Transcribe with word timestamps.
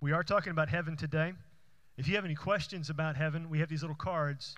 we 0.00 0.12
are 0.12 0.22
talking 0.22 0.50
about 0.50 0.68
heaven 0.70 0.96
today. 0.96 1.34
If 1.98 2.08
you 2.08 2.14
have 2.14 2.24
any 2.24 2.34
questions 2.34 2.88
about 2.88 3.16
heaven, 3.16 3.50
we 3.50 3.58
have 3.58 3.68
these 3.68 3.82
little 3.82 3.96
cards 3.96 4.54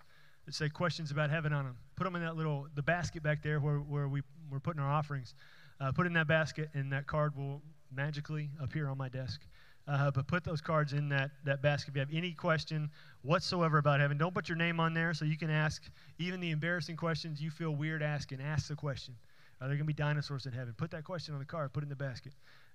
that 0.47 0.55
say 0.55 0.69
questions 0.69 1.11
about 1.11 1.31
heaven 1.31 1.53
on 1.53 1.65
them. 1.65 1.77
Put 1.97 2.05
them 2.05 2.15
in 2.15 2.23
that 2.23 2.37
little 2.37 2.69
the 2.77 2.83
basket 2.83 3.25
back 3.25 3.43
there 3.43 3.59
where, 3.59 3.79
where 3.79 4.07
we, 4.07 4.23
we're 4.51 4.61
putting 4.61 4.81
our 4.81 4.91
offerings. 4.91 5.35
Uh, 5.81 5.91
put 5.91 6.07
in 6.07 6.13
that 6.13 6.29
basket, 6.29 6.69
and 6.75 6.93
that 6.93 7.09
card 7.09 7.37
will 7.37 7.61
magically 7.93 8.51
appear 8.61 8.89
on 8.89 8.97
my 8.97 9.09
desk. 9.09 9.41
Uh, 9.89 10.13
but 10.13 10.29
put 10.29 10.45
those 10.45 10.61
cards 10.61 10.93
in 10.93 11.09
that, 11.09 11.33
that 11.45 11.61
basket. 11.61 11.91
If 11.91 11.97
you 11.97 12.01
have 12.01 12.11
any 12.15 12.33
question 12.33 12.89
whatsoever 13.23 13.79
about 13.79 13.99
heaven, 13.99 14.17
don't 14.17 14.33
put 14.33 14.49
your 14.49 14.57
name 14.57 14.79
on 14.79 14.95
there 14.95 15.13
so 15.13 15.25
you 15.25 15.37
can 15.37 15.51
ask 15.51 15.83
even 16.21 16.39
the 16.39 16.53
embarrassing 16.53 16.95
questions 16.95 17.43
you 17.43 17.51
feel 17.51 17.73
weird 17.73 18.01
asking. 18.01 18.41
Ask 18.41 18.69
the 18.69 18.77
question. 18.77 19.17
Are 19.61 19.67
there 19.67 19.77
going 19.77 19.87
to 19.87 19.93
be 19.93 19.93
dinosaurs 19.93 20.47
in 20.47 20.53
heaven? 20.53 20.73
Put 20.77 20.93
that 20.93 21.03
question 21.03 21.35
on 21.35 21.41
the 21.41 21.47
card. 21.47 21.73
Put 21.73 21.83
it 21.83 21.87
in 21.87 21.91
the 21.91 21.97
basket 21.97 22.33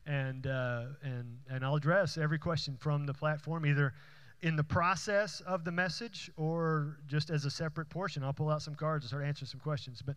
and, 0.08 0.48
uh, 0.48 0.86
and, 1.04 1.38
and 1.50 1.64
I'll 1.64 1.76
address 1.76 2.18
every 2.18 2.40
question 2.40 2.78
from 2.80 3.06
the 3.06 3.14
platform, 3.14 3.66
either 3.66 3.94
in 4.42 4.56
the 4.56 4.64
process 4.64 5.42
of 5.42 5.64
the 5.64 5.72
message 5.72 6.32
or 6.38 6.98
just 7.08 7.30
as 7.30 7.46
a 7.46 7.52
separate 7.52 7.90
portion. 7.90 8.24
I'll 8.24 8.34
pull 8.34 8.50
out 8.50 8.62
some 8.62 8.76
cards 8.76 9.04
and 9.04 9.10
start 9.10 9.26
answering 9.26 9.48
some 9.48 9.60
questions, 9.60 10.02
but 10.02 10.16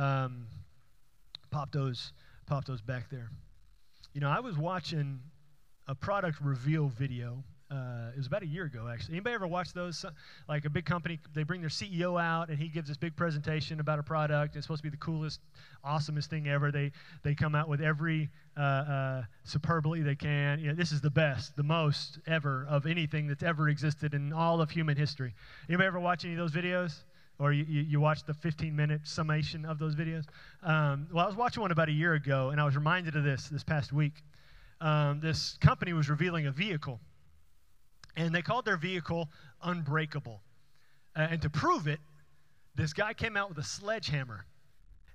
um, 0.00 0.46
pop 1.50 1.72
those 1.72 2.12
pop 2.46 2.64
those 2.64 2.82
back 2.82 3.08
there. 3.08 3.30
You 4.14 4.20
know, 4.20 4.28
I 4.28 4.40
was 4.40 4.58
watching 4.58 5.20
a 5.88 5.94
product 5.94 6.40
reveal 6.40 6.88
video 6.88 7.42
uh, 7.72 8.10
it 8.14 8.18
was 8.18 8.26
about 8.26 8.42
a 8.42 8.46
year 8.46 8.64
ago, 8.64 8.88
actually. 8.92 9.14
Anybody 9.14 9.34
ever 9.34 9.46
watch 9.46 9.72
those? 9.72 10.04
Like 10.48 10.66
a 10.66 10.70
big 10.70 10.84
company, 10.84 11.18
they 11.34 11.42
bring 11.42 11.62
their 11.62 11.70
CEO 11.70 12.20
out 12.20 12.50
and 12.50 12.58
he 12.58 12.68
gives 12.68 12.88
this 12.88 12.98
big 12.98 13.16
presentation 13.16 13.80
about 13.80 13.98
a 13.98 14.02
product. 14.02 14.56
It's 14.56 14.66
supposed 14.66 14.80
to 14.80 14.90
be 14.90 14.90
the 14.90 14.98
coolest, 14.98 15.40
awesomest 15.84 16.26
thing 16.26 16.48
ever. 16.48 16.70
They 16.70 16.92
they 17.22 17.34
come 17.34 17.54
out 17.54 17.68
with 17.68 17.80
every 17.80 18.28
uh, 18.58 18.60
uh, 18.60 19.22
superbly 19.44 20.02
they 20.02 20.14
can. 20.14 20.58
You 20.58 20.68
know, 20.68 20.74
this 20.74 20.92
is 20.92 21.00
the 21.00 21.10
best, 21.10 21.56
the 21.56 21.62
most 21.62 22.18
ever 22.26 22.66
of 22.68 22.86
anything 22.86 23.26
that's 23.26 23.42
ever 23.42 23.70
existed 23.70 24.12
in 24.12 24.32
all 24.32 24.60
of 24.60 24.70
human 24.70 24.96
history. 24.96 25.34
Anybody 25.68 25.86
ever 25.86 26.00
watch 26.00 26.24
any 26.24 26.34
of 26.34 26.38
those 26.38 26.52
videos? 26.52 27.04
Or 27.38 27.52
you, 27.52 27.64
you, 27.64 27.80
you 27.82 28.00
watch 28.00 28.24
the 28.24 28.34
15 28.34 28.76
minute 28.76 29.00
summation 29.04 29.64
of 29.64 29.78
those 29.78 29.96
videos? 29.96 30.26
Um, 30.62 31.08
well, 31.10 31.24
I 31.24 31.26
was 31.26 31.34
watching 31.34 31.62
one 31.62 31.72
about 31.72 31.88
a 31.88 31.92
year 31.92 32.12
ago 32.12 32.50
and 32.50 32.60
I 32.60 32.64
was 32.64 32.76
reminded 32.76 33.16
of 33.16 33.24
this 33.24 33.48
this 33.48 33.64
past 33.64 33.92
week. 33.92 34.12
Um, 34.80 35.18
this 35.20 35.56
company 35.60 35.92
was 35.92 36.10
revealing 36.10 36.46
a 36.46 36.52
vehicle 36.52 37.00
and 38.16 38.34
they 38.34 38.42
called 38.42 38.64
their 38.64 38.76
vehicle 38.76 39.28
Unbreakable. 39.62 40.42
Uh, 41.16 41.28
and 41.30 41.42
to 41.42 41.50
prove 41.50 41.86
it, 41.86 42.00
this 42.74 42.92
guy 42.92 43.12
came 43.12 43.36
out 43.36 43.48
with 43.48 43.58
a 43.58 43.62
sledgehammer 43.62 44.46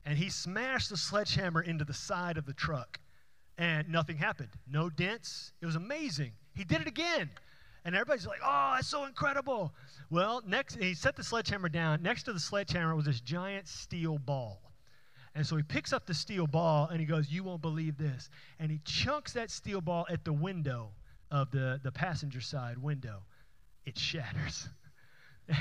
and 0.05 0.17
he 0.17 0.29
smashed 0.29 0.89
the 0.89 0.97
sledgehammer 0.97 1.61
into 1.61 1.83
the 1.83 1.93
side 1.93 2.37
of 2.37 2.45
the 2.45 2.53
truck. 2.53 2.99
And 3.57 3.89
nothing 3.89 4.15
happened. 4.15 4.49
No 4.71 4.89
dents. 4.89 5.51
It 5.61 5.65
was 5.65 5.75
amazing. 5.75 6.31
He 6.53 6.63
did 6.63 6.81
it 6.81 6.87
again. 6.87 7.29
And 7.83 7.95
everybody's 7.95 8.27
like, 8.27 8.39
oh, 8.43 8.73
that's 8.75 8.87
so 8.87 9.05
incredible. 9.05 9.73
Well, 10.09 10.43
next, 10.45 10.75
he 10.75 10.93
set 10.93 11.15
the 11.15 11.23
sledgehammer 11.23 11.69
down. 11.69 12.01
Next 12.03 12.23
to 12.23 12.33
the 12.33 12.39
sledgehammer 12.39 12.95
was 12.95 13.05
this 13.05 13.19
giant 13.19 13.67
steel 13.67 14.17
ball. 14.17 14.61
And 15.35 15.45
so 15.45 15.55
he 15.55 15.63
picks 15.63 15.91
up 15.91 16.05
the 16.05 16.13
steel 16.13 16.47
ball 16.47 16.87
and 16.89 16.99
he 16.99 17.05
goes, 17.05 17.29
You 17.29 17.43
won't 17.43 17.61
believe 17.61 17.97
this. 17.97 18.29
And 18.59 18.71
he 18.71 18.79
chunks 18.85 19.33
that 19.33 19.51
steel 19.51 19.81
ball 19.81 20.05
at 20.09 20.23
the 20.23 20.33
window 20.33 20.91
of 21.31 21.51
the, 21.51 21.79
the 21.83 21.91
passenger 21.91 22.41
side 22.41 22.77
window, 22.77 23.23
it 23.85 23.97
shatters. 23.97 24.67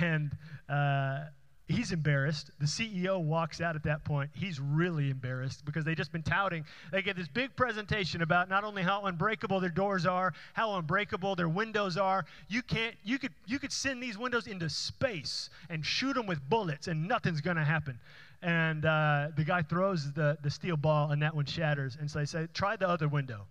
And 0.01 0.33
uh, 0.69 1.27
he's 1.69 1.93
embarrassed. 1.93 2.51
The 2.59 2.67
CEO 2.67 3.23
walks 3.23 3.61
out 3.61 3.77
at 3.77 3.83
that 3.85 4.05
point. 4.05 4.31
He's 4.35 4.61
really 4.61 5.11
embarrassed 5.11 5.65
because 5.65 5.85
they've 5.85 5.97
just 5.97 6.13
been 6.13 6.23
touting. 6.23 6.65
They 6.93 7.03
get 7.03 7.17
this 7.17 7.29
big 7.29 7.55
presentation 7.57 8.23
about 8.23 8.49
not 8.49 8.65
only 8.65 8.83
how 8.83 9.03
unbreakable 9.05 9.61
their 9.61 9.71
doors 9.71 10.07
are, 10.07 10.33
how 10.55 10.77
unbreakable 10.77 11.37
their 11.37 11.49
windows 11.49 11.97
are. 11.97 12.25
You 12.49 12.63
can't. 12.63 12.95
You 13.05 13.19
could. 13.19 13.33
You 13.47 13.59
could 13.59 13.73
send 13.73 14.03
these 14.03 14.19
windows 14.19 14.47
into 14.47 14.69
space 14.69 15.51
and 15.71 15.85
shoot 15.85 16.15
them 16.15 16.27
with 16.27 16.41
bullets, 16.49 16.89
and 16.89 17.07
nothing's 17.07 17.41
going 17.41 17.57
to 17.57 17.65
happen. 17.65 17.99
And 18.43 18.85
uh, 18.85 19.29
the 19.37 19.45
guy 19.45 19.63
throws 19.63 20.13
the 20.13 20.39
the 20.43 20.51
steel 20.51 20.77
ball, 20.77 21.11
and 21.11 21.23
that 21.23 21.35
one 21.35 21.47
shatters. 21.47 21.97
And 21.99 22.11
so 22.11 22.19
they 22.19 22.27
say, 22.27 22.47
"Try 22.55 22.77
the 22.77 22.89
other 22.89 23.09
window." 23.09 23.47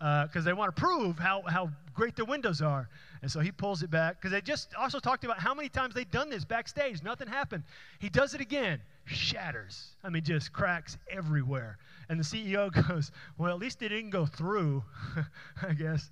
Because 0.00 0.30
uh, 0.34 0.40
they 0.40 0.52
want 0.54 0.74
to 0.74 0.80
prove 0.80 1.18
how, 1.18 1.42
how 1.46 1.70
great 1.92 2.16
the 2.16 2.24
windows 2.24 2.62
are. 2.62 2.88
And 3.20 3.30
so 3.30 3.40
he 3.40 3.52
pulls 3.52 3.82
it 3.82 3.90
back 3.90 4.16
because 4.16 4.32
they 4.32 4.40
just 4.40 4.74
also 4.74 4.98
talked 4.98 5.24
about 5.24 5.38
how 5.38 5.52
many 5.52 5.68
times 5.68 5.94
they'd 5.94 6.10
done 6.10 6.30
this 6.30 6.42
backstage. 6.42 7.02
Nothing 7.02 7.28
happened. 7.28 7.64
He 7.98 8.08
does 8.08 8.32
it 8.32 8.40
again, 8.40 8.80
shatters. 9.04 9.94
I 10.02 10.08
mean, 10.08 10.24
just 10.24 10.54
cracks 10.54 10.96
everywhere. 11.10 11.76
And 12.08 12.18
the 12.18 12.24
CEO 12.24 12.72
goes, 12.88 13.12
Well, 13.36 13.52
at 13.52 13.58
least 13.58 13.82
it 13.82 13.90
didn't 13.90 14.08
go 14.08 14.24
through, 14.24 14.82
I 15.62 15.74
guess. 15.74 16.10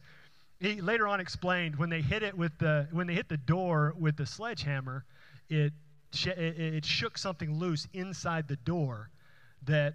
He 0.61 0.83
later 0.83 1.09
on 1.09 1.19
explained 1.19 1.77
when 1.77 1.89
they 1.89 2.03
hit 2.03 2.23
it 2.23 2.37
with 2.37 2.53
the 2.59 2.89
when 2.91 3.07
they 3.07 3.15
hit 3.15 3.31
the 3.31 3.37
door 3.39 3.95
with 3.99 4.17
the 4.17 4.27
sledgehammer, 4.27 5.05
it 5.49 5.73
it, 6.13 6.59
it 6.59 6.85
shook 6.85 7.17
something 7.17 7.55
loose 7.55 7.87
inside 7.95 8.49
the 8.49 8.57
door 8.57 9.09
that 9.65 9.95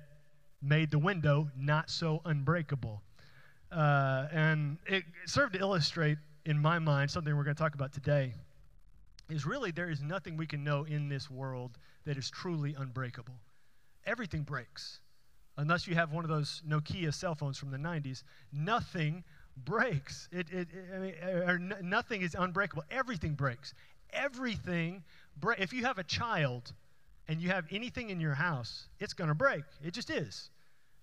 made 0.61 0.89
the 0.89 0.99
window 0.99 1.49
not 1.55 1.89
so 1.89 2.21
unbreakable. 2.25 3.01
Uh, 3.73 4.27
and 4.31 4.77
it 4.85 5.03
served 5.25 5.53
to 5.53 5.59
illustrate, 5.59 6.17
in 6.45 6.59
my 6.59 6.77
mind, 6.77 7.09
something 7.09 7.35
we're 7.35 7.43
going 7.43 7.55
to 7.55 7.61
talk 7.61 7.73
about 7.73 7.91
today. 7.91 8.33
Is 9.29 9.45
really 9.45 9.71
there 9.71 9.89
is 9.89 10.01
nothing 10.01 10.37
we 10.37 10.45
can 10.45 10.63
know 10.63 10.83
in 10.83 11.09
this 11.09 11.29
world 11.29 11.77
that 12.05 12.17
is 12.17 12.29
truly 12.29 12.75
unbreakable. 12.77 13.35
Everything 14.05 14.43
breaks. 14.43 14.99
Unless 15.57 15.87
you 15.87 15.95
have 15.95 16.11
one 16.11 16.23
of 16.23 16.29
those 16.29 16.61
Nokia 16.67 17.13
cell 17.13 17.35
phones 17.35 17.57
from 17.57 17.71
the 17.71 17.77
90s, 17.77 18.23
nothing 18.51 19.23
breaks. 19.57 20.27
It, 20.31 20.47
it, 20.51 20.67
it 20.71 20.85
I 20.93 20.99
mean, 20.99 21.13
or 21.23 21.59
nothing 21.81 22.21
is 22.21 22.35
unbreakable. 22.37 22.83
Everything 22.91 23.33
breaks. 23.33 23.73
Everything 24.11 25.03
breaks. 25.37 25.61
If 25.61 25.73
you 25.73 25.85
have 25.85 25.99
a 25.99 26.03
child 26.03 26.73
and 27.27 27.41
you 27.41 27.49
have 27.49 27.65
anything 27.71 28.09
in 28.09 28.19
your 28.19 28.33
house, 28.33 28.87
it's 28.99 29.13
going 29.13 29.29
to 29.29 29.35
break. 29.35 29.63
It 29.83 29.93
just 29.93 30.09
is. 30.09 30.49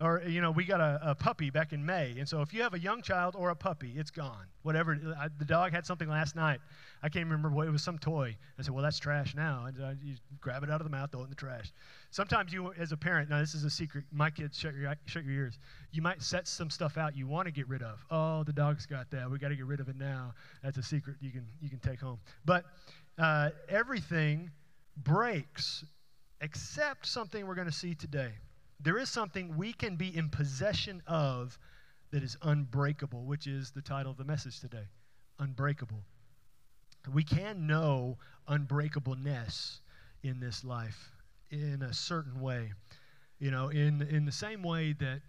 Or, 0.01 0.23
you 0.27 0.41
know, 0.41 0.51
we 0.51 0.65
got 0.65 0.81
a, 0.81 0.99
a, 1.03 1.15
puppy 1.15 1.51
back 1.51 1.75
in 1.75 1.85
May. 1.85 2.15
And 2.19 2.27
so 2.27 2.41
if 2.41 2.55
you 2.55 2.63
have 2.63 2.73
a 2.73 2.79
young 2.79 3.03
child 3.03 3.37
or 3.37 3.51
a 3.51 3.55
puppy, 3.55 3.93
it's 3.97 4.11
gone. 4.11 4.47
Whatever. 4.63 4.99
I, 5.19 5.29
the 5.39 5.45
dog 5.45 5.73
had 5.73 5.85
something 5.85 6.09
last 6.09 6.35
night. 6.35 6.61
I 7.03 7.11
can't 7.11 7.27
remember 7.27 7.51
what 7.51 7.67
it 7.67 7.71
was, 7.71 7.83
some 7.83 7.99
toy. 7.99 8.35
I 8.59 8.63
said, 8.63 8.73
well, 8.73 8.83
that's 8.83 8.99
trash 8.99 9.35
now. 9.35 9.67
And 9.67 9.79
uh, 9.79 9.91
you 10.03 10.15
grab 10.41 10.63
it 10.63 10.71
out 10.71 10.81
of 10.81 10.85
the 10.87 10.91
mouth, 10.91 11.13
throw 11.13 11.21
it 11.21 11.25
in 11.25 11.31
the 11.31 11.37
trash. 11.37 11.71
Sometimes 12.11 12.51
you, 12.51 12.73
as 12.79 12.93
a 12.93 12.97
parent, 12.97 13.29
now 13.29 13.41
this 13.41 13.55
is 13.55 13.65
a 13.65 13.71
secret. 13.71 14.05
My 14.11 14.31
kids, 14.31 14.59
shut 14.59 14.75
your, 14.75 14.91
shut 15.05 15.23
your 15.23 15.35
ears. 15.35 15.59
You 15.93 16.01
might 16.01 16.23
set 16.23 16.49
some 16.49 16.71
stuff 16.71 16.97
out 16.97 17.15
you 17.15 17.27
want 17.27 17.45
to 17.45 17.53
get 17.53 17.69
rid 17.69 17.83
of. 17.83 18.03
Oh, 18.11 18.43
the 18.43 18.55
dog's 18.55 18.87
got 18.87 19.11
that. 19.11 19.31
We 19.31 19.39
got 19.39 19.49
to 19.49 19.57
get 19.57 19.67
rid 19.67 19.81
of 19.81 19.91
it 19.91 19.97
now. 19.97 20.33
That's 20.63 20.79
a 20.79 20.83
secret 20.83 21.17
you 21.21 21.31
can, 21.31 21.47
you 21.61 21.69
can 21.69 21.79
take 21.79 22.01
home. 22.01 22.21
But 22.47 22.65
uh, 23.19 23.51
everything 23.69 24.51
breaks 24.97 25.85
except 26.41 27.07
something 27.07 27.47
we're 27.47 27.55
going 27.55 27.69
to 27.69 27.73
see 27.73 27.95
today 27.95 28.33
there 28.83 28.99
is 28.99 29.09
something 29.09 29.57
we 29.57 29.73
can 29.73 29.97
be 29.97 30.15
in 30.15 30.29
possession 30.29 31.03
of 31.07 31.59
that 32.11 32.23
is 32.23 32.37
unbreakable, 32.43 33.25
which 33.25 33.47
is 33.47 33.71
the 33.71 33.83
title 33.83 34.11
of 34.11 34.19
the 34.19 34.25
message 34.25 34.61
today 34.61 34.89
Unbreakable. 35.39 36.03
We 37.13 37.25
can 37.25 37.67
know 37.67 38.19
unbreakableness 38.49 39.79
in 40.23 40.39
this 40.41 40.65
life 40.65 41.13
in 41.51 41.83
a 41.83 41.95
certain 41.95 42.41
way. 42.41 42.73
You 43.39 43.51
know, 43.51 43.69
in, 43.69 44.03
in 44.03 44.27
the 44.27 44.33
same 44.33 44.63
way 44.63 44.93
that 44.95 45.23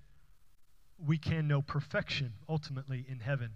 we 1.05 1.17
can 1.17 1.47
know 1.47 1.61
perfection 1.61 2.33
ultimately 2.49 3.05
in 3.07 3.19
heaven. 3.19 3.51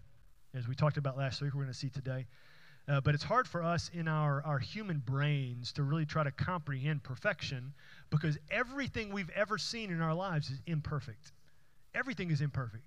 As 0.54 0.68
we 0.68 0.76
talked 0.76 0.96
about 0.96 1.18
last 1.18 1.42
week, 1.42 1.54
we're 1.54 1.62
going 1.62 1.74
to 1.74 1.78
see 1.78 1.90
today. 1.90 2.26
Uh, 2.88 3.02
but 3.02 3.16
it's 3.16 3.24
hard 3.24 3.48
for 3.48 3.64
us 3.64 3.90
in 3.94 4.08
our, 4.08 4.44
our 4.46 4.60
human 4.60 5.00
brains 5.00 5.72
to 5.74 5.84
really 5.84 6.06
try 6.06 6.24
to 6.24 6.32
comprehend 6.32 7.04
perfection 7.04 7.74
because 8.12 8.38
everything 8.52 9.12
we've 9.12 9.32
ever 9.32 9.58
seen 9.58 9.92
in 9.92 10.02
our 10.02 10.14
lives 10.14 10.50
is 10.50 10.62
imperfect. 10.68 11.32
Everything 11.96 12.30
is 12.30 12.42
imperfect. 12.42 12.84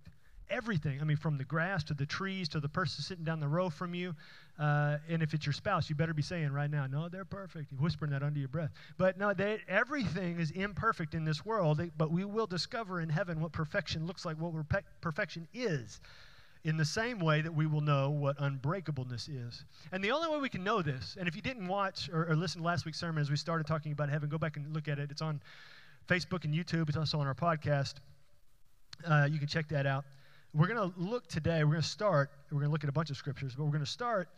Everything. 0.50 1.00
I 1.00 1.04
mean, 1.04 1.16
from 1.16 1.36
the 1.36 1.44
grass 1.44 1.84
to 1.84 1.94
the 1.94 2.06
trees 2.06 2.48
to 2.50 2.60
the 2.60 2.68
person 2.68 3.02
sitting 3.02 3.24
down 3.24 3.40
the 3.40 3.48
row 3.48 3.68
from 3.68 3.92
you. 3.92 4.14
Uh, 4.58 4.96
and 5.08 5.22
if 5.22 5.34
it's 5.34 5.44
your 5.44 5.52
spouse, 5.52 5.90
you 5.90 5.96
better 5.96 6.14
be 6.14 6.22
saying 6.22 6.52
right 6.52 6.70
now, 6.70 6.86
no, 6.86 7.08
they're 7.08 7.24
perfect. 7.24 7.70
You're 7.72 7.80
whispering 7.80 8.12
that 8.12 8.22
under 8.22 8.38
your 8.38 8.48
breath. 8.48 8.70
But 8.96 9.18
no, 9.18 9.34
they, 9.34 9.58
everything 9.68 10.38
is 10.38 10.52
imperfect 10.52 11.14
in 11.14 11.24
this 11.24 11.44
world. 11.44 11.82
But 11.98 12.10
we 12.12 12.24
will 12.24 12.46
discover 12.46 13.00
in 13.00 13.08
heaven 13.08 13.40
what 13.40 13.52
perfection 13.52 14.06
looks 14.06 14.24
like, 14.24 14.36
what 14.38 14.54
perfection 15.00 15.48
is 15.52 16.00
in 16.64 16.76
the 16.76 16.84
same 16.84 17.18
way 17.20 17.40
that 17.40 17.52
we 17.52 17.66
will 17.66 17.80
know 17.80 18.10
what 18.10 18.36
unbreakableness 18.38 19.28
is. 19.28 19.64
And 19.92 20.02
the 20.02 20.10
only 20.10 20.28
way 20.28 20.38
we 20.38 20.48
can 20.48 20.64
know 20.64 20.82
this, 20.82 21.16
and 21.18 21.28
if 21.28 21.36
you 21.36 21.42
didn't 21.42 21.68
watch 21.68 22.08
or, 22.12 22.28
or 22.30 22.36
listen 22.36 22.60
to 22.60 22.66
last 22.66 22.84
week's 22.84 22.98
sermon 22.98 23.20
as 23.20 23.30
we 23.30 23.36
started 23.36 23.66
talking 23.66 23.92
about 23.92 24.08
heaven, 24.08 24.28
go 24.28 24.38
back 24.38 24.56
and 24.56 24.74
look 24.74 24.88
at 24.88 24.98
it. 24.98 25.10
It's 25.10 25.22
on 25.22 25.40
Facebook 26.08 26.44
and 26.44 26.54
YouTube, 26.54 26.88
it's 26.88 26.96
also 26.96 27.20
on 27.20 27.26
our 27.26 27.34
podcast. 27.34 27.94
Uh, 29.06 29.28
you 29.30 29.38
can 29.38 29.46
check 29.46 29.68
that 29.68 29.86
out. 29.86 30.04
We're 30.54 30.66
going 30.66 30.90
to 30.90 30.98
look 30.98 31.28
today, 31.28 31.62
we're 31.62 31.72
going 31.72 31.82
to 31.82 31.88
start, 31.88 32.30
we're 32.50 32.60
going 32.60 32.68
to 32.68 32.72
look 32.72 32.84
at 32.84 32.90
a 32.90 32.92
bunch 32.92 33.10
of 33.10 33.16
scriptures, 33.16 33.54
but 33.54 33.64
we're 33.64 33.70
going 33.70 33.84
to 33.84 33.90
start 33.90 34.28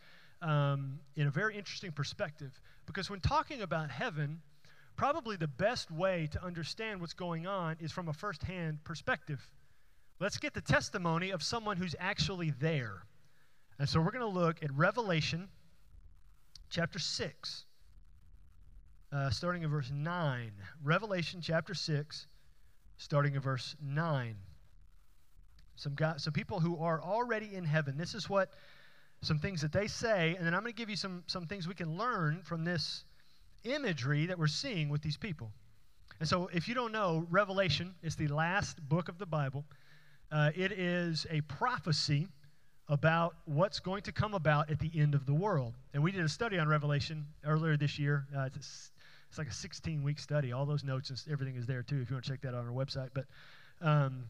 um, 0.41 0.99
in 1.15 1.27
a 1.27 1.31
very 1.31 1.57
interesting 1.57 1.91
perspective. 1.91 2.59
Because 2.85 3.09
when 3.09 3.21
talking 3.21 3.61
about 3.61 3.89
heaven, 3.89 4.41
probably 4.97 5.37
the 5.37 5.47
best 5.47 5.89
way 5.89 6.27
to 6.31 6.43
understand 6.43 6.99
what's 6.99 7.13
going 7.13 7.47
on 7.47 7.77
is 7.79 7.91
from 7.91 8.09
a 8.09 8.13
first 8.13 8.43
hand 8.43 8.83
perspective. 8.83 9.39
Let's 10.21 10.37
get 10.37 10.53
the 10.53 10.61
testimony 10.61 11.31
of 11.31 11.41
someone 11.41 11.77
who's 11.77 11.95
actually 11.99 12.51
there. 12.51 13.01
And 13.79 13.89
so 13.89 13.99
we're 13.99 14.11
going 14.11 14.21
to 14.21 14.39
look 14.39 14.63
at 14.63 14.71
Revelation 14.71 15.49
chapter 16.69 16.99
6, 16.99 17.65
uh, 19.11 19.31
starting 19.31 19.63
in 19.63 19.71
verse 19.71 19.89
9. 19.91 20.51
Revelation 20.83 21.41
chapter 21.41 21.73
6, 21.73 22.27
starting 22.97 23.33
in 23.33 23.41
verse 23.41 23.75
9. 23.81 24.35
Some, 25.75 25.95
guys, 25.95 26.23
some 26.23 26.33
people 26.33 26.59
who 26.59 26.77
are 26.77 27.01
already 27.01 27.55
in 27.55 27.65
heaven. 27.65 27.97
This 27.97 28.13
is 28.13 28.29
what 28.29 28.53
some 29.23 29.39
things 29.39 29.59
that 29.61 29.71
they 29.71 29.87
say, 29.87 30.35
and 30.37 30.45
then 30.45 30.53
I'm 30.53 30.61
going 30.61 30.71
to 30.71 30.77
give 30.77 30.91
you 30.91 30.95
some, 30.95 31.23
some 31.25 31.47
things 31.47 31.67
we 31.67 31.73
can 31.73 31.97
learn 31.97 32.41
from 32.43 32.63
this 32.63 33.05
imagery 33.63 34.27
that 34.27 34.37
we're 34.37 34.45
seeing 34.45 34.87
with 34.87 35.01
these 35.01 35.17
people. 35.17 35.51
And 36.19 36.29
so, 36.29 36.47
if 36.53 36.67
you 36.67 36.75
don't 36.75 36.91
know, 36.91 37.25
Revelation 37.31 37.95
is 38.03 38.15
the 38.15 38.27
last 38.27 38.87
book 38.87 39.09
of 39.09 39.17
the 39.17 39.25
Bible. 39.25 39.65
Uh, 40.31 40.49
it 40.55 40.71
is 40.71 41.25
a 41.29 41.41
prophecy 41.41 42.27
about 42.87 43.35
what's 43.45 43.79
going 43.79 44.01
to 44.01 44.11
come 44.11 44.33
about 44.33 44.69
at 44.69 44.79
the 44.79 44.91
end 44.95 45.13
of 45.13 45.25
the 45.25 45.33
world. 45.33 45.73
And 45.93 46.01
we 46.01 46.11
did 46.11 46.23
a 46.23 46.29
study 46.29 46.57
on 46.57 46.67
Revelation 46.67 47.25
earlier 47.45 47.75
this 47.77 47.99
year. 47.99 48.27
Uh, 48.35 48.49
it's, 48.55 48.91
it's, 49.29 49.37
like 49.37 49.47
a 49.47 49.53
16 49.53 50.03
week 50.03 50.19
study. 50.19 50.51
All 50.51 50.65
those 50.65 50.83
notes 50.83 51.09
and 51.09 51.21
everything 51.31 51.55
is 51.55 51.65
there 51.65 51.83
too 51.83 52.01
if 52.01 52.09
you 52.09 52.15
want 52.15 52.25
to 52.25 52.31
check 52.31 52.41
that 52.41 52.53
on 52.53 52.65
our 52.65 52.73
website. 52.73 53.09
But 53.13 53.25
um, 53.81 54.23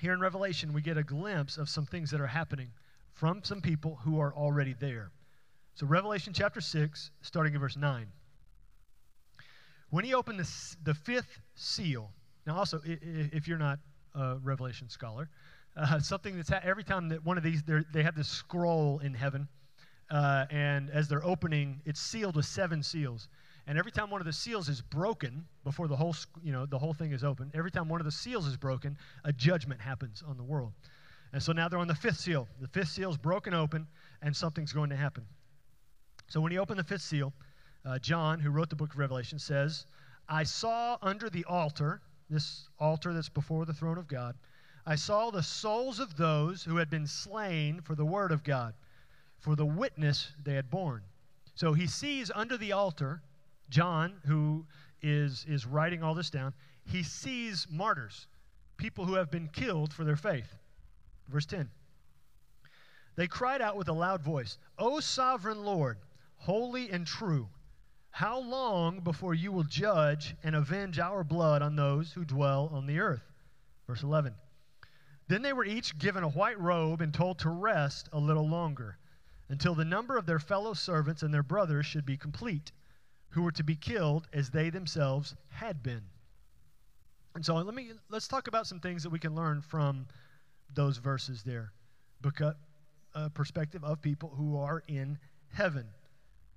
here 0.00 0.12
in 0.12 0.20
Revelation, 0.20 0.72
we 0.72 0.80
get 0.80 0.96
a 0.96 1.02
glimpse 1.02 1.56
of 1.56 1.68
some 1.68 1.86
things 1.86 2.10
that 2.10 2.20
are 2.20 2.26
happening 2.26 2.70
from 3.12 3.42
some 3.42 3.60
people 3.60 3.98
who 4.02 4.20
are 4.20 4.34
already 4.34 4.74
there. 4.78 5.10
So, 5.74 5.86
Revelation 5.86 6.32
chapter 6.32 6.60
6, 6.60 7.10
starting 7.22 7.54
in 7.54 7.60
verse 7.60 7.76
9. 7.76 8.06
When 9.90 10.04
he 10.04 10.14
opened 10.14 10.40
the, 10.40 10.76
the 10.84 10.94
fifth 10.94 11.40
seal, 11.54 12.10
now 12.46 12.56
also, 12.56 12.80
if 12.84 13.46
you're 13.46 13.58
not 13.58 13.78
a 14.16 14.36
Revelation 14.42 14.88
scholar, 14.88 15.28
uh, 15.76 15.98
something 16.00 16.36
that's 16.36 16.48
ha- 16.48 16.60
every 16.62 16.84
time 16.84 17.08
that 17.10 17.24
one 17.24 17.36
of 17.36 17.44
these, 17.44 17.62
they 17.92 18.02
have 18.02 18.14
this 18.14 18.28
scroll 18.28 18.98
in 19.00 19.14
heaven, 19.14 19.48
uh, 20.10 20.46
and 20.50 20.90
as 20.90 21.08
they're 21.08 21.24
opening, 21.24 21.80
it's 21.84 22.00
sealed 22.00 22.36
with 22.36 22.46
seven 22.46 22.82
seals. 22.82 23.28
And 23.68 23.76
every 23.76 23.90
time 23.90 24.10
one 24.10 24.20
of 24.20 24.26
the 24.26 24.32
seals 24.32 24.68
is 24.68 24.80
broken, 24.80 25.44
before 25.64 25.88
the 25.88 25.96
whole, 25.96 26.14
you 26.42 26.52
know, 26.52 26.66
the 26.66 26.78
whole 26.78 26.94
thing 26.94 27.12
is 27.12 27.24
open, 27.24 27.50
every 27.52 27.70
time 27.70 27.88
one 27.88 28.00
of 28.00 28.04
the 28.04 28.12
seals 28.12 28.46
is 28.46 28.56
broken, 28.56 28.96
a 29.24 29.32
judgment 29.32 29.80
happens 29.80 30.22
on 30.26 30.36
the 30.36 30.44
world. 30.44 30.72
And 31.32 31.42
so 31.42 31.52
now 31.52 31.68
they're 31.68 31.80
on 31.80 31.88
the 31.88 31.94
fifth 31.94 32.20
seal. 32.20 32.46
The 32.60 32.68
fifth 32.68 32.90
seal 32.90 33.10
is 33.10 33.16
broken 33.16 33.52
open, 33.52 33.88
and 34.22 34.34
something's 34.34 34.72
going 34.72 34.90
to 34.90 34.96
happen. 34.96 35.24
So 36.28 36.40
when 36.40 36.52
he 36.52 36.58
opened 36.58 36.78
the 36.78 36.84
fifth 36.84 37.02
seal, 37.02 37.32
uh, 37.84 37.98
John, 37.98 38.38
who 38.38 38.50
wrote 38.50 38.70
the 38.70 38.76
book 38.76 38.92
of 38.92 38.98
Revelation, 38.98 39.38
says, 39.38 39.86
I 40.28 40.44
saw 40.44 40.96
under 41.02 41.28
the 41.28 41.44
altar, 41.44 42.00
this 42.28 42.68
altar 42.78 43.12
that's 43.12 43.28
before 43.28 43.64
the 43.64 43.74
throne 43.74 43.98
of 43.98 44.08
God, 44.08 44.36
I 44.84 44.94
saw 44.94 45.30
the 45.30 45.42
souls 45.42 45.98
of 45.98 46.16
those 46.16 46.62
who 46.62 46.76
had 46.76 46.90
been 46.90 47.06
slain 47.06 47.80
for 47.80 47.94
the 47.94 48.04
word 48.04 48.32
of 48.32 48.44
God, 48.44 48.74
for 49.38 49.56
the 49.56 49.66
witness 49.66 50.32
they 50.42 50.54
had 50.54 50.70
borne. 50.70 51.02
So 51.54 51.72
he 51.72 51.86
sees 51.86 52.30
under 52.34 52.56
the 52.56 52.72
altar, 52.72 53.22
John, 53.68 54.14
who 54.26 54.66
is, 55.02 55.44
is 55.48 55.66
writing 55.66 56.02
all 56.02 56.14
this 56.14 56.30
down, 56.30 56.54
he 56.84 57.02
sees 57.02 57.66
martyrs, 57.68 58.26
people 58.76 59.04
who 59.04 59.14
have 59.14 59.30
been 59.30 59.48
killed 59.48 59.92
for 59.92 60.04
their 60.04 60.16
faith. 60.16 60.56
Verse 61.28 61.46
10. 61.46 61.68
They 63.16 63.26
cried 63.26 63.62
out 63.62 63.76
with 63.76 63.88
a 63.88 63.92
loud 63.92 64.22
voice, 64.22 64.58
O 64.78 65.00
sovereign 65.00 65.64
Lord, 65.64 65.98
holy 66.36 66.90
and 66.90 67.06
true 67.06 67.48
how 68.16 68.40
long 68.40 69.00
before 69.00 69.34
you 69.34 69.52
will 69.52 69.62
judge 69.62 70.34
and 70.42 70.56
avenge 70.56 70.98
our 70.98 71.22
blood 71.22 71.60
on 71.60 71.76
those 71.76 72.10
who 72.14 72.24
dwell 72.24 72.70
on 72.72 72.86
the 72.86 72.98
earth? 72.98 73.20
Verse 73.86 74.02
11. 74.02 74.32
Then 75.28 75.42
they 75.42 75.52
were 75.52 75.66
each 75.66 75.98
given 75.98 76.24
a 76.24 76.30
white 76.30 76.58
robe 76.58 77.02
and 77.02 77.12
told 77.12 77.38
to 77.40 77.50
rest 77.50 78.08
a 78.14 78.18
little 78.18 78.48
longer, 78.48 78.96
until 79.50 79.74
the 79.74 79.84
number 79.84 80.16
of 80.16 80.24
their 80.24 80.38
fellow 80.38 80.72
servants 80.72 81.22
and 81.22 81.34
their 81.34 81.42
brothers 81.42 81.84
should 81.84 82.06
be 82.06 82.16
complete, 82.16 82.72
who 83.28 83.42
were 83.42 83.52
to 83.52 83.62
be 83.62 83.76
killed 83.76 84.26
as 84.32 84.48
they 84.48 84.70
themselves 84.70 85.34
had 85.50 85.82
been. 85.82 86.04
And 87.34 87.44
so 87.44 87.54
let 87.56 87.74
me 87.74 87.90
let's 88.08 88.28
talk 88.28 88.48
about 88.48 88.66
some 88.66 88.80
things 88.80 89.02
that 89.02 89.10
we 89.10 89.18
can 89.18 89.34
learn 89.34 89.60
from 89.60 90.06
those 90.72 90.96
verses 90.96 91.42
there, 91.42 91.70
because 92.22 92.54
a 93.14 93.28
perspective 93.28 93.84
of 93.84 94.00
people 94.00 94.32
who 94.34 94.56
are 94.56 94.82
in 94.88 95.18
heaven. 95.52 95.84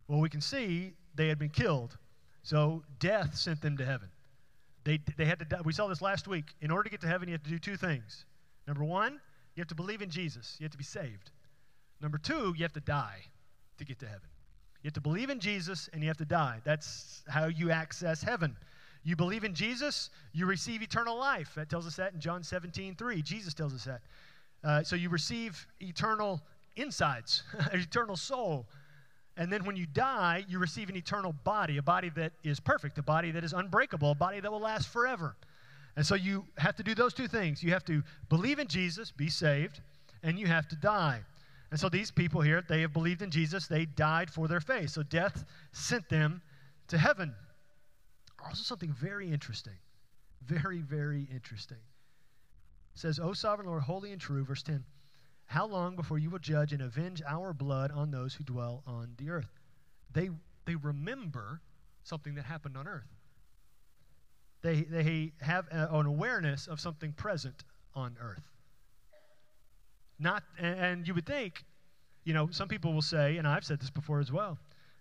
Well, 0.07 0.21
we 0.21 0.29
can 0.29 0.39
see 0.39 0.94
they 1.15 1.27
had 1.27 1.39
been 1.39 1.50
killed. 1.50 1.97
So 2.44 2.83
death 3.00 3.35
sent 3.35 3.61
them 3.61 3.77
to 3.77 3.85
heaven. 3.85 4.09
They, 4.83 5.00
they 5.17 5.25
had 5.25 5.39
to 5.39 5.45
die. 5.45 5.61
We 5.63 5.73
saw 5.73 5.88
this 5.88 6.01
last 6.01 6.27
week. 6.27 6.45
In 6.61 6.71
order 6.71 6.83
to 6.83 6.89
get 6.89 7.01
to 7.01 7.07
heaven, 7.07 7.27
you 7.27 7.33
have 7.33 7.44
to 7.44 7.50
do 7.50 7.59
two 7.59 7.75
things. 7.75 8.25
Number 8.67 8.83
one, 8.83 9.19
you 9.56 9.61
have 9.61 9.67
to 9.67 9.75
believe 9.75 10.01
in 10.01 10.09
Jesus, 10.09 10.56
you 10.59 10.63
have 10.63 10.71
to 10.71 10.77
be 10.77 10.83
saved. 10.83 11.31
Number 12.01 12.17
two, 12.17 12.53
you 12.56 12.63
have 12.63 12.73
to 12.73 12.79
die 12.79 13.19
to 13.77 13.85
get 13.85 14.00
to 14.00 14.06
heaven. 14.06 14.29
You 14.81 14.88
have 14.88 14.94
to 14.94 15.01
believe 15.01 15.29
in 15.29 15.39
Jesus 15.39 15.89
and 15.91 16.01
you 16.01 16.07
have 16.07 16.17
to 16.17 16.25
die. 16.25 16.61
That's 16.63 17.23
how 17.27 17.47
you 17.47 17.71
access 17.71 18.23
heaven. 18.23 18.56
You 19.03 19.15
believe 19.15 19.44
in 19.44 19.53
Jesus, 19.53 20.09
you 20.33 20.45
receive 20.45 20.81
eternal 20.81 21.17
life. 21.17 21.53
That 21.56 21.69
tells 21.69 21.88
us 21.88 21.95
that 21.97 22.13
in 22.13 22.19
John 22.19 22.44
17, 22.44 22.95
3. 22.95 23.21
Jesus 23.21 23.53
tells 23.53 23.73
us 23.73 23.85
that. 23.85 24.01
Uh, 24.63 24.83
so 24.83 24.95
you 24.95 25.09
receive 25.09 25.67
eternal 25.81 26.41
insides, 26.75 27.44
eternal 27.73 28.15
soul. 28.15 28.67
And 29.39 29.51
then 29.51 29.63
when 29.63 29.77
you 29.77 29.86
die, 29.86 30.44
you 30.50 30.59
receive 30.59 30.89
an 30.89 30.97
eternal 30.97 31.33
body, 31.45 31.77
a 31.77 31.81
body 31.81 32.09
that 32.18 32.33
is 32.44 32.59
perfect, 32.59 32.97
a 32.97 33.01
body 33.01 33.31
that 33.31 33.44
is 33.45 33.53
unbreakable, 33.53 34.12
a 34.12 34.15
body 34.15 34.41
that 34.41 34.51
will 34.51 34.59
last 34.59 34.89
forever. 34.89 35.33
And 35.95 36.06
so 36.06 36.15
you 36.15 36.45
have 36.57 36.75
to 36.75 36.83
do 36.83 36.94
those 36.94 37.13
two 37.13 37.30
things. 37.30 37.63
You 37.63 37.71
have 37.71 37.86
to 37.86 38.03
believe 38.27 38.59
in 38.59 38.68
Jesus, 38.68 39.12
be 39.12 39.30
saved, 39.30 39.80
and 40.24 40.38
you 40.38 40.45
have 40.47 40.68
to 40.68 40.75
die. 40.75 41.21
And 41.71 41.80
so 41.80 41.88
these 41.88 42.12
people 42.12 42.41
here, 42.41 42.62
they 42.68 42.81
have 42.81 42.91
believed 42.91 43.21
in 43.21 43.31
Jesus, 43.31 43.65
they 43.65 43.86
died 43.86 44.30
for 44.30 44.50
their 44.50 44.59
faith. 44.59 44.89
So 44.89 45.03
death 45.03 45.45
sent 45.71 46.09
them 46.09 46.42
to 46.89 46.97
heaven. 46.97 47.33
Also, 48.45 48.63
something 48.63 48.92
very 48.92 49.31
interesting. 49.31 49.77
Very, 50.45 50.80
very 50.80 51.30
interesting. 51.33 51.77
It 52.94 53.00
says, 53.00 53.19
O 53.19 53.31
sovereign 53.31 53.69
Lord, 53.69 53.83
holy 53.83 54.12
and 54.12 54.19
true, 54.19 54.44
verse 54.44 54.63
10. 54.63 54.83
How 55.50 55.66
long 55.66 55.96
before 55.96 56.19
you 56.19 56.30
will 56.30 56.38
judge 56.38 56.74
and 56.74 56.81
avenge 56.84 57.24
our 57.28 57.54
blood 57.54 57.92
on 57.92 58.12
those 58.12 58.36
who 58.36 58.44
dwell 58.44 58.84
on 58.86 59.16
the 59.18 59.31
earth? 59.31 59.50
They, 60.13 60.30
they 60.66 60.75
remember 60.75 61.60
something 62.04 62.36
that 62.36 62.46
happened 62.46 62.78
on 62.78 62.88
earth. 62.88 63.07
They, 64.62 64.84
they 64.84 65.31
have 65.42 65.66
a, 65.72 65.88
an 65.92 66.06
awareness 66.06 66.68
of 66.68 66.80
something 66.80 67.13
present 67.13 67.63
on 67.96 68.16
earth. 68.22 68.44
Not, 70.19 70.44
and, 70.60 70.80
and 70.80 71.07
you 71.07 71.16
would 71.16 71.25
think, 71.25 71.63
you 72.25 72.36
know, 72.36 72.50
some 72.52 72.68
people 72.68 72.94
will 72.94 73.02
say, 73.02 73.38
and 73.38 73.47
I've 73.47 73.64
said 73.64 73.80
this 73.80 73.90
before 73.90 74.19
as 74.19 74.31
well, 74.31 74.59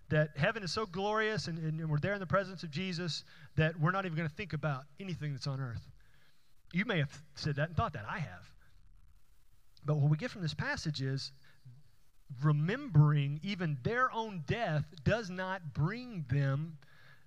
that 0.09 0.29
heaven 0.35 0.63
is 0.63 0.73
so 0.73 0.87
glorious 0.87 1.47
and, 1.47 1.59
and 1.59 1.87
we're 1.87 1.99
there 1.99 2.15
in 2.15 2.19
the 2.19 2.25
presence 2.25 2.63
of 2.63 2.71
Jesus 2.71 3.23
that 3.55 3.79
we're 3.79 3.91
not 3.91 4.07
even 4.07 4.17
going 4.17 4.27
to 4.27 4.35
think 4.35 4.53
about 4.53 4.85
anything 4.99 5.31
that's 5.31 5.45
on 5.45 5.61
earth. 5.61 5.87
You 6.73 6.85
may 6.85 6.97
have 6.97 7.15
said 7.35 7.57
that 7.57 7.67
and 7.67 7.77
thought 7.77 7.93
that. 7.93 8.05
I 8.09 8.17
have. 8.17 8.49
But 9.85 9.97
what 9.97 10.09
we 10.09 10.17
get 10.17 10.31
from 10.31 10.41
this 10.41 10.53
passage 10.53 11.01
is 11.01 11.31
remembering 12.43 13.39
even 13.43 13.77
their 13.83 14.11
own 14.11 14.43
death 14.47 14.85
does 15.03 15.29
not 15.29 15.73
bring 15.73 16.25
them 16.29 16.77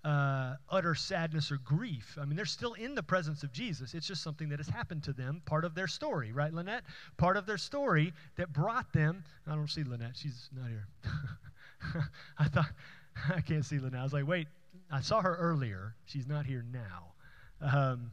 uh, 0.04 0.56
utter 0.68 0.94
sadness 0.94 1.52
or 1.52 1.58
grief. 1.58 2.18
I 2.20 2.24
mean, 2.24 2.36
they're 2.36 2.44
still 2.44 2.74
in 2.74 2.94
the 2.94 3.02
presence 3.02 3.42
of 3.42 3.52
Jesus. 3.52 3.94
It's 3.94 4.06
just 4.06 4.22
something 4.22 4.48
that 4.48 4.58
has 4.58 4.68
happened 4.68 5.04
to 5.04 5.12
them, 5.12 5.42
part 5.46 5.64
of 5.64 5.74
their 5.74 5.86
story, 5.86 6.32
right, 6.32 6.52
Lynette? 6.52 6.84
Part 7.16 7.36
of 7.36 7.46
their 7.46 7.58
story 7.58 8.12
that 8.36 8.52
brought 8.52 8.92
them. 8.92 9.22
I 9.46 9.54
don't 9.54 9.70
see 9.70 9.84
Lynette. 9.84 10.16
She's 10.16 10.50
not 10.56 10.68
here. 10.68 10.88
I 12.38 12.44
thought, 12.48 12.70
I 13.34 13.40
can't 13.40 13.64
see 13.64 13.78
Lynette. 13.78 14.00
I 14.00 14.04
was 14.04 14.12
like, 14.12 14.26
wait, 14.26 14.48
I 14.90 15.00
saw 15.00 15.20
her 15.20 15.36
earlier. 15.36 15.94
She's 16.06 16.26
not 16.26 16.46
here 16.46 16.64
now. 16.72 17.12
Um, 17.60 18.10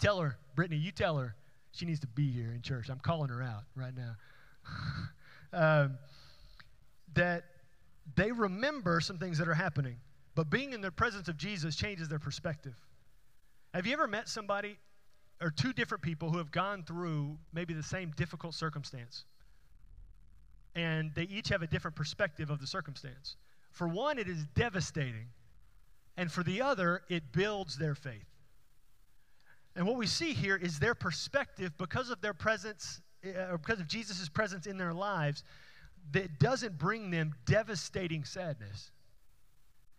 tell 0.00 0.20
her, 0.20 0.36
Brittany, 0.54 0.78
you 0.78 0.92
tell 0.92 1.16
her 1.16 1.34
she 1.74 1.86
needs 1.86 2.00
to 2.00 2.06
be 2.06 2.30
here 2.30 2.52
in 2.52 2.62
church. 2.62 2.88
I'm 2.88 3.00
calling 3.00 3.28
her 3.30 3.42
out 3.42 3.64
right 3.74 3.92
now. 3.94 4.14
um, 5.52 5.98
that 7.14 7.44
they 8.14 8.30
remember 8.30 9.00
some 9.00 9.18
things 9.18 9.38
that 9.38 9.48
are 9.48 9.54
happening, 9.54 9.96
but 10.34 10.50
being 10.50 10.72
in 10.72 10.80
the 10.80 10.90
presence 10.90 11.28
of 11.28 11.36
Jesus 11.36 11.74
changes 11.74 12.08
their 12.08 12.18
perspective. 12.18 12.74
Have 13.72 13.86
you 13.86 13.92
ever 13.92 14.06
met 14.06 14.28
somebody 14.28 14.78
or 15.40 15.50
two 15.50 15.72
different 15.72 16.02
people 16.02 16.30
who 16.30 16.38
have 16.38 16.52
gone 16.52 16.84
through 16.84 17.36
maybe 17.52 17.74
the 17.74 17.82
same 17.82 18.12
difficult 18.16 18.54
circumstance? 18.54 19.24
And 20.76 21.12
they 21.14 21.24
each 21.24 21.48
have 21.48 21.62
a 21.62 21.66
different 21.66 21.96
perspective 21.96 22.50
of 22.50 22.60
the 22.60 22.66
circumstance. 22.66 23.36
For 23.72 23.88
one, 23.88 24.18
it 24.18 24.28
is 24.28 24.44
devastating, 24.54 25.26
and 26.16 26.30
for 26.30 26.44
the 26.44 26.62
other, 26.62 27.02
it 27.08 27.32
builds 27.32 27.76
their 27.76 27.96
faith. 27.96 28.33
And 29.76 29.86
what 29.86 29.96
we 29.96 30.06
see 30.06 30.32
here 30.32 30.56
is 30.56 30.78
their 30.78 30.94
perspective 30.94 31.72
because 31.78 32.10
of 32.10 32.20
their 32.20 32.34
presence, 32.34 33.00
uh, 33.26 33.52
or 33.52 33.58
because 33.58 33.80
of 33.80 33.88
Jesus' 33.88 34.28
presence 34.28 34.66
in 34.66 34.78
their 34.78 34.92
lives, 34.92 35.42
that 36.12 36.38
doesn't 36.38 36.78
bring 36.78 37.10
them 37.10 37.34
devastating 37.46 38.24
sadness. 38.24 38.90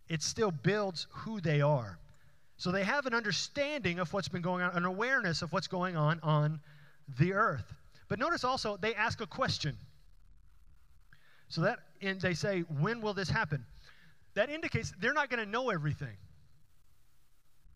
It 0.07 0.21
still 0.21 0.51
builds 0.51 1.07
who 1.11 1.41
they 1.41 1.61
are. 1.61 1.97
So 2.57 2.71
they 2.71 2.83
have 2.83 3.05
an 3.05 3.13
understanding 3.13 3.99
of 3.99 4.13
what's 4.13 4.29
been 4.29 4.41
going 4.41 4.63
on, 4.63 4.71
an 4.75 4.85
awareness 4.85 5.41
of 5.41 5.51
what's 5.51 5.67
going 5.67 5.97
on 5.97 6.19
on 6.23 6.61
the 7.19 7.33
earth. 7.33 7.73
But 8.07 8.19
notice 8.19 8.43
also, 8.43 8.77
they 8.77 8.93
ask 8.95 9.19
a 9.19 9.27
question. 9.27 9.75
So 11.49 11.61
that, 11.61 11.79
and 12.01 12.21
they 12.21 12.33
say, 12.33 12.61
when 12.61 13.01
will 13.01 13.13
this 13.13 13.29
happen? 13.29 13.65
That 14.35 14.49
indicates 14.49 14.93
they're 14.99 15.13
not 15.13 15.29
going 15.29 15.43
to 15.43 15.49
know 15.49 15.69
everything. 15.69 16.15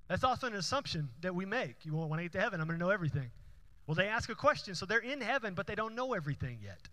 That's 0.10 0.24
often 0.24 0.54
an 0.54 0.60
assumption 0.60 1.10
that 1.22 1.34
we 1.34 1.46
make. 1.46 1.86
You 1.86 1.94
want 1.94 2.20
I 2.20 2.24
get 2.24 2.34
to 2.34 2.42
heaven, 2.42 2.60
I'm 2.60 2.68
going 2.68 2.80
to 2.80 2.86
know 2.86 2.92
everything. 2.92 3.30
Well, 3.88 3.96
they 3.96 4.08
ask 4.08 4.30
a 4.30 4.36
question, 4.36 4.76
so 4.76 4.86
they're 4.86 5.00
in 5.00 5.22
heaven, 5.22 5.54
but 5.54 5.68
they 5.68 5.76
don't 5.76 5.96
know 5.96 6.14
everything 6.14 6.60
yet. 6.62 6.90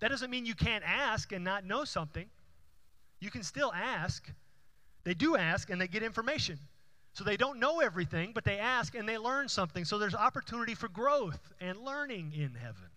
That 0.00 0.10
doesn't 0.10 0.30
mean 0.30 0.44
you 0.44 0.54
can't 0.54 0.84
ask 0.84 1.32
and 1.32 1.44
not 1.44 1.64
know 1.64 1.84
something. 1.84 2.26
You 3.20 3.30
can 3.30 3.44
still 3.44 3.72
ask. 3.72 4.28
They 5.04 5.14
do 5.14 5.36
ask 5.36 5.70
and 5.70 5.80
they 5.80 5.88
get 5.88 6.02
information. 6.02 6.58
So 7.12 7.24
they 7.24 7.36
don't 7.36 7.60
know 7.60 7.80
everything, 7.80 8.32
but 8.34 8.44
they 8.44 8.58
ask 8.58 8.94
and 8.94 9.08
they 9.08 9.18
learn 9.18 9.48
something. 9.48 9.84
So 9.84 9.98
there's 9.98 10.14
opportunity 10.14 10.74
for 10.74 10.88
growth 10.88 11.52
and 11.60 11.78
learning 11.84 12.32
in 12.34 12.54
heaven. 12.54 12.88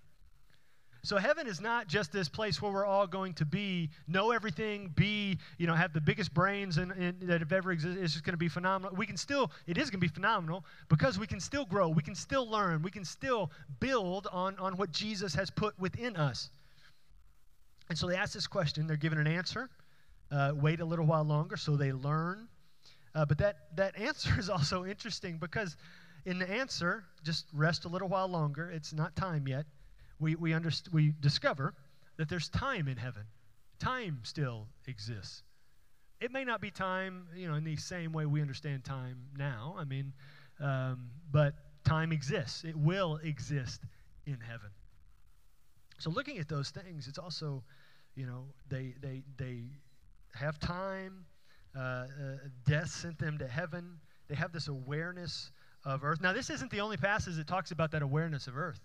So 1.06 1.18
heaven 1.18 1.46
is 1.46 1.62
not 1.62 1.88
just 1.88 2.12
this 2.12 2.28
place 2.28 2.60
where 2.60 2.72
we're 2.72 2.86
all 2.86 3.06
going 3.06 3.36
to 3.36 3.46
be, 3.46 3.92
know 4.08 4.32
everything, 4.32 4.92
be, 4.96 5.38
you 5.60 5.68
know, 5.68 5.76
have 5.76 5.94
the 5.94 6.02
biggest 6.02 6.34
brains 6.34 6.80
in, 6.80 6.92
in, 6.94 7.16
that 7.28 7.42
have 7.42 7.54
ever 7.54 7.72
existed. 7.72 8.04
It's 8.04 8.14
just 8.14 8.26
going 8.26 8.34
to 8.34 8.38
be 8.38 8.48
phenomenal. 8.50 8.96
We 8.96 9.06
can 9.06 9.16
still, 9.16 9.52
it 9.68 9.78
is 9.78 9.92
going 9.92 10.00
to 10.02 10.08
be 10.08 10.12
phenomenal 10.12 10.66
because 10.90 11.20
we 11.20 11.28
can 11.28 11.40
still 11.40 11.64
grow. 11.64 11.90
We 11.90 12.02
can 12.02 12.16
still 12.16 12.50
learn. 12.50 12.82
We 12.82 12.90
can 12.90 13.06
still 13.06 13.52
build 13.80 14.28
on, 14.32 14.58
on 14.58 14.78
what 14.78 14.92
Jesus 14.92 15.36
has 15.36 15.52
put 15.52 15.80
within 15.80 16.16
us. 16.16 16.50
And 17.88 17.96
so 17.96 18.08
they 18.08 18.16
ask 18.16 18.34
this 18.34 18.48
question. 18.48 18.88
They're 18.88 18.98
given 18.98 19.20
an 19.20 19.28
answer. 19.28 19.70
Uh, 20.32 20.54
wait 20.56 20.80
a 20.80 20.86
little 20.86 21.06
while 21.06 21.24
longer 21.24 21.56
so 21.56 21.76
they 21.76 21.92
learn. 21.92 22.48
Uh, 23.14 23.26
but 23.26 23.38
that, 23.38 23.58
that 23.76 23.96
answer 24.00 24.34
is 24.40 24.50
also 24.50 24.86
interesting 24.86 25.38
because 25.38 25.78
in 26.26 26.40
the 26.40 26.50
answer, 26.50 27.04
just 27.24 27.46
rest 27.54 27.86
a 27.86 27.90
little 27.90 28.08
while 28.08 28.28
longer. 28.28 28.72
It's 28.72 28.92
not 28.92 29.16
time 29.16 29.48
yet 29.48 29.68
we, 30.20 30.36
we, 30.36 30.52
underst- 30.52 30.92
we 30.92 31.14
discover 31.20 31.74
that 32.18 32.30
there's 32.30 32.50
time 32.50 32.88
in 32.88 32.98
heaven. 32.98 33.24
Time 33.80 34.20
still 34.24 34.68
exists. 34.88 35.44
It 36.22 36.32
may 36.32 36.46
not 36.46 36.62
be 36.62 36.72
time, 36.72 37.28
you 37.36 37.48
know, 37.48 37.56
in 37.56 37.64
the 37.64 37.76
same 37.76 38.14
way 38.14 38.26
we 38.26 38.42
understand 38.42 38.86
time 38.86 39.18
now. 39.38 39.76
I 39.78 39.84
mean, 39.84 40.14
um, 40.60 41.10
but 41.32 41.56
time 41.84 42.12
exists. 42.12 42.64
It 42.64 42.76
will 42.76 43.20
exist 43.24 43.82
in 44.26 44.40
heaven. 44.40 44.70
So 46.00 46.10
looking 46.10 46.38
at 46.40 46.48
those 46.48 46.70
things, 46.70 47.08
it's 47.08 47.20
also, 47.20 47.64
you 48.16 48.26
know, 48.26 48.46
they 48.70 48.96
they 49.02 49.24
they 49.38 49.64
have 50.34 50.60
time. 50.60 51.26
Uh, 51.78 51.80
uh, 51.80 52.06
death 52.66 52.90
sent 52.90 53.20
them 53.20 53.38
to 53.38 53.48
heaven. 53.48 54.00
They 54.30 54.36
have 54.36 54.54
this 54.54 54.70
awareness 54.70 55.52
of 55.84 56.06
earth. 56.06 56.22
Now, 56.22 56.32
this 56.32 56.50
isn't 56.50 56.72
the 56.72 56.80
only 56.80 56.96
passage 56.96 57.36
that 57.36 57.48
talks 57.48 57.72
about 57.72 57.92
that 57.92 58.02
awareness 58.02 58.48
of 58.48 58.58
earth. 58.58 58.80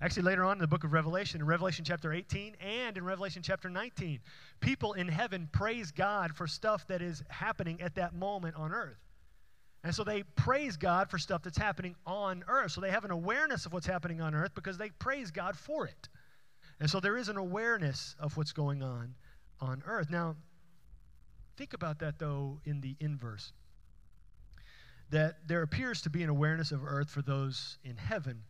Actually, 0.00 0.22
later 0.22 0.44
on 0.44 0.52
in 0.52 0.58
the 0.60 0.68
book 0.68 0.84
of 0.84 0.92
Revelation, 0.92 1.40
in 1.40 1.46
Revelation 1.46 1.84
chapter 1.84 2.12
18 2.12 2.54
and 2.60 2.96
in 2.96 3.04
Revelation 3.04 3.42
chapter 3.42 3.68
19, 3.68 4.20
people 4.60 4.92
in 4.92 5.08
heaven 5.08 5.48
praise 5.52 5.90
God 5.90 6.36
for 6.36 6.46
stuff 6.46 6.86
that 6.86 7.02
is 7.02 7.24
happening 7.28 7.80
at 7.80 7.96
that 7.96 8.14
moment 8.14 8.54
on 8.56 8.72
earth. 8.72 8.98
And 9.82 9.94
so 9.94 10.04
they 10.04 10.22
praise 10.22 10.76
God 10.76 11.10
for 11.10 11.18
stuff 11.18 11.42
that's 11.42 11.58
happening 11.58 11.96
on 12.06 12.44
earth. 12.48 12.72
So 12.72 12.80
they 12.80 12.90
have 12.90 13.04
an 13.04 13.10
awareness 13.10 13.66
of 13.66 13.72
what's 13.72 13.86
happening 13.86 14.20
on 14.20 14.34
earth 14.34 14.52
because 14.54 14.78
they 14.78 14.90
praise 14.90 15.30
God 15.30 15.56
for 15.56 15.86
it. 15.86 16.08
And 16.80 16.88
so 16.88 17.00
there 17.00 17.16
is 17.16 17.28
an 17.28 17.36
awareness 17.36 18.14
of 18.20 18.36
what's 18.36 18.52
going 18.52 18.82
on 18.82 19.14
on 19.60 19.82
earth. 19.86 20.10
Now, 20.10 20.36
think 21.56 21.74
about 21.74 21.98
that 22.00 22.18
though 22.18 22.60
in 22.64 22.80
the 22.80 22.96
inverse. 23.00 23.52
That 25.10 25.48
there 25.48 25.62
appears 25.62 26.02
to 26.02 26.10
be 26.10 26.22
an 26.22 26.28
awareness 26.28 26.70
of 26.70 26.84
earth 26.84 27.10
for 27.10 27.22
those 27.22 27.78
in 27.82 27.96
heaven, 27.96 28.42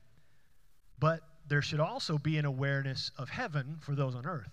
but 0.99 1.21
there 1.49 1.63
should 1.63 1.81
also 1.81 2.19
be 2.19 2.39
an 2.39 2.45
awareness 2.45 3.11
of 3.19 3.29
heaven 3.29 3.79
for 3.81 3.95
those 3.95 4.15
on 4.15 4.27
earth. 4.27 4.51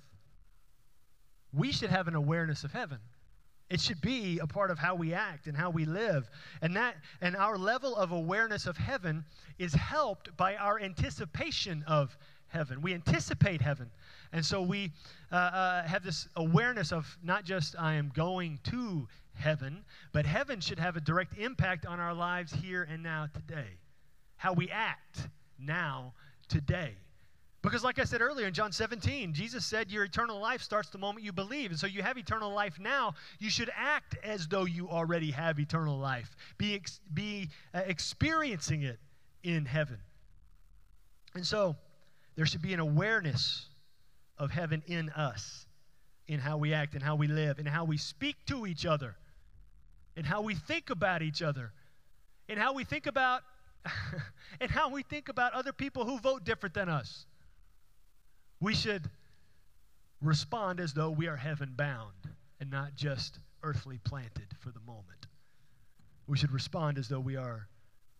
We 1.54 1.72
should 1.72 1.90
have 1.90 2.08
an 2.08 2.16
awareness 2.16 2.64
of 2.64 2.72
heaven. 2.72 3.00
It 3.70 3.82
should 3.82 4.02
be 4.02 4.40
a 4.40 4.48
part 4.48 4.70
of 4.70 4.78
how 4.78 4.94
we 4.96 5.14
act 5.14 5.48
and 5.48 5.58
how 5.58 5.72
we 5.72 5.86
live. 5.86 6.30
And 6.62 6.76
that 6.76 6.98
and 7.22 7.36
our 7.36 7.58
level 7.58 7.96
of 7.96 8.12
awareness 8.12 8.68
of 8.68 8.78
heaven 8.78 9.26
is 9.58 9.74
helped 9.74 10.36
by 10.38 10.56
our 10.56 10.80
anticipation 10.80 11.84
of 11.88 12.16
heaven. 12.48 12.82
We 12.82 12.94
anticipate 12.94 13.62
heaven. 13.62 13.90
And 14.32 14.46
so 14.46 14.62
we 14.62 14.92
uh, 15.32 15.36
uh, 15.36 15.84
have 15.84 16.04
this 16.04 16.28
awareness 16.36 16.92
of 16.92 17.18
not 17.24 17.44
just 17.44 17.76
I 17.80 17.96
am 17.96 18.12
going 18.14 18.60
to 18.66 19.08
heaven, 19.34 19.84
but 20.14 20.26
heaven 20.26 20.62
should 20.62 20.80
have 20.80 20.96
a 20.96 21.02
direct 21.02 21.38
impact 21.38 21.86
on 21.86 22.00
our 22.00 22.14
lives 22.14 22.54
here 22.54 22.88
and 22.90 23.02
now 23.02 23.28
today. 23.34 23.80
How 24.38 24.54
we 24.54 24.70
act 24.70 25.28
now 25.58 26.14
today. 26.48 26.96
Because, 27.66 27.84
like 27.84 27.98
I 27.98 28.04
said 28.04 28.22
earlier 28.22 28.46
in 28.46 28.54
John 28.54 28.72
17, 28.72 29.34
Jesus 29.34 29.66
said 29.66 29.90
your 29.90 30.04
eternal 30.04 30.40
life 30.40 30.62
starts 30.62 30.90
the 30.90 31.00
moment 31.00 31.26
you 31.26 31.34
believe. 31.34 31.72
And 31.72 31.80
so 31.80 31.88
you 31.88 32.04
have 32.04 32.16
eternal 32.16 32.54
life 32.54 32.78
now. 32.80 33.16
You 33.40 33.50
should 33.50 33.72
act 33.76 34.16
as 34.24 34.48
though 34.48 34.66
you 34.66 34.88
already 34.88 35.32
have 35.32 35.60
eternal 35.60 35.98
life, 35.98 36.36
be, 36.60 36.76
ex- 36.76 37.00
be 37.12 37.50
uh, 37.74 37.82
experiencing 37.88 38.84
it 38.84 39.00
in 39.44 39.66
heaven. 39.66 39.98
And 41.34 41.46
so 41.46 41.76
there 42.36 42.46
should 42.46 42.62
be 42.62 42.74
an 42.76 42.80
awareness 42.80 43.66
of 44.38 44.52
heaven 44.52 44.84
in 44.86 45.10
us, 45.10 45.66
in 46.28 46.40
how 46.40 46.58
we 46.58 46.72
act, 46.72 46.94
and 46.94 47.02
how 47.02 47.16
we 47.16 47.28
live, 47.28 47.58
and 47.58 47.68
how 47.68 47.84
we 47.84 47.98
speak 47.98 48.36
to 48.46 48.68
each 48.68 48.86
other, 48.86 49.16
and 50.16 50.24
how 50.24 50.42
we 50.42 50.54
think 50.54 50.92
about 50.92 51.24
each 51.24 51.42
other, 51.42 51.72
and 52.48 52.60
how 52.60 52.74
we 52.74 52.84
think 52.84 53.08
about 53.08 53.42
and 54.62 54.72
how 54.72 54.90
we 54.90 55.04
think 55.04 55.30
about 55.30 55.54
other 55.54 55.74
people 55.74 56.06
who 56.06 56.20
vote 56.20 56.44
different 56.44 56.76
than 56.76 56.90
us. 56.90 57.26
We 58.60 58.74
should 58.74 59.10
respond 60.22 60.80
as 60.80 60.94
though 60.94 61.10
we 61.10 61.28
are 61.28 61.36
heaven 61.36 61.74
bound 61.76 62.14
and 62.60 62.72
not 62.72 62.96
just 62.96 63.40
earthly 63.64 64.00
planted 64.04 64.48
for 64.60 64.70
the 64.72 64.80
moment. 64.80 65.28
We 66.28 66.38
should 66.38 66.52
respond 66.52 66.98
as 66.98 67.08
though 67.08 67.20
we 67.20 67.36
are 67.36 67.68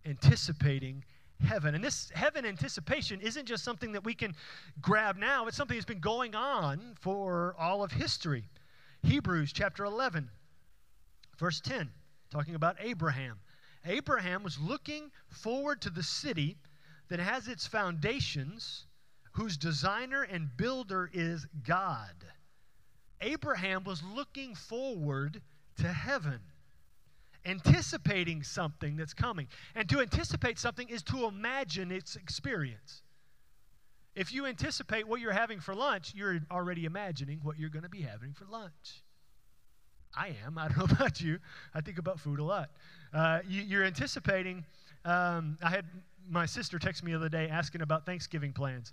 anticipating 0.04 1.04
heaven. 1.44 1.74
And 1.74 1.82
this 1.82 2.10
heaven 2.14 2.46
anticipation 2.46 3.20
isn't 3.20 3.46
just 3.46 3.64
something 3.64 3.92
that 3.92 4.04
we 4.04 4.14
can 4.14 4.34
grab 4.80 5.16
now, 5.16 5.46
it's 5.46 5.56
something 5.56 5.76
that's 5.76 5.84
been 5.84 6.00
going 6.00 6.34
on 6.34 6.94
for 7.00 7.54
all 7.58 7.82
of 7.82 7.92
history. 7.92 8.44
Hebrews 9.02 9.52
chapter 9.52 9.84
11, 9.84 10.28
verse 11.38 11.60
10, 11.60 11.90
talking 12.30 12.54
about 12.54 12.76
Abraham. 12.80 13.38
Abraham 13.86 14.42
was 14.42 14.58
looking 14.58 15.10
forward 15.28 15.80
to 15.82 15.90
the 15.90 16.02
city 16.02 16.56
that 17.08 17.20
has 17.20 17.48
its 17.48 17.66
foundations, 17.66 18.86
whose 19.32 19.56
designer 19.56 20.22
and 20.22 20.54
builder 20.56 21.10
is 21.12 21.46
God. 21.64 22.14
Abraham 23.20 23.84
was 23.84 24.02
looking 24.02 24.54
forward 24.54 25.40
to 25.78 25.88
heaven, 25.88 26.40
anticipating 27.44 28.42
something 28.42 28.96
that's 28.96 29.14
coming. 29.14 29.46
And 29.74 29.88
to 29.88 30.00
anticipate 30.00 30.58
something 30.58 30.88
is 30.88 31.02
to 31.04 31.26
imagine 31.26 31.90
its 31.92 32.16
experience. 32.16 33.02
If 34.14 34.32
you 34.32 34.46
anticipate 34.46 35.06
what 35.06 35.20
you're 35.20 35.32
having 35.32 35.60
for 35.60 35.74
lunch, 35.74 36.14
you're 36.14 36.40
already 36.50 36.86
imagining 36.86 37.40
what 37.42 37.58
you're 37.58 37.70
going 37.70 37.82
to 37.82 37.88
be 37.88 38.00
having 38.02 38.32
for 38.32 38.46
lunch. 38.46 39.02
I 40.16 40.34
am. 40.44 40.56
I 40.56 40.68
don't 40.68 40.78
know 40.78 40.84
about 40.96 41.20
you. 41.20 41.38
I 41.74 41.82
think 41.82 41.98
about 41.98 42.18
food 42.18 42.40
a 42.40 42.44
lot. 42.44 42.70
Uh, 43.16 43.40
you, 43.48 43.80
are 43.80 43.84
anticipating. 43.84 44.62
Um, 45.06 45.56
I 45.62 45.70
had 45.70 45.86
my 46.28 46.44
sister 46.44 46.78
text 46.78 47.02
me 47.02 47.12
the 47.12 47.16
other 47.16 47.30
day 47.30 47.48
asking 47.48 47.80
about 47.80 48.04
Thanksgiving 48.04 48.52
plans. 48.52 48.92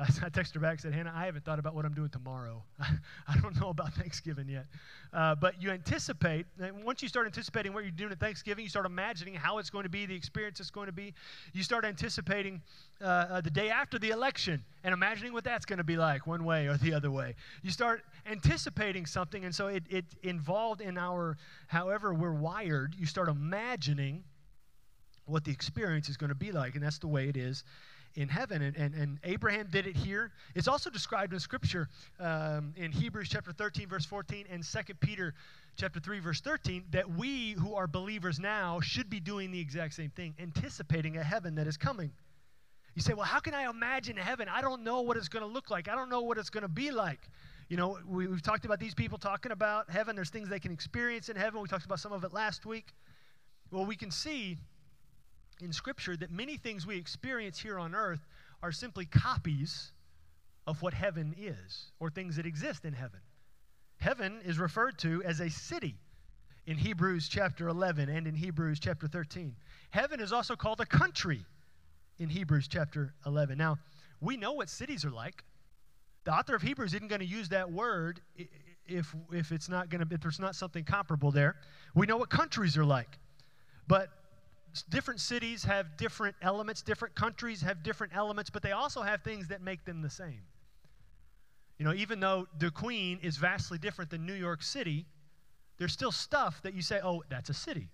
I, 0.22 0.28
texted 0.30 0.54
her 0.54 0.60
back 0.60 0.72
and 0.72 0.80
said, 0.80 0.94
Hannah, 0.94 1.12
I 1.14 1.26
haven't 1.26 1.44
thought 1.44 1.58
about 1.58 1.74
what 1.74 1.84
I'm 1.84 1.92
doing 1.92 2.08
tomorrow. 2.08 2.62
I, 2.80 3.38
don't 3.42 3.60
know 3.60 3.68
about 3.68 3.92
Thanksgiving 3.94 4.48
yet. 4.48 4.66
Uh, 5.12 5.34
but 5.34 5.62
you 5.62 5.70
anticipate, 5.70 6.46
once 6.84 7.02
you 7.02 7.08
start 7.08 7.26
anticipating 7.26 7.74
what 7.74 7.82
you're 7.82 7.90
doing 7.90 8.12
at 8.12 8.18
Thanksgiving, 8.18 8.64
you 8.64 8.70
start 8.70 8.86
imagining 8.86 9.34
how 9.34 9.58
it's 9.58 9.68
going 9.70 9.82
to 9.82 9.90
be, 9.90 10.06
the 10.06 10.14
experience 10.14 10.60
it's 10.60 10.70
going 10.70 10.86
to 10.86 10.92
be. 10.92 11.12
You 11.52 11.62
start 11.62 11.84
anticipating 11.84 12.62
uh, 13.00 13.04
uh, 13.04 13.40
the 13.40 13.50
day 13.50 13.68
after 13.68 13.98
the 13.98 14.10
election 14.10 14.64
and 14.84 14.94
imagining 14.94 15.32
what 15.32 15.44
that's 15.44 15.66
going 15.66 15.78
to 15.78 15.84
be 15.84 15.96
like, 15.96 16.26
one 16.26 16.44
way 16.44 16.66
or 16.66 16.76
the 16.76 16.94
other 16.94 17.10
way. 17.10 17.34
You 17.62 17.70
start 17.70 18.02
anticipating 18.26 19.06
something, 19.06 19.44
and 19.44 19.54
so 19.54 19.66
it, 19.66 19.84
it 19.90 20.04
involved 20.22 20.80
in 20.80 20.96
our, 20.96 21.36
however 21.66 22.14
we're 22.14 22.32
wired, 22.32 22.94
you 22.98 23.06
start 23.06 23.28
imagining 23.28 24.24
what 25.26 25.44
the 25.44 25.52
experience 25.52 26.08
is 26.08 26.16
going 26.16 26.30
to 26.30 26.34
be 26.34 26.52
like, 26.52 26.74
and 26.74 26.82
that's 26.82 26.98
the 26.98 27.08
way 27.08 27.28
it 27.28 27.36
is 27.36 27.64
in 28.14 28.28
heaven. 28.28 28.62
And, 28.62 28.76
and, 28.76 28.94
and 28.94 29.18
Abraham 29.24 29.68
did 29.70 29.86
it 29.86 29.96
here. 29.96 30.32
It's 30.54 30.68
also 30.68 30.90
described 30.90 31.32
in 31.32 31.40
Scripture 31.40 31.88
um, 32.18 32.74
in 32.76 32.92
Hebrews 32.92 33.28
chapter 33.28 33.52
13, 33.52 33.88
verse 33.88 34.04
14, 34.04 34.46
and 34.50 34.64
2 34.64 34.94
Peter 35.00 35.34
chapter 35.76 36.00
3, 36.00 36.20
verse 36.20 36.40
13, 36.40 36.84
that 36.90 37.08
we 37.10 37.52
who 37.52 37.74
are 37.74 37.86
believers 37.86 38.38
now 38.38 38.80
should 38.80 39.08
be 39.08 39.20
doing 39.20 39.50
the 39.50 39.60
exact 39.60 39.94
same 39.94 40.10
thing, 40.10 40.34
anticipating 40.38 41.16
a 41.16 41.22
heaven 41.22 41.54
that 41.54 41.66
is 41.66 41.76
coming. 41.76 42.10
You 42.94 43.02
say, 43.02 43.14
well, 43.14 43.26
how 43.26 43.38
can 43.38 43.54
I 43.54 43.70
imagine 43.70 44.16
heaven? 44.16 44.48
I 44.48 44.60
don't 44.60 44.82
know 44.82 45.00
what 45.02 45.16
it's 45.16 45.28
going 45.28 45.44
to 45.44 45.50
look 45.50 45.70
like. 45.70 45.88
I 45.88 45.94
don't 45.94 46.08
know 46.08 46.22
what 46.22 46.38
it's 46.38 46.50
going 46.50 46.62
to 46.62 46.68
be 46.68 46.90
like. 46.90 47.20
You 47.68 47.76
know, 47.76 47.98
we, 48.06 48.24
have 48.24 48.42
talked 48.42 48.64
about 48.64 48.80
these 48.80 48.94
people 48.94 49.16
talking 49.16 49.52
about 49.52 49.88
heaven. 49.88 50.16
There's 50.16 50.30
things 50.30 50.48
they 50.48 50.58
can 50.58 50.72
experience 50.72 51.28
in 51.28 51.36
heaven. 51.36 51.60
We 51.62 51.68
talked 51.68 51.84
about 51.84 52.00
some 52.00 52.12
of 52.12 52.24
it 52.24 52.32
last 52.32 52.66
week. 52.66 52.92
Well, 53.70 53.86
we 53.86 53.94
can 53.94 54.10
see 54.10 54.58
in 55.62 55.72
Scripture 55.72 56.16
that 56.16 56.30
many 56.30 56.56
things 56.56 56.86
we 56.86 56.96
experience 56.96 57.58
here 57.58 57.78
on 57.78 57.94
earth 57.94 58.26
are 58.62 58.72
simply 58.72 59.04
copies 59.04 59.92
of 60.66 60.82
what 60.82 60.94
heaven 60.94 61.34
is 61.38 61.92
or 61.98 62.10
things 62.10 62.36
that 62.36 62.46
exist 62.46 62.84
in 62.84 62.92
heaven. 62.92 63.20
Heaven 63.98 64.40
is 64.44 64.58
referred 64.58 64.98
to 64.98 65.22
as 65.24 65.40
a 65.40 65.50
city 65.50 65.94
in 66.66 66.76
Hebrews 66.76 67.28
chapter 67.28 67.68
11 67.68 68.08
and 68.08 68.26
in 68.26 68.34
Hebrews 68.34 68.78
chapter 68.80 69.06
13. 69.06 69.54
Heaven 69.90 70.20
is 70.20 70.32
also 70.32 70.56
called 70.56 70.80
a 70.80 70.86
country 70.86 71.44
in 72.18 72.28
Hebrews 72.28 72.68
chapter 72.68 73.14
11. 73.26 73.58
Now, 73.58 73.78
we 74.20 74.36
know 74.36 74.52
what 74.52 74.68
cities 74.68 75.04
are 75.04 75.10
like. 75.10 75.42
The 76.24 76.32
author 76.32 76.54
of 76.54 76.62
Hebrews 76.62 76.94
isn't 76.94 77.08
going 77.08 77.20
to 77.20 77.26
use 77.26 77.48
that 77.48 77.70
word 77.70 78.20
if, 78.86 79.14
if 79.32 79.52
it's 79.52 79.68
not 79.68 79.88
going 79.88 80.06
to 80.06 80.14
if 80.14 80.20
there's 80.20 80.38
not 80.38 80.54
something 80.54 80.84
comparable 80.84 81.30
there. 81.30 81.56
We 81.94 82.06
know 82.06 82.18
what 82.18 82.28
countries 82.28 82.76
are 82.76 82.84
like. 82.84 83.18
But 83.88 84.10
different 84.88 85.20
cities 85.20 85.64
have 85.64 85.96
different 85.96 86.36
elements, 86.42 86.82
different 86.82 87.14
countries 87.14 87.60
have 87.62 87.82
different 87.82 88.14
elements, 88.14 88.50
but 88.50 88.62
they 88.62 88.72
also 88.72 89.02
have 89.02 89.22
things 89.22 89.48
that 89.48 89.60
make 89.60 89.84
them 89.84 90.02
the 90.02 90.10
same. 90.10 90.42
You 91.78 91.84
know, 91.84 91.94
even 91.94 92.20
though 92.20 92.46
the 92.58 92.70
Queen 92.70 93.18
is 93.22 93.36
vastly 93.36 93.78
different 93.78 94.10
than 94.10 94.26
New 94.26 94.34
York 94.34 94.62
City, 94.62 95.06
there's 95.78 95.92
still 95.92 96.12
stuff 96.12 96.60
that 96.62 96.74
you 96.74 96.82
say, 96.82 97.00
oh, 97.02 97.22
that's 97.30 97.48
a 97.48 97.54
city. 97.54 97.88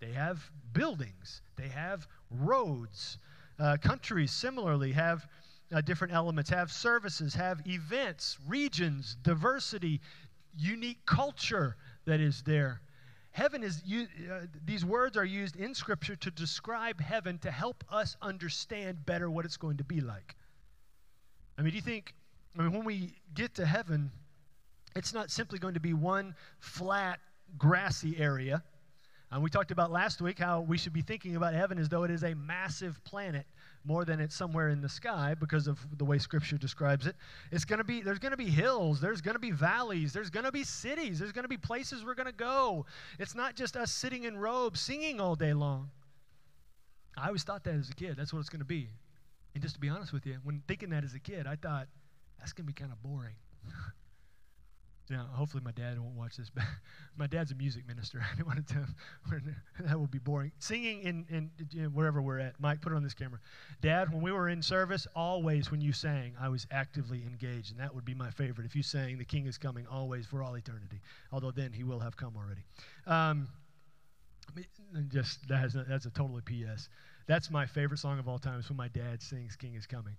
They 0.00 0.12
have 0.12 0.50
buildings, 0.72 1.40
they 1.56 1.68
have 1.68 2.06
roads. 2.30 3.18
Uh, 3.58 3.76
countries 3.80 4.30
similarly 4.30 4.92
have 4.92 5.26
uh, 5.72 5.80
different 5.80 6.12
elements, 6.12 6.50
have 6.50 6.70
services, 6.70 7.34
have 7.34 7.62
events, 7.66 8.38
regions, 8.46 9.16
diversity, 9.22 10.00
unique 10.56 11.04
culture 11.06 11.76
that 12.04 12.20
is 12.20 12.42
there. 12.42 12.82
Heaven 13.34 13.64
is, 13.64 13.82
uh, 13.82 14.46
these 14.64 14.84
words 14.84 15.16
are 15.16 15.24
used 15.24 15.56
in 15.56 15.74
Scripture 15.74 16.14
to 16.14 16.30
describe 16.30 17.00
heaven 17.00 17.36
to 17.38 17.50
help 17.50 17.82
us 17.90 18.16
understand 18.22 19.04
better 19.04 19.28
what 19.28 19.44
it's 19.44 19.56
going 19.56 19.76
to 19.78 19.82
be 19.82 20.00
like. 20.00 20.36
I 21.58 21.62
mean, 21.62 21.72
do 21.72 21.76
you 21.76 21.82
think, 21.82 22.14
I 22.56 22.62
mean, 22.62 22.72
when 22.72 22.84
we 22.84 23.16
get 23.34 23.52
to 23.56 23.66
heaven, 23.66 24.12
it's 24.94 25.12
not 25.12 25.32
simply 25.32 25.58
going 25.58 25.74
to 25.74 25.80
be 25.80 25.94
one 25.94 26.36
flat, 26.60 27.18
grassy 27.58 28.16
area. 28.18 28.62
And 29.32 29.42
we 29.42 29.50
talked 29.50 29.72
about 29.72 29.90
last 29.90 30.22
week 30.22 30.38
how 30.38 30.60
we 30.60 30.78
should 30.78 30.92
be 30.92 31.02
thinking 31.02 31.34
about 31.34 31.54
heaven 31.54 31.76
as 31.76 31.88
though 31.88 32.04
it 32.04 32.12
is 32.12 32.22
a 32.22 32.34
massive 32.34 33.02
planet 33.02 33.46
more 33.84 34.04
than 34.04 34.20
it's 34.20 34.34
somewhere 34.34 34.70
in 34.70 34.80
the 34.80 34.88
sky 34.88 35.34
because 35.38 35.66
of 35.66 35.78
the 35.98 36.04
way 36.04 36.18
scripture 36.18 36.56
describes 36.56 37.06
it. 37.06 37.16
It's 37.52 37.64
going 37.64 37.78
to 37.78 37.84
be 37.84 38.00
there's 38.00 38.18
going 38.18 38.30
to 38.32 38.36
be 38.36 38.46
hills, 38.46 39.00
there's 39.00 39.20
going 39.20 39.34
to 39.34 39.40
be 39.40 39.50
valleys, 39.50 40.12
there's 40.12 40.30
going 40.30 40.44
to 40.44 40.52
be 40.52 40.64
cities, 40.64 41.18
there's 41.18 41.32
going 41.32 41.44
to 41.44 41.48
be 41.48 41.56
places 41.56 42.04
we're 42.04 42.14
going 42.14 42.26
to 42.26 42.32
go. 42.32 42.86
It's 43.18 43.34
not 43.34 43.54
just 43.54 43.76
us 43.76 43.92
sitting 43.92 44.24
in 44.24 44.38
robes 44.38 44.80
singing 44.80 45.20
all 45.20 45.34
day 45.34 45.52
long. 45.52 45.90
I 47.16 47.26
always 47.28 47.44
thought 47.44 47.64
that 47.64 47.74
as 47.74 47.90
a 47.90 47.94
kid. 47.94 48.16
That's 48.16 48.32
what 48.32 48.40
it's 48.40 48.48
going 48.48 48.60
to 48.60 48.66
be. 48.66 48.88
And 49.54 49.62
just 49.62 49.74
to 49.76 49.80
be 49.80 49.88
honest 49.88 50.12
with 50.12 50.26
you, 50.26 50.38
when 50.42 50.62
thinking 50.66 50.90
that 50.90 51.04
as 51.04 51.14
a 51.14 51.20
kid, 51.20 51.46
I 51.46 51.56
thought 51.56 51.86
that's 52.38 52.52
going 52.52 52.66
to 52.66 52.72
be 52.72 52.78
kind 52.78 52.90
of 52.90 53.02
boring. 53.02 53.36
Now, 55.10 55.26
hopefully, 55.32 55.62
my 55.62 55.72
dad 55.72 55.98
won't 55.98 56.14
watch 56.14 56.36
this. 56.36 56.50
But 56.50 56.64
my 57.16 57.26
dad's 57.26 57.52
a 57.52 57.54
music 57.54 57.86
minister. 57.86 58.24
I 58.32 58.36
don't 58.36 58.46
want 58.46 58.66
to 58.66 58.74
tell 58.74 58.86
that 59.80 59.98
will 59.98 60.06
be 60.06 60.18
boring. 60.18 60.52
Singing 60.58 61.02
in, 61.02 61.26
in, 61.28 61.50
in, 61.76 61.92
wherever 61.92 62.22
we're 62.22 62.38
at. 62.38 62.58
Mike, 62.58 62.80
put 62.80 62.92
it 62.92 62.96
on 62.96 63.02
this 63.02 63.14
camera. 63.14 63.38
Dad, 63.82 64.12
when 64.12 64.22
we 64.22 64.32
were 64.32 64.48
in 64.48 64.62
service, 64.62 65.06
always 65.14 65.70
when 65.70 65.80
you 65.80 65.92
sang, 65.92 66.34
I 66.40 66.48
was 66.48 66.66
actively 66.70 67.22
engaged, 67.26 67.70
and 67.70 67.80
that 67.80 67.94
would 67.94 68.04
be 68.04 68.14
my 68.14 68.30
favorite. 68.30 68.64
If 68.64 68.74
you 68.74 68.82
sang, 68.82 69.18
"The 69.18 69.24
King 69.24 69.46
is 69.46 69.58
coming," 69.58 69.86
always 69.86 70.26
for 70.26 70.42
all 70.42 70.56
eternity. 70.56 71.00
Although 71.32 71.50
then 71.50 71.72
he 71.72 71.84
will 71.84 72.00
have 72.00 72.16
come 72.16 72.34
already. 72.36 72.64
Um, 73.06 73.48
just 75.08 75.46
that 75.48 75.58
has 75.58 75.76
that's 75.88 76.06
a 76.06 76.10
totally 76.10 76.42
PS. 76.42 76.88
That's 77.26 77.50
my 77.50 77.66
favorite 77.66 77.98
song 77.98 78.18
of 78.18 78.28
all 78.28 78.38
time. 78.38 78.60
Is 78.60 78.68
when 78.68 78.76
my 78.76 78.88
dad 78.88 79.22
sings 79.22 79.56
"King 79.56 79.74
is 79.74 79.86
coming." 79.86 80.16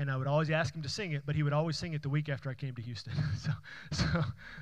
And 0.00 0.10
I 0.10 0.16
would 0.16 0.26
always 0.26 0.50
ask 0.50 0.74
him 0.74 0.80
to 0.80 0.88
sing 0.88 1.12
it, 1.12 1.24
but 1.26 1.36
he 1.36 1.42
would 1.42 1.52
always 1.52 1.76
sing 1.76 1.92
it 1.92 2.02
the 2.02 2.08
week 2.08 2.30
after 2.30 2.48
I 2.48 2.54
came 2.54 2.74
to 2.74 2.80
Houston. 2.80 3.12
so, 3.38 3.50
so 3.92 4.04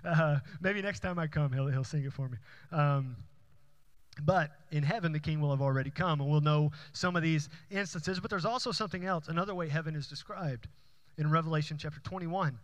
uh, 0.05 0.41
maybe 0.61 0.83
next 0.83 0.99
time 0.99 1.17
I 1.17 1.29
come, 1.29 1.53
he'll, 1.53 1.69
he'll 1.69 1.85
sing 1.85 2.03
it 2.03 2.13
for 2.13 2.29
me. 2.29 2.39
Um, 2.73 3.15
but 4.21 4.51
in 4.73 4.83
heaven, 4.83 5.13
the 5.13 5.21
king 5.21 5.41
will 5.41 5.53
have 5.53 5.63
already 5.63 5.91
come, 5.91 6.21
and 6.21 6.29
we'll 6.29 6.41
know 6.41 6.73
some 6.93 7.15
of 7.15 7.23
these 7.23 7.49
instances. 7.71 8.19
But 8.19 8.31
there's 8.31 8.45
also 8.45 8.73
something 8.73 9.05
else, 9.05 9.29
another 9.29 9.55
way 9.55 9.69
heaven 9.69 9.95
is 9.95 10.09
described 10.09 10.67
in 11.19 11.31
Revelation 11.31 11.77
chapter 11.79 12.01
21, 12.01 12.59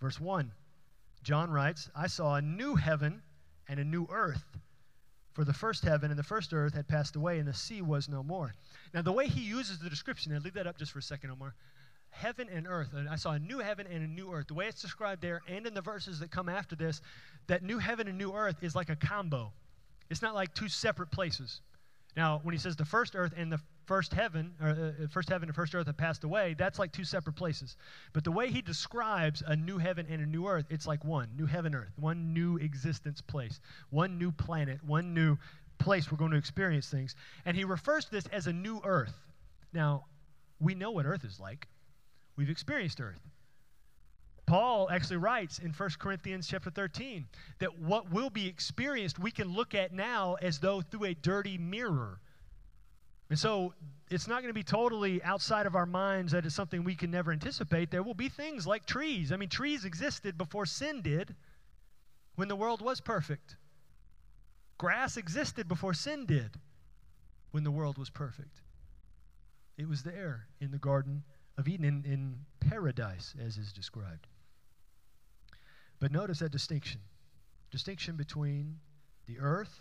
verse 0.00 0.18
1. 0.18 0.50
John 1.22 1.48
writes, 1.48 1.90
I 1.94 2.08
saw 2.08 2.34
a 2.34 2.42
new 2.42 2.74
heaven 2.74 3.22
and 3.68 3.78
a 3.78 3.84
new 3.84 4.08
earth. 4.10 4.58
For 5.34 5.44
the 5.44 5.52
first 5.52 5.84
heaven 5.84 6.10
and 6.10 6.18
the 6.18 6.24
first 6.24 6.52
earth 6.52 6.74
had 6.74 6.88
passed 6.88 7.14
away, 7.14 7.38
and 7.38 7.46
the 7.46 7.54
sea 7.54 7.82
was 7.82 8.08
no 8.08 8.24
more. 8.24 8.52
Now, 8.92 9.02
the 9.02 9.12
way 9.12 9.28
he 9.28 9.42
uses 9.42 9.78
the 9.78 9.88
description, 9.88 10.32
and 10.32 10.44
leave 10.44 10.54
that 10.54 10.66
up 10.66 10.76
just 10.76 10.90
for 10.90 10.98
a 10.98 11.02
second, 11.02 11.30
Omar 11.30 11.54
heaven 12.10 12.48
and 12.52 12.66
earth. 12.66 12.92
And 12.92 13.08
I 13.08 13.16
saw 13.16 13.32
a 13.32 13.38
new 13.38 13.58
heaven 13.58 13.86
and 13.86 14.02
a 14.02 14.06
new 14.06 14.32
earth. 14.32 14.48
The 14.48 14.54
way 14.54 14.66
it's 14.66 14.82
described 14.82 15.22
there 15.22 15.40
and 15.48 15.66
in 15.66 15.74
the 15.74 15.80
verses 15.80 16.20
that 16.20 16.30
come 16.30 16.48
after 16.48 16.76
this, 16.76 17.00
that 17.46 17.62
new 17.62 17.78
heaven 17.78 18.08
and 18.08 18.18
new 18.18 18.32
earth 18.32 18.56
is 18.62 18.74
like 18.74 18.90
a 18.90 18.96
combo. 18.96 19.52
It's 20.10 20.22
not 20.22 20.34
like 20.34 20.54
two 20.54 20.68
separate 20.68 21.10
places. 21.10 21.60
Now, 22.16 22.40
when 22.42 22.52
he 22.52 22.58
says 22.58 22.76
the 22.76 22.84
first 22.84 23.14
earth 23.14 23.32
and 23.36 23.52
the 23.52 23.60
first 23.86 24.12
heaven, 24.12 24.54
or 24.60 24.68
uh, 24.68 25.04
uh, 25.04 25.06
first 25.08 25.28
heaven 25.28 25.48
and 25.48 25.54
first 25.54 25.74
earth 25.74 25.86
have 25.86 25.96
passed 25.96 26.24
away, 26.24 26.54
that's 26.58 26.78
like 26.78 26.92
two 26.92 27.04
separate 27.04 27.34
places. 27.34 27.76
But 28.12 28.24
the 28.24 28.32
way 28.32 28.50
he 28.50 28.62
describes 28.62 29.42
a 29.46 29.54
new 29.54 29.78
heaven 29.78 30.06
and 30.10 30.20
a 30.20 30.26
new 30.26 30.46
earth, 30.46 30.66
it's 30.70 30.86
like 30.86 31.04
one 31.04 31.28
new 31.36 31.46
heaven, 31.46 31.74
earth, 31.74 31.92
one 31.96 32.32
new 32.34 32.56
existence 32.56 33.20
place, 33.20 33.60
one 33.90 34.18
new 34.18 34.32
planet, 34.32 34.82
one 34.84 35.14
new 35.14 35.36
place 35.78 36.10
we're 36.10 36.18
going 36.18 36.32
to 36.32 36.36
experience 36.36 36.88
things. 36.88 37.14
And 37.44 37.56
he 37.56 37.64
refers 37.64 38.04
to 38.06 38.10
this 38.10 38.26
as 38.26 38.48
a 38.48 38.52
new 38.52 38.80
earth. 38.84 39.14
Now, 39.72 40.04
we 40.58 40.74
know 40.74 40.90
what 40.90 41.06
earth 41.06 41.24
is 41.24 41.38
like. 41.40 41.68
We've 42.36 42.50
experienced 42.50 43.00
earth. 43.00 43.20
Paul 44.46 44.90
actually 44.90 45.18
writes 45.18 45.60
in 45.60 45.72
1 45.72 45.90
Corinthians 46.00 46.48
chapter 46.48 46.70
13 46.70 47.26
that 47.60 47.78
what 47.78 48.10
will 48.10 48.30
be 48.30 48.48
experienced 48.48 49.18
we 49.18 49.30
can 49.30 49.48
look 49.48 49.76
at 49.76 49.92
now 49.92 50.36
as 50.42 50.58
though 50.58 50.80
through 50.80 51.04
a 51.04 51.14
dirty 51.14 51.56
mirror. 51.56 52.20
And 53.28 53.38
so 53.38 53.74
it's 54.10 54.26
not 54.26 54.42
going 54.42 54.50
to 54.50 54.58
be 54.58 54.64
totally 54.64 55.22
outside 55.22 55.66
of 55.66 55.76
our 55.76 55.86
minds 55.86 56.32
that 56.32 56.44
it's 56.44 56.54
something 56.54 56.82
we 56.82 56.96
can 56.96 57.12
never 57.12 57.30
anticipate. 57.30 57.92
There 57.92 58.02
will 58.02 58.14
be 58.14 58.28
things 58.28 58.66
like 58.66 58.86
trees. 58.86 59.30
I 59.30 59.36
mean, 59.36 59.48
trees 59.48 59.84
existed 59.84 60.36
before 60.36 60.66
sin 60.66 61.00
did 61.00 61.36
when 62.34 62.48
the 62.48 62.56
world 62.56 62.82
was 62.82 63.00
perfect. 63.00 63.54
Grass 64.78 65.16
existed 65.16 65.68
before 65.68 65.94
sin 65.94 66.26
did 66.26 66.56
when 67.52 67.62
the 67.62 67.70
world 67.70 67.98
was 67.98 68.10
perfect. 68.10 68.62
It 69.78 69.88
was 69.88 70.02
there 70.02 70.48
in 70.60 70.72
the 70.72 70.78
Garden 70.78 71.22
of 71.60 71.68
in, 71.68 71.84
in 71.84 72.36
paradise, 72.60 73.34
as 73.44 73.56
is 73.56 73.72
described. 73.72 74.26
But 76.00 76.10
notice 76.12 76.40
that 76.40 76.50
distinction 76.50 77.00
distinction 77.70 78.16
between 78.16 78.76
the 79.26 79.38
earth 79.38 79.78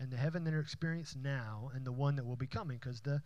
and 0.00 0.10
the 0.10 0.16
heaven 0.16 0.42
that 0.42 0.52
are 0.52 0.60
experienced 0.60 1.16
now 1.16 1.70
and 1.72 1.84
the 1.84 1.92
one 1.92 2.16
that 2.16 2.26
will 2.26 2.36
be 2.36 2.48
coming, 2.48 2.78
because 2.78 3.00
the 3.00 3.22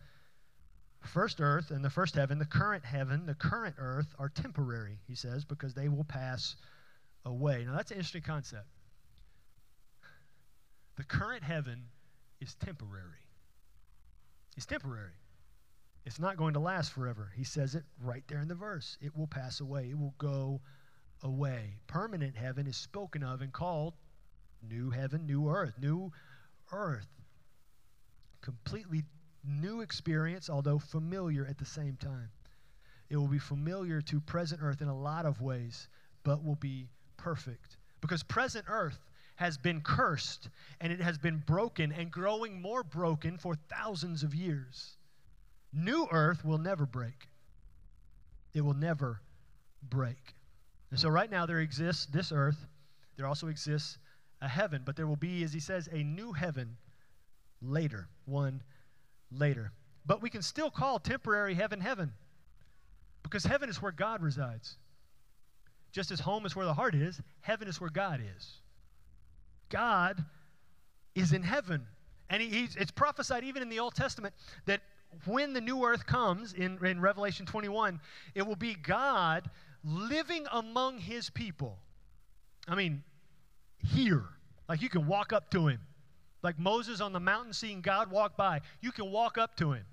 first 1.01 1.41
earth 1.41 1.71
and 1.71 1.83
the 1.83 1.89
first 1.89 2.13
heaven, 2.13 2.37
the 2.37 2.45
current 2.45 2.85
heaven, 2.85 3.25
the 3.25 3.33
current 3.33 3.75
earth, 3.79 4.13
are 4.19 4.29
temporary, 4.29 4.99
he 5.07 5.15
says, 5.15 5.45
because 5.45 5.73
they 5.73 5.89
will 5.89 6.03
pass 6.03 6.55
away. 7.25 7.63
Now, 7.65 7.75
that's 7.75 7.89
an 7.89 7.97
interesting 7.97 8.21
concept. 8.21 8.67
The 10.97 11.03
current 11.03 11.43
heaven 11.43 11.85
is 12.39 12.53
temporary. 12.53 13.25
It's 14.55 14.67
temporary. 14.67 15.13
It's 16.07 16.19
not 16.19 16.37
going 16.37 16.53
to 16.53 16.61
last 16.61 16.93
forever. 16.93 17.33
He 17.35 17.43
says 17.43 17.75
it 17.75 17.83
right 18.01 18.23
there 18.29 18.39
in 18.39 18.47
the 18.47 18.55
verse. 18.55 18.97
It 19.01 19.13
will 19.17 19.27
pass 19.27 19.59
away, 19.59 19.89
it 19.89 19.99
will 19.99 20.15
go 20.17 20.61
away. 21.21 21.81
Permanent 21.87 22.33
heaven 22.33 22.65
is 22.65 22.77
spoken 22.77 23.23
of 23.23 23.41
and 23.41 23.51
called 23.51 23.93
new 24.63 24.89
heaven, 24.89 25.27
new 25.27 25.49
earth, 25.49 25.73
new 25.77 26.13
earth. 26.71 27.09
Completely 28.39 29.03
new 29.43 29.81
experience, 29.81 30.49
although 30.49 30.79
familiar 30.79 31.45
at 31.45 31.57
the 31.57 31.65
same 31.65 31.97
time. 31.97 32.29
It 33.09 33.17
will 33.17 33.27
be 33.27 33.37
familiar 33.37 33.99
to 34.03 34.21
present 34.21 34.61
earth 34.63 34.81
in 34.81 34.87
a 34.87 34.97
lot 34.97 35.25
of 35.25 35.41
ways, 35.41 35.89
but 36.23 36.41
will 36.41 36.55
be 36.55 36.87
perfect. 37.17 37.75
Because 37.99 38.23
present 38.23 38.63
earth 38.69 39.09
has 39.35 39.57
been 39.57 39.81
cursed 39.81 40.47
and 40.79 40.93
it 40.93 41.01
has 41.01 41.17
been 41.17 41.43
broken 41.45 41.91
and 41.91 42.09
growing 42.09 42.61
more 42.61 42.83
broken 42.83 43.37
for 43.37 43.55
thousands 43.67 44.23
of 44.23 44.33
years. 44.33 44.96
New 45.73 46.07
earth 46.11 46.43
will 46.43 46.57
never 46.57 46.85
break. 46.85 47.27
It 48.53 48.61
will 48.61 48.73
never 48.73 49.21
break. 49.89 50.35
And 50.91 50.99
so, 50.99 51.09
right 51.09 51.29
now, 51.29 51.45
there 51.45 51.59
exists 51.59 52.05
this 52.05 52.31
earth, 52.31 52.67
there 53.17 53.27
also 53.27 53.47
exists 53.47 53.97
a 54.41 54.47
heaven, 54.47 54.83
but 54.85 54.95
there 54.95 55.07
will 55.07 55.15
be, 55.15 55.43
as 55.43 55.51
he 55.51 55.59
says, 55.59 55.89
a 55.91 56.03
new 56.03 56.31
heaven 56.31 56.77
later, 57.61 58.07
one 58.25 58.61
later. 59.31 59.71
But 60.05 60.21
we 60.21 60.29
can 60.29 60.41
still 60.41 60.69
call 60.69 60.99
temporary 60.99 61.53
heaven 61.53 61.81
heaven 61.81 62.13
because 63.23 63.43
heaven 63.43 63.69
is 63.69 63.81
where 63.81 63.91
God 63.91 64.21
resides. 64.21 64.77
Just 65.91 66.11
as 66.11 66.19
home 66.19 66.45
is 66.45 66.55
where 66.55 66.65
the 66.65 66.73
heart 66.73 66.95
is, 66.95 67.19
heaven 67.41 67.67
is 67.67 67.81
where 67.81 67.89
God 67.89 68.21
is. 68.37 68.61
God 69.69 70.23
is 71.15 71.33
in 71.33 71.43
heaven. 71.43 71.85
And 72.29 72.41
he, 72.41 72.67
it's 72.77 72.91
prophesied 72.91 73.43
even 73.43 73.61
in 73.61 73.69
the 73.69 73.79
Old 73.79 73.95
Testament 73.95 74.33
that 74.65 74.81
when 75.25 75.53
the 75.53 75.61
new 75.61 75.83
earth 75.85 76.05
comes 76.05 76.53
in, 76.53 76.83
in 76.85 76.99
Revelation 76.99 77.45
21, 77.45 77.99
it 78.35 78.45
will 78.45 78.55
be 78.55 78.75
God 78.75 79.49
living 79.83 80.45
among 80.51 80.99
his 80.99 81.29
people. 81.29 81.77
I 82.67 82.75
mean, 82.75 83.03
here. 83.93 84.25
Like 84.67 84.81
you 84.81 84.89
can 84.89 85.07
walk 85.07 85.33
up 85.33 85.49
to 85.51 85.67
him. 85.67 85.79
Like 86.43 86.59
Moses 86.59 87.01
on 87.01 87.13
the 87.13 87.19
mountain 87.19 87.53
seeing 87.53 87.81
God 87.81 88.11
walk 88.11 88.37
by. 88.37 88.61
You 88.81 88.91
can 88.91 89.11
walk 89.11 89.37
up 89.37 89.55
to 89.57 89.71
him. 89.71 89.85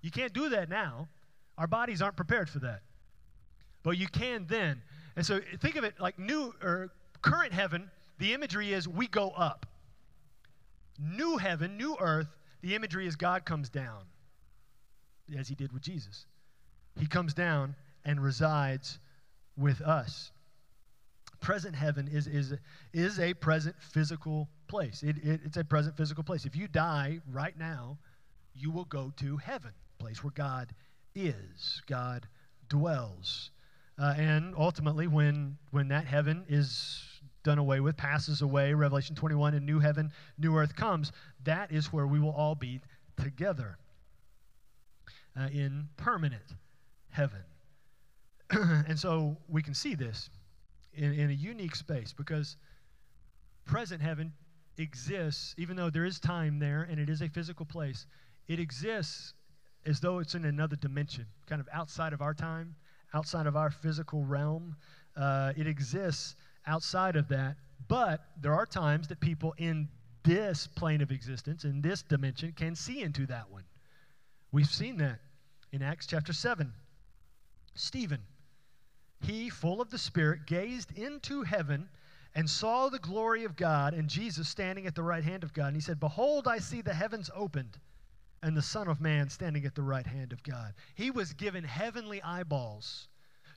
You 0.00 0.10
can't 0.10 0.32
do 0.32 0.48
that 0.50 0.68
now. 0.68 1.08
Our 1.58 1.66
bodies 1.66 2.02
aren't 2.02 2.16
prepared 2.16 2.48
for 2.48 2.58
that. 2.60 2.80
But 3.82 3.98
you 3.98 4.08
can 4.08 4.46
then. 4.48 4.82
And 5.16 5.24
so 5.24 5.40
think 5.60 5.76
of 5.76 5.84
it 5.84 6.00
like 6.00 6.18
new 6.18 6.54
or 6.62 6.90
current 7.20 7.52
heaven, 7.52 7.90
the 8.18 8.32
imagery 8.32 8.72
is 8.72 8.88
we 8.88 9.06
go 9.06 9.30
up. 9.30 9.66
New 10.98 11.36
heaven, 11.36 11.76
new 11.76 11.96
earth, 12.00 12.28
the 12.62 12.74
imagery 12.74 13.06
is 13.06 13.16
God 13.16 13.44
comes 13.44 13.68
down, 13.68 14.04
as 15.38 15.48
he 15.48 15.54
did 15.54 15.72
with 15.72 15.82
Jesus. 15.82 16.26
He 16.98 17.06
comes 17.06 17.34
down 17.34 17.74
and 18.04 18.22
resides 18.22 18.98
with 19.56 19.80
us. 19.80 20.30
Present 21.40 21.74
heaven 21.74 22.08
is, 22.12 22.26
is, 22.26 22.54
is 22.92 23.18
a 23.18 23.34
present 23.34 23.74
physical 23.80 24.48
place. 24.68 25.02
It, 25.02 25.16
it, 25.18 25.40
it's 25.44 25.56
a 25.56 25.64
present 25.64 25.96
physical 25.96 26.22
place. 26.22 26.44
If 26.44 26.54
you 26.54 26.68
die 26.68 27.20
right 27.32 27.58
now, 27.58 27.98
you 28.54 28.70
will 28.70 28.84
go 28.84 29.12
to 29.16 29.36
heaven, 29.38 29.72
place 29.98 30.22
where 30.22 30.32
God 30.34 30.74
is, 31.14 31.82
God 31.86 32.28
dwells. 32.68 33.50
Uh, 33.98 34.14
and 34.16 34.54
ultimately, 34.56 35.06
when, 35.06 35.56
when 35.70 35.88
that 35.88 36.06
heaven 36.06 36.44
is 36.48 37.02
done 37.42 37.58
away 37.58 37.80
with, 37.80 37.96
passes 37.96 38.42
away, 38.42 38.72
Revelation 38.72 39.16
21, 39.16 39.54
and 39.54 39.66
new 39.66 39.80
heaven, 39.80 40.12
new 40.38 40.56
earth 40.56 40.76
comes, 40.76 41.12
that 41.44 41.72
is 41.72 41.92
where 41.92 42.06
we 42.06 42.20
will 42.20 42.30
all 42.30 42.54
be 42.54 42.80
together 43.16 43.78
uh, 45.38 45.48
in 45.52 45.88
permanent 45.96 46.54
heaven. 47.10 47.42
and 48.50 48.98
so 48.98 49.36
we 49.48 49.62
can 49.62 49.74
see 49.74 49.94
this 49.94 50.30
in, 50.94 51.12
in 51.14 51.30
a 51.30 51.34
unique 51.34 51.74
space 51.74 52.12
because 52.12 52.56
present 53.64 54.00
heaven 54.00 54.32
exists, 54.78 55.54
even 55.58 55.76
though 55.76 55.90
there 55.90 56.04
is 56.04 56.18
time 56.18 56.58
there 56.58 56.86
and 56.90 56.98
it 56.98 57.08
is 57.08 57.22
a 57.22 57.28
physical 57.28 57.66
place, 57.66 58.06
it 58.48 58.58
exists 58.58 59.34
as 59.86 60.00
though 60.00 60.18
it's 60.18 60.34
in 60.34 60.44
another 60.44 60.76
dimension, 60.76 61.26
kind 61.46 61.60
of 61.60 61.68
outside 61.72 62.12
of 62.12 62.20
our 62.22 62.34
time, 62.34 62.74
outside 63.14 63.46
of 63.46 63.56
our 63.56 63.70
physical 63.70 64.24
realm. 64.24 64.76
Uh, 65.16 65.52
it 65.56 65.66
exists 65.66 66.36
outside 66.66 67.16
of 67.16 67.28
that. 67.28 67.56
But 67.88 68.24
there 68.40 68.54
are 68.54 68.66
times 68.66 69.08
that 69.08 69.20
people 69.20 69.54
in 69.58 69.88
this 70.22 70.66
plane 70.66 71.00
of 71.00 71.10
existence, 71.10 71.64
in 71.64 71.82
this 71.82 72.02
dimension, 72.02 72.52
can 72.52 72.74
see 72.74 73.02
into 73.02 73.26
that 73.26 73.50
one. 73.50 73.64
We've 74.52 74.66
seen 74.66 74.98
that 74.98 75.18
in 75.72 75.82
Acts 75.82 76.06
chapter 76.06 76.32
7. 76.32 76.72
Stephen, 77.74 78.20
he, 79.20 79.48
full 79.48 79.80
of 79.80 79.90
the 79.90 79.98
Spirit, 79.98 80.46
gazed 80.46 80.96
into 80.96 81.42
heaven 81.42 81.88
and 82.34 82.48
saw 82.48 82.88
the 82.88 82.98
glory 82.98 83.44
of 83.44 83.56
God 83.56 83.94
and 83.94 84.08
Jesus 84.08 84.48
standing 84.48 84.86
at 84.86 84.94
the 84.94 85.02
right 85.02 85.24
hand 85.24 85.42
of 85.42 85.52
God. 85.52 85.68
And 85.68 85.76
he 85.76 85.82
said, 85.82 85.98
Behold, 85.98 86.46
I 86.46 86.58
see 86.58 86.82
the 86.82 86.94
heavens 86.94 87.30
opened 87.34 87.78
and 88.42 88.56
the 88.56 88.62
Son 88.62 88.88
of 88.88 89.00
Man 89.00 89.28
standing 89.30 89.64
at 89.64 89.74
the 89.74 89.82
right 89.82 90.06
hand 90.06 90.32
of 90.32 90.42
God. 90.42 90.74
He 90.94 91.10
was 91.10 91.32
given 91.32 91.64
heavenly 91.64 92.22
eyeballs 92.22 93.08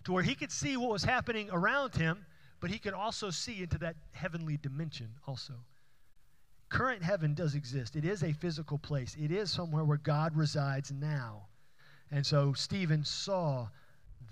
to 0.05 0.13
where 0.13 0.23
he 0.23 0.35
could 0.35 0.51
see 0.51 0.77
what 0.77 0.91
was 0.91 1.03
happening 1.03 1.49
around 1.51 1.95
him 1.95 2.25
but 2.59 2.71
he 2.71 2.79
could 2.79 2.93
also 2.93 3.29
see 3.29 3.61
into 3.61 3.77
that 3.79 3.95
heavenly 4.13 4.57
dimension 4.57 5.09
also. 5.27 5.53
Current 6.69 7.03
heaven 7.03 7.33
does 7.33 7.55
exist. 7.55 7.95
It 7.95 8.05
is 8.05 8.23
a 8.23 8.33
physical 8.33 8.77
place. 8.77 9.15
It 9.19 9.31
is 9.31 9.51
somewhere 9.51 9.83
where 9.83 9.97
God 9.97 10.35
resides 10.35 10.91
now. 10.91 11.47
And 12.11 12.25
so 12.25 12.53
Stephen 12.53 13.03
saw 13.03 13.67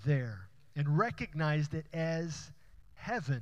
there 0.06 0.48
and 0.76 0.98
recognized 0.98 1.74
it 1.74 1.86
as 1.94 2.52
heaven. 2.96 3.42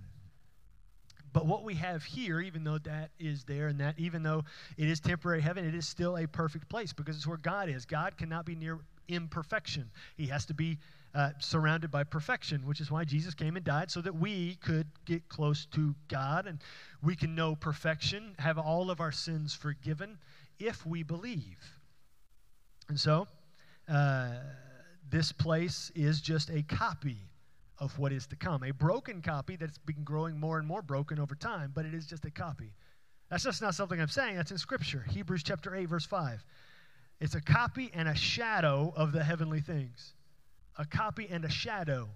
But 1.33 1.45
what 1.45 1.63
we 1.63 1.75
have 1.75 2.03
here, 2.03 2.41
even 2.41 2.63
though 2.63 2.79
that 2.79 3.11
is 3.17 3.45
there 3.45 3.67
and 3.67 3.79
that, 3.79 3.97
even 3.97 4.21
though 4.21 4.43
it 4.77 4.89
is 4.89 4.99
temporary 4.99 5.41
heaven, 5.41 5.65
it 5.65 5.75
is 5.75 5.87
still 5.87 6.17
a 6.17 6.27
perfect 6.27 6.67
place 6.67 6.91
because 6.91 7.15
it's 7.15 7.27
where 7.27 7.37
God 7.37 7.69
is. 7.69 7.85
God 7.85 8.17
cannot 8.17 8.45
be 8.45 8.55
near 8.55 8.79
imperfection, 9.07 9.89
He 10.15 10.27
has 10.27 10.45
to 10.45 10.53
be 10.53 10.77
uh, 11.13 11.31
surrounded 11.39 11.91
by 11.91 12.03
perfection, 12.03 12.65
which 12.65 12.79
is 12.79 12.89
why 12.89 13.03
Jesus 13.03 13.33
came 13.33 13.55
and 13.55 13.65
died, 13.65 13.91
so 13.91 14.01
that 14.01 14.15
we 14.15 14.55
could 14.55 14.87
get 15.05 15.27
close 15.27 15.65
to 15.67 15.93
God 16.07 16.47
and 16.47 16.59
we 17.03 17.15
can 17.15 17.35
know 17.35 17.55
perfection, 17.55 18.35
have 18.39 18.57
all 18.57 18.89
of 18.89 19.01
our 19.01 19.11
sins 19.11 19.53
forgiven 19.53 20.17
if 20.59 20.85
we 20.85 21.03
believe. 21.03 21.59
And 22.87 22.99
so, 22.99 23.27
uh, 23.89 24.29
this 25.09 25.31
place 25.31 25.91
is 25.95 26.21
just 26.21 26.49
a 26.49 26.63
copy 26.63 27.17
of 27.77 27.97
what 27.97 28.13
is 28.13 28.27
to 28.27 28.35
come, 28.35 28.63
a 28.63 28.71
broken 28.71 29.21
copy 29.21 29.55
that's 29.55 29.79
been 29.79 30.03
growing 30.03 30.39
more 30.39 30.59
and 30.59 30.67
more 30.67 30.81
broken 30.81 31.19
over 31.19 31.35
time, 31.35 31.71
but 31.73 31.85
it 31.85 31.93
is 31.93 32.05
just 32.05 32.23
a 32.25 32.31
copy. 32.31 32.73
That's 33.29 33.43
just 33.43 33.61
not 33.61 33.75
something 33.75 33.99
I'm 33.99 34.07
saying, 34.07 34.35
that's 34.35 34.51
in 34.51 34.57
Scripture. 34.57 35.03
Hebrews 35.09 35.43
chapter 35.43 35.75
8, 35.75 35.85
verse 35.85 36.05
5. 36.05 36.45
It's 37.19 37.35
a 37.35 37.41
copy 37.41 37.89
and 37.93 38.07
a 38.07 38.15
shadow 38.15 38.93
of 38.95 39.11
the 39.11 39.23
heavenly 39.23 39.61
things 39.61 40.13
a 40.81 40.85
copy 40.85 41.27
and 41.29 41.45
a 41.45 41.49
shadow. 41.49 42.09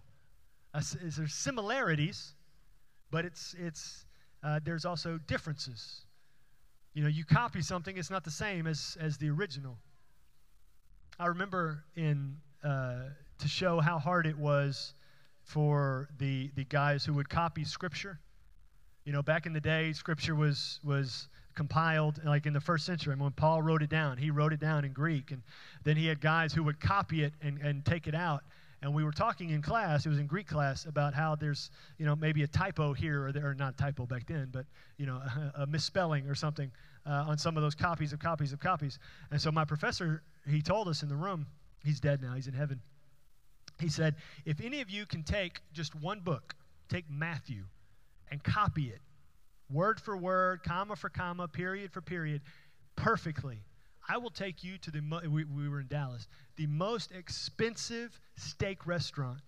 Uh, 0.74 0.82
there's 1.04 1.34
similarities, 1.34 2.34
but 3.12 3.24
it's, 3.24 3.56
it's, 3.60 4.06
uh, 4.44 4.60
there's 4.64 4.86
also 4.86 5.20
differences. 5.28 6.02
You 6.96 7.04
know, 7.04 7.10
you 7.10 7.24
copy 7.26 7.62
something, 7.62 7.96
it's 7.96 8.10
not 8.10 8.24
the 8.24 8.32
same 8.32 8.66
as, 8.66 8.98
as 9.00 9.18
the 9.18 9.30
original. 9.30 9.78
I 11.20 11.28
remember 11.28 11.84
in, 11.96 12.38
uh, 12.64 13.10
to 13.38 13.48
show 13.48 13.80
how 13.80 14.00
hard 14.00 14.26
it 14.26 14.38
was 14.38 14.96
for 15.44 16.10
the, 16.18 16.50
the 16.56 16.64
guys 16.66 17.06
who 17.06 17.14
would 17.14 17.30
copy 17.30 17.64
Scripture. 17.66 18.20
You 19.06 19.14
know, 19.14 19.22
back 19.22 19.46
in 19.46 19.54
the 19.54 19.62
day, 19.62 19.94
Scripture 19.94 20.34
was, 20.34 20.80
was 20.84 21.28
compiled 21.56 22.22
like 22.24 22.46
in 22.46 22.54
the 22.54 22.60
first 22.60 22.86
century. 22.86 23.16
Mean, 23.16 23.24
when 23.24 23.32
Paul 23.32 23.62
wrote 23.62 23.82
it 23.82 23.90
down, 23.90 24.18
he 24.18 24.30
wrote 24.30 24.54
it 24.54 24.60
down 24.60 24.86
in 24.86 24.94
Greek. 24.94 25.32
And 25.32 25.42
then 25.84 25.98
he 25.98 26.08
had 26.08 26.22
guys 26.22 26.54
who 26.54 26.64
would 26.64 26.80
copy 26.80 27.24
it 27.24 27.34
and, 27.42 27.60
and 27.60 27.84
take 27.86 28.08
it 28.08 28.16
out. 28.16 28.44
And 28.82 28.94
we 28.94 29.04
were 29.04 29.12
talking 29.12 29.50
in 29.50 29.62
class, 29.62 30.06
it 30.06 30.10
was 30.10 30.20
in 30.20 30.28
Greek 30.28 30.48
class, 30.48 30.86
about 30.86 31.14
how 31.14 31.36
there's, 31.36 31.72
you 31.98 32.06
know, 32.06 32.16
maybe 32.16 32.44
a 32.44 32.48
typo 32.48 32.94
here, 32.94 33.26
or, 33.26 33.32
there, 33.32 33.48
or 33.48 33.56
not 33.56 33.78
typo 33.78 34.06
back 34.06 34.28
then, 34.28 34.50
but, 34.52 34.66
you 34.98 35.08
know, 35.08 35.16
a, 35.16 35.54
a 35.62 35.66
misspelling 35.66 36.28
or 36.28 36.36
something 36.36 36.72
uh, 37.08 37.26
on 37.28 37.38
some 37.38 37.58
of 37.58 37.64
those 37.64 37.74
copies 37.74 38.14
of 38.14 38.20
copies 38.20 38.54
of 38.54 38.60
copies. 38.60 39.00
And 39.32 39.42
so 39.42 39.52
my 39.52 39.66
professor, 39.66 40.22
he 40.48 40.62
told 40.62 40.88
us 40.88 41.02
in 41.02 41.10
the 41.10 41.16
room, 41.16 41.48
he's 41.84 42.00
dead 42.00 42.22
now, 42.22 42.34
he's 42.36 42.48
in 42.48 42.54
heaven. 42.54 42.80
He 43.80 43.90
said, 43.90 44.16
if 44.46 44.62
any 44.62 44.82
of 44.82 44.90
you 44.90 45.06
can 45.06 45.24
take 45.24 45.62
just 45.74 45.96
one 45.96 46.20
book, 46.20 46.54
take 46.88 47.06
Matthew, 47.10 47.64
and 48.30 48.44
copy 48.44 48.90
it 48.90 49.00
word 49.70 50.00
for 50.00 50.16
word, 50.16 50.64
comma 50.64 50.96
for 50.96 51.10
comma, 51.10 51.48
period 51.48 51.92
for 51.92 52.02
period, 52.02 52.42
perfectly. 52.96 53.60
I 54.08 54.18
will 54.18 54.30
take 54.30 54.64
you 54.64 54.78
to 54.80 54.92
the, 54.92 55.02
mo- 55.02 55.22
we, 55.30 55.44
we 55.46 55.68
were 55.68 55.82
in 55.82 55.88
Dallas, 55.88 56.28
the 56.58 56.68
most 56.68 57.12
expensive 57.12 58.20
steak 58.36 58.86
restaurant 58.86 59.40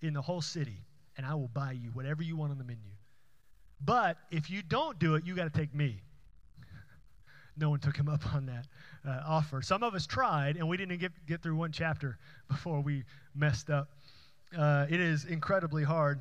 in 0.00 0.14
the 0.14 0.22
whole 0.22 0.40
city, 0.40 0.84
and 1.16 1.26
I 1.26 1.34
will 1.34 1.48
buy 1.48 1.72
you 1.72 1.90
whatever 1.90 2.22
you 2.22 2.36
want 2.36 2.52
on 2.52 2.58
the 2.58 2.64
menu. 2.64 2.80
But 3.84 4.16
if 4.30 4.50
you 4.50 4.62
don't 4.62 4.98
do 4.98 5.16
it, 5.16 5.26
you 5.26 5.34
got 5.34 5.52
to 5.52 5.58
take 5.58 5.74
me. 5.74 6.00
no 7.58 7.68
one 7.68 7.78
took 7.78 7.96
him 7.96 8.08
up 8.08 8.34
on 8.34 8.46
that 8.46 8.66
uh, 9.06 9.22
offer. 9.26 9.60
Some 9.60 9.82
of 9.82 9.94
us 9.94 10.06
tried, 10.06 10.56
and 10.56 10.66
we 10.66 10.78
didn't 10.78 10.98
get, 10.98 11.12
get 11.26 11.42
through 11.42 11.56
one 11.56 11.72
chapter 11.72 12.18
before 12.48 12.80
we 12.80 13.04
messed 13.34 13.68
up. 13.68 13.88
Uh, 14.56 14.86
it 14.88 15.00
is 15.00 15.24
incredibly 15.24 15.84
hard 15.84 16.20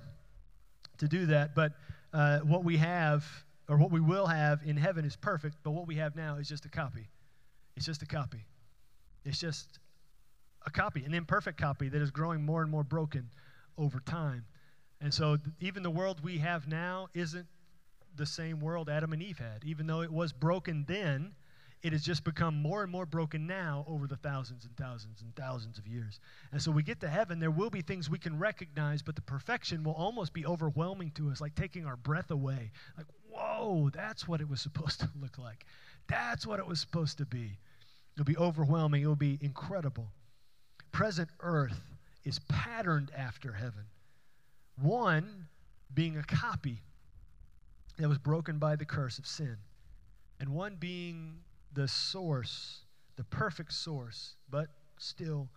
to 0.97 1.07
do 1.07 1.27
that, 1.27 1.55
but 1.55 1.73
uh, 2.15 2.39
what 2.39 2.63
we 2.63 2.77
have 2.77 3.25
or 3.67 3.77
what 3.77 3.91
we 3.91 3.99
will 3.99 4.25
have 4.25 4.61
in 4.65 4.77
heaven 4.77 5.03
is 5.03 5.17
perfect, 5.17 5.57
but 5.63 5.71
what 5.71 5.85
we 5.85 5.95
have 5.95 6.15
now 6.15 6.37
is 6.37 6.47
just 6.47 6.65
a 6.65 6.69
copy. 6.69 7.09
It's 7.75 7.85
just 7.85 8.01
a 8.01 8.05
copy. 8.05 8.45
It's 9.25 9.39
just 9.39 9.79
a 10.65 10.71
copy, 10.71 11.03
an 11.03 11.13
imperfect 11.13 11.59
copy 11.59 11.89
that 11.89 12.01
is 12.01 12.11
growing 12.11 12.45
more 12.45 12.61
and 12.61 12.71
more 12.71 12.83
broken 12.83 13.29
over 13.77 13.99
time. 13.99 14.45
And 15.01 15.13
so, 15.13 15.35
th- 15.35 15.49
even 15.59 15.83
the 15.83 15.91
world 15.91 16.23
we 16.23 16.37
have 16.37 16.67
now 16.69 17.09
isn't 17.13 17.47
the 18.15 18.25
same 18.25 18.61
world 18.61 18.89
Adam 18.89 19.11
and 19.11 19.21
Eve 19.21 19.39
had. 19.39 19.63
Even 19.65 19.85
though 19.85 20.01
it 20.01 20.11
was 20.11 20.31
broken 20.31 20.85
then, 20.87 21.33
it 21.83 21.93
has 21.93 22.03
just 22.03 22.23
become 22.23 22.55
more 22.55 22.81
and 22.81 22.91
more 22.91 23.05
broken 23.05 23.45
now 23.45 23.85
over 23.87 24.07
the 24.07 24.15
thousands 24.17 24.65
and 24.65 24.75
thousands 24.75 25.21
and 25.21 25.35
thousands 25.35 25.77
of 25.77 25.87
years. 25.87 26.19
And 26.51 26.61
so 26.61 26.71
we 26.71 26.81
get 26.81 26.99
to 27.01 27.07
heaven, 27.07 27.39
there 27.39 27.51
will 27.51 27.69
be 27.69 27.81
things 27.81 28.09
we 28.09 28.17
can 28.17 28.39
recognize, 28.39 29.01
but 29.01 29.15
the 29.15 29.21
perfection 29.21 29.83
will 29.83 29.93
almost 29.93 30.33
be 30.33 30.45
overwhelming 30.45 31.11
to 31.11 31.29
us, 31.29 31.41
like 31.41 31.53
taking 31.55 31.85
our 31.85 31.95
breath 31.95 32.31
away. 32.31 32.71
Like, 32.97 33.05
whoa, 33.29 33.91
that's 33.93 34.27
what 34.27 34.41
it 34.41 34.49
was 34.49 34.61
supposed 34.61 34.99
to 35.01 35.09
look 35.21 35.37
like. 35.37 35.65
That's 36.07 36.47
what 36.47 36.59
it 36.59 36.65
was 36.65 36.79
supposed 36.79 37.17
to 37.19 37.25
be. 37.25 37.59
It'll 38.15 38.25
be 38.25 38.37
overwhelming, 38.37 39.01
it'll 39.01 39.15
be 39.15 39.37
incredible. 39.41 40.07
Present 40.91 41.29
earth 41.41 41.81
is 42.23 42.39
patterned 42.47 43.11
after 43.15 43.51
heaven. 43.51 43.85
One 44.81 45.47
being 45.93 46.17
a 46.17 46.23
copy 46.23 46.81
that 47.97 48.09
was 48.09 48.17
broken 48.17 48.57
by 48.57 48.75
the 48.75 48.85
curse 48.85 49.19
of 49.19 49.27
sin, 49.27 49.57
and 50.39 50.49
one 50.49 50.75
being 50.75 51.39
the 51.75 51.87
source, 51.87 52.81
the 53.17 53.23
perfect 53.25 53.73
source, 53.73 54.35
but 54.49 54.67
still 54.97 55.49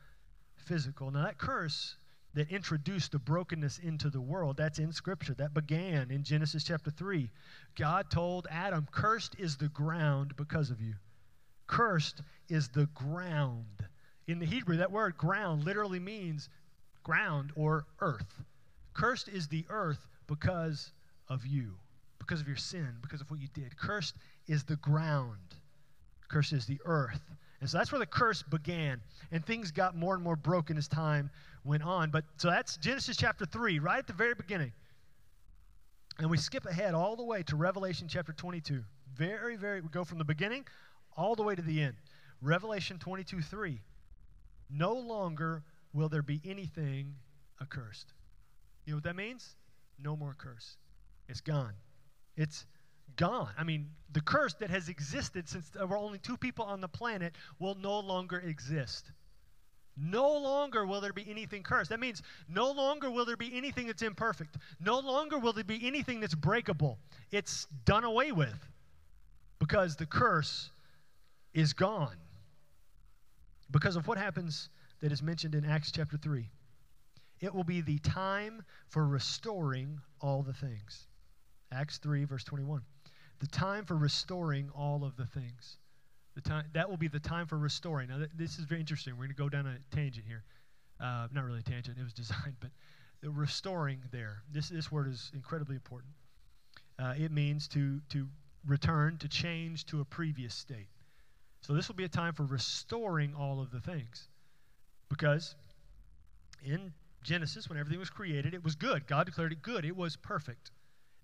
physical. 0.57 1.11
Now, 1.11 1.25
that 1.25 1.39
curse 1.39 1.97
that 2.35 2.51
introduced 2.51 3.13
the 3.13 3.19
brokenness 3.19 3.79
into 3.79 4.11
the 4.11 4.21
world, 4.21 4.57
that's 4.57 4.79
in 4.79 4.93
Scripture. 4.93 5.35
That 5.35 5.55
began 5.55 6.11
in 6.11 6.23
Genesis 6.23 6.63
chapter 6.63 6.91
3. 6.91 7.31
God 7.77 8.11
told 8.11 8.47
Adam, 8.51 8.87
Cursed 8.93 9.35
is 9.39 9.57
the 9.57 9.69
ground 9.69 10.37
because 10.37 10.71
of 10.71 10.81
you. 10.81 10.95
Cursed 11.67 12.23
is 12.49 12.69
the 12.69 12.87
ground. 12.95 13.87
In 14.27 14.39
the 14.39 14.47
Hebrew, 14.47 14.77
that 14.77 14.93
word 14.93 15.17
ground 15.17 15.65
literally 15.65 16.01
means 16.01 16.49
ground 17.03 17.53
or 17.57 17.87
earth. 18.01 18.43
Cursed 18.93 19.29
is 19.29 19.49
the 19.49 19.65
earth 19.71 20.07
because 20.27 20.93
of 21.29 21.47
you, 21.47 21.75
because 22.19 22.41
of 22.41 22.49
your 22.49 22.57
sin, 22.57 22.97
because 23.01 23.21
of 23.21 23.31
what 23.31 23.41
you 23.41 23.49
did. 23.55 23.77
Cursed 23.77 24.17
is 24.47 24.65
the 24.65 24.77
ground. 24.77 25.55
Cursed 26.29 26.53
is 26.53 26.67
the 26.67 26.81
earth. 26.85 27.21
And 27.61 27.69
so 27.69 27.79
that's 27.79 27.91
where 27.91 27.99
the 27.99 28.07
curse 28.07 28.43
began. 28.43 29.01
And 29.33 29.45
things 29.45 29.71
got 29.71 29.97
more 29.97 30.15
and 30.15 30.23
more 30.23 30.37
broken 30.37 30.77
as 30.77 30.87
time 30.87 31.31
went 31.65 31.83
on. 31.83 32.11
But 32.11 32.25
so 32.37 32.49
that's 32.49 32.77
Genesis 32.77 33.17
chapter 33.17 33.45
3, 33.45 33.79
right 33.81 33.99
at 33.99 34.07
the 34.07 34.13
very 34.13 34.35
beginning. 34.35 34.73
And 36.19 36.31
we 36.31 36.37
skip 36.37 36.67
ahead 36.67 36.95
all 36.95 37.17
the 37.17 37.25
way 37.25 37.43
to 37.45 37.57
Revelation 37.57 38.09
chapter 38.09 38.33
22. 38.33 38.83
Very, 39.15 39.57
very, 39.57 39.81
we 39.81 39.89
go 39.89 40.05
from 40.05 40.19
the 40.19 40.25
beginning 40.25 40.65
all 41.17 41.35
the 41.35 41.43
way 41.43 41.55
to 41.55 41.63
the 41.63 41.83
end. 41.83 41.95
Revelation 42.41 42.99
22 42.99 43.41
3. 43.41 43.81
No 44.71 44.95
longer 44.95 45.63
will 45.93 46.09
there 46.09 46.23
be 46.23 46.41
anything 46.45 47.15
accursed. 47.61 48.13
You 48.85 48.93
know 48.93 48.97
what 48.99 49.05
that 49.05 49.17
means? 49.17 49.57
No 49.99 50.17
more 50.17 50.35
curse. 50.39 50.77
It's 51.29 51.41
gone. 51.41 51.75
It's 52.37 52.67
gone. 53.17 53.51
I 53.59 53.65
mean, 53.65 53.91
the 54.13 54.21
curse 54.21 54.55
that 54.55 54.71
has 54.71 54.89
existed 54.89 55.49
since 55.49 55.71
there 55.71 55.87
were 55.87 55.97
only 55.97 56.19
two 56.19 56.37
people 56.37 56.65
on 56.65 56.81
the 56.81 56.89
planet 56.89 57.35
will 57.59 57.75
no 57.75 57.99
longer 58.01 58.39
exist. 58.39 59.11
No 59.97 60.33
longer 60.33 60.87
will 60.87 61.01
there 61.01 61.13
be 61.13 61.27
anything 61.29 61.63
cursed. 61.63 61.91
That 61.91 62.01
means 62.01 62.23
no 62.49 62.71
longer 62.71 63.11
will 63.11 63.25
there 63.25 63.37
be 63.37 63.57
anything 63.57 63.89
that's 63.89 64.03
imperfect. 64.03 64.57
No 64.81 65.01
longer 65.01 65.39
will 65.39 65.53
there 65.53 65.65
be 65.65 65.85
anything 65.85 66.21
that's 66.21 66.35
breakable. 66.35 66.99
It's 67.33 67.67
done 67.85 68.05
away 68.05 68.31
with 68.31 68.59
because 69.59 69.97
the 69.97 70.07
curse 70.07 70.71
is 71.53 71.73
gone. 71.73 72.17
Because 73.71 73.97
of 73.97 74.07
what 74.07 74.19
happens 74.19 74.69
that 75.01 75.13
is 75.13 75.23
mentioned 75.23 75.55
in 75.55 75.65
Acts 75.65 75.91
chapter 75.91 76.17
3. 76.17 76.49
It 77.41 77.55
will 77.55 77.65
be 77.65 77.81
the 77.81 77.99
time 77.99 78.65
for 78.89 79.07
restoring 79.07 80.01
all 80.21 80.43
the 80.43 80.53
things. 80.53 81.07
Acts 81.71 81.99
3, 81.99 82.25
verse 82.25 82.45
21. 82.45 82.83
The 83.41 83.47
time 83.47 83.85
for 83.85 83.97
restoring 83.97 84.71
all 84.75 85.05
of 85.05 85.17
the 85.17 85.27
things. 85.27 85.79
The 86.35 86.41
time, 86.41 86.65
that 86.73 86.89
will 86.89 86.97
be 86.97 87.09
the 87.09 87.21
time 87.21 87.47
for 87.47 87.59
restoring. 87.59 88.09
Now, 88.09 88.19
th- 88.19 88.31
this 88.37 88.59
is 88.59 88.65
very 88.65 88.81
interesting. 88.81 89.15
We're 89.15 89.25
going 89.25 89.31
to 89.31 89.35
go 89.35 89.49
down 89.49 89.67
a 89.67 89.95
tangent 89.95 90.27
here. 90.27 90.45
Uh, 91.01 91.29
not 91.33 91.45
really 91.45 91.61
a 91.61 91.63
tangent, 91.63 91.99
it 91.99 92.03
was 92.03 92.13
designed, 92.15 92.57
but 92.61 92.71
the 93.21 93.31
restoring 93.31 94.01
there. 94.11 94.43
This, 94.53 94.69
this 94.69 94.91
word 94.91 95.09
is 95.09 95.31
incredibly 95.35 95.77
important. 95.77 96.13
Uh, 96.99 97.15
it 97.17 97.31
means 97.31 97.69
to, 97.69 98.01
to 98.11 98.27
return, 98.67 99.19
to 99.19 99.29
change 99.29 99.87
to 99.87 100.01
a 100.01 100.05
previous 100.05 100.55
state. 100.55 100.89
So, 101.61 101.73
this 101.73 101.89
will 101.89 101.97
be 101.97 102.05
a 102.05 102.09
time 102.09 102.35
for 102.35 102.45
restoring 102.45 103.35
all 103.35 103.61
of 103.61 103.71
the 103.71 103.81
things. 103.81 104.29
Because 105.09 105.55
in 106.65 106.93
Genesis, 107.23 107.69
when 107.69 107.79
everything 107.79 107.99
was 107.99 108.11
created, 108.11 108.55
it 108.55 108.63
was 108.63 108.75
good. 108.75 109.07
God 109.07 109.27
declared 109.27 109.53
it 109.53 109.63
good, 109.63 109.85
it 109.85 109.97
was 109.97 110.17
perfect. 110.17 110.71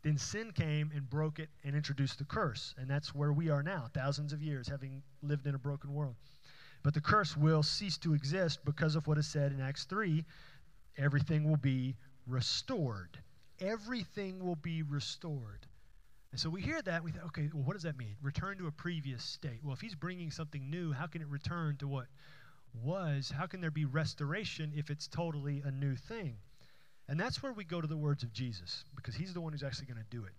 Then 0.04 0.18
sin 0.18 0.52
came 0.52 0.92
and 0.94 1.08
broke 1.08 1.38
it 1.38 1.48
and 1.64 1.74
introduced 1.74 2.18
the 2.18 2.24
curse. 2.24 2.74
And 2.76 2.88
that's 2.88 3.14
where 3.14 3.32
we 3.32 3.48
are 3.48 3.62
now, 3.62 3.86
thousands 3.94 4.34
of 4.34 4.42
years 4.42 4.68
having 4.68 5.02
lived 5.22 5.46
in 5.46 5.54
a 5.54 5.58
broken 5.58 5.94
world. 5.94 6.14
But 6.82 6.92
the 6.92 7.00
curse 7.00 7.34
will 7.34 7.62
cease 7.62 7.96
to 7.98 8.12
exist 8.12 8.62
because 8.66 8.96
of 8.96 9.06
what 9.06 9.16
is 9.16 9.26
said 9.26 9.50
in 9.50 9.60
Acts 9.60 9.84
3 9.84 10.24
everything 10.96 11.42
will 11.42 11.56
be 11.56 11.96
restored. 12.26 13.18
Everything 13.58 14.44
will 14.44 14.54
be 14.54 14.82
restored. 14.82 15.66
And 16.30 16.40
so 16.40 16.48
we 16.48 16.60
hear 16.60 16.80
that, 16.82 17.02
we 17.02 17.10
think, 17.10 17.24
okay, 17.26 17.50
well, 17.52 17.64
what 17.64 17.72
does 17.72 17.82
that 17.82 17.98
mean? 17.98 18.14
Return 18.22 18.58
to 18.58 18.68
a 18.68 18.70
previous 18.70 19.24
state. 19.24 19.58
Well, 19.64 19.72
if 19.72 19.80
he's 19.80 19.96
bringing 19.96 20.30
something 20.30 20.70
new, 20.70 20.92
how 20.92 21.06
can 21.06 21.20
it 21.20 21.28
return 21.28 21.76
to 21.78 21.88
what 21.88 22.06
was? 22.82 23.32
How 23.36 23.46
can 23.46 23.60
there 23.60 23.72
be 23.72 23.86
restoration 23.86 24.72
if 24.76 24.90
it's 24.90 25.08
totally 25.08 25.62
a 25.64 25.70
new 25.72 25.96
thing? 25.96 26.36
And 27.08 27.20
that's 27.20 27.42
where 27.42 27.52
we 27.52 27.64
go 27.64 27.80
to 27.80 27.86
the 27.86 27.96
words 27.96 28.22
of 28.22 28.32
Jesus, 28.32 28.84
because 28.96 29.14
he's 29.14 29.34
the 29.34 29.40
one 29.40 29.52
who's 29.52 29.62
actually 29.62 29.86
going 29.86 29.98
to 29.98 30.16
do 30.16 30.24
it. 30.24 30.32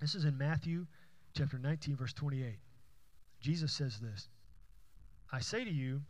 This 0.00 0.14
is 0.14 0.24
in 0.24 0.38
Matthew 0.38 0.86
chapter 1.36 1.58
19, 1.58 1.96
verse 1.96 2.14
28. 2.14 2.58
Jesus 3.40 3.72
says 3.72 3.98
this 4.00 4.28
I 5.32 5.40
say 5.40 5.64
to 5.64 5.70
you, 5.70 6.00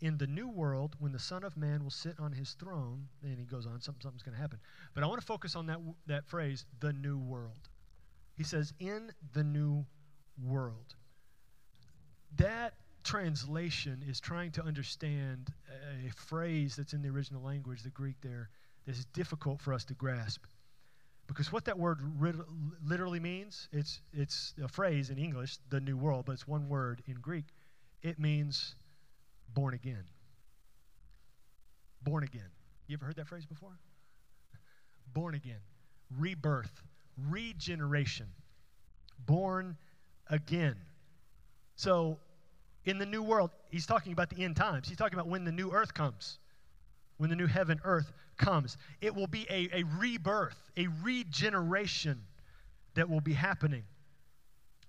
in 0.00 0.16
the 0.16 0.26
new 0.26 0.48
world, 0.48 0.96
when 0.98 1.12
the 1.12 1.18
Son 1.18 1.44
of 1.44 1.56
Man 1.56 1.82
will 1.82 1.90
sit 1.90 2.18
on 2.18 2.32
his 2.32 2.52
throne, 2.52 3.08
and 3.22 3.38
he 3.38 3.44
goes 3.44 3.66
on, 3.66 3.80
something, 3.80 4.00
something's 4.00 4.22
going 4.22 4.34
to 4.34 4.40
happen. 4.40 4.58
But 4.94 5.04
I 5.04 5.06
want 5.06 5.20
to 5.20 5.26
focus 5.26 5.56
on 5.56 5.66
that, 5.66 5.78
that 6.06 6.26
phrase, 6.26 6.64
the 6.80 6.92
new 6.92 7.18
world. 7.18 7.68
He 8.36 8.44
says, 8.44 8.72
in 8.80 9.12
the 9.34 9.44
new 9.44 9.84
world. 10.42 10.94
That 12.36 12.74
translation 13.04 14.02
is 14.08 14.20
trying 14.20 14.52
to 14.52 14.62
understand 14.62 15.52
a 16.06 16.10
phrase 16.12 16.76
that's 16.76 16.94
in 16.94 17.02
the 17.02 17.08
original 17.08 17.42
language, 17.42 17.82
the 17.82 17.90
Greek 17.90 18.16
there, 18.22 18.48
that 18.86 18.96
is 18.96 19.04
difficult 19.06 19.60
for 19.60 19.72
us 19.72 19.84
to 19.84 19.94
grasp. 19.94 20.44
Because 21.26 21.52
what 21.52 21.64
that 21.66 21.78
word 21.78 22.00
literally 22.84 23.20
means, 23.20 23.68
it's, 23.72 24.00
it's 24.12 24.52
a 24.62 24.66
phrase 24.66 25.10
in 25.10 25.18
English, 25.18 25.58
the 25.68 25.80
new 25.80 25.96
world, 25.96 26.24
but 26.26 26.32
it's 26.32 26.48
one 26.48 26.68
word 26.68 27.02
in 27.06 27.14
Greek. 27.14 27.44
It 28.02 28.18
means 28.18 28.74
born 29.54 29.74
again. 29.74 30.04
Born 32.02 32.24
again. 32.24 32.50
You 32.88 32.96
ever 32.96 33.06
heard 33.06 33.16
that 33.16 33.28
phrase 33.28 33.46
before? 33.46 33.78
Born 35.14 35.34
again. 35.34 35.60
Rebirth. 36.18 36.82
Regeneration. 37.28 38.26
Born 39.26 39.76
again. 40.28 40.76
So, 41.76 42.18
in 42.86 42.98
the 42.98 43.06
new 43.06 43.22
world, 43.22 43.50
he's 43.68 43.86
talking 43.86 44.12
about 44.12 44.30
the 44.30 44.42
end 44.42 44.56
times. 44.56 44.88
He's 44.88 44.96
talking 44.96 45.14
about 45.14 45.28
when 45.28 45.44
the 45.44 45.52
new 45.52 45.70
earth 45.70 45.94
comes 45.94 46.38
when 47.20 47.28
the 47.28 47.36
new 47.36 47.46
heaven, 47.46 47.78
earth 47.84 48.10
comes. 48.40 48.76
It 49.00 49.14
will 49.14 49.28
be 49.28 49.46
a, 49.48 49.68
a 49.72 49.84
rebirth, 49.98 50.58
a 50.76 50.88
regeneration 51.02 52.20
that 52.94 53.08
will 53.08 53.20
be 53.20 53.34
happening. 53.34 53.84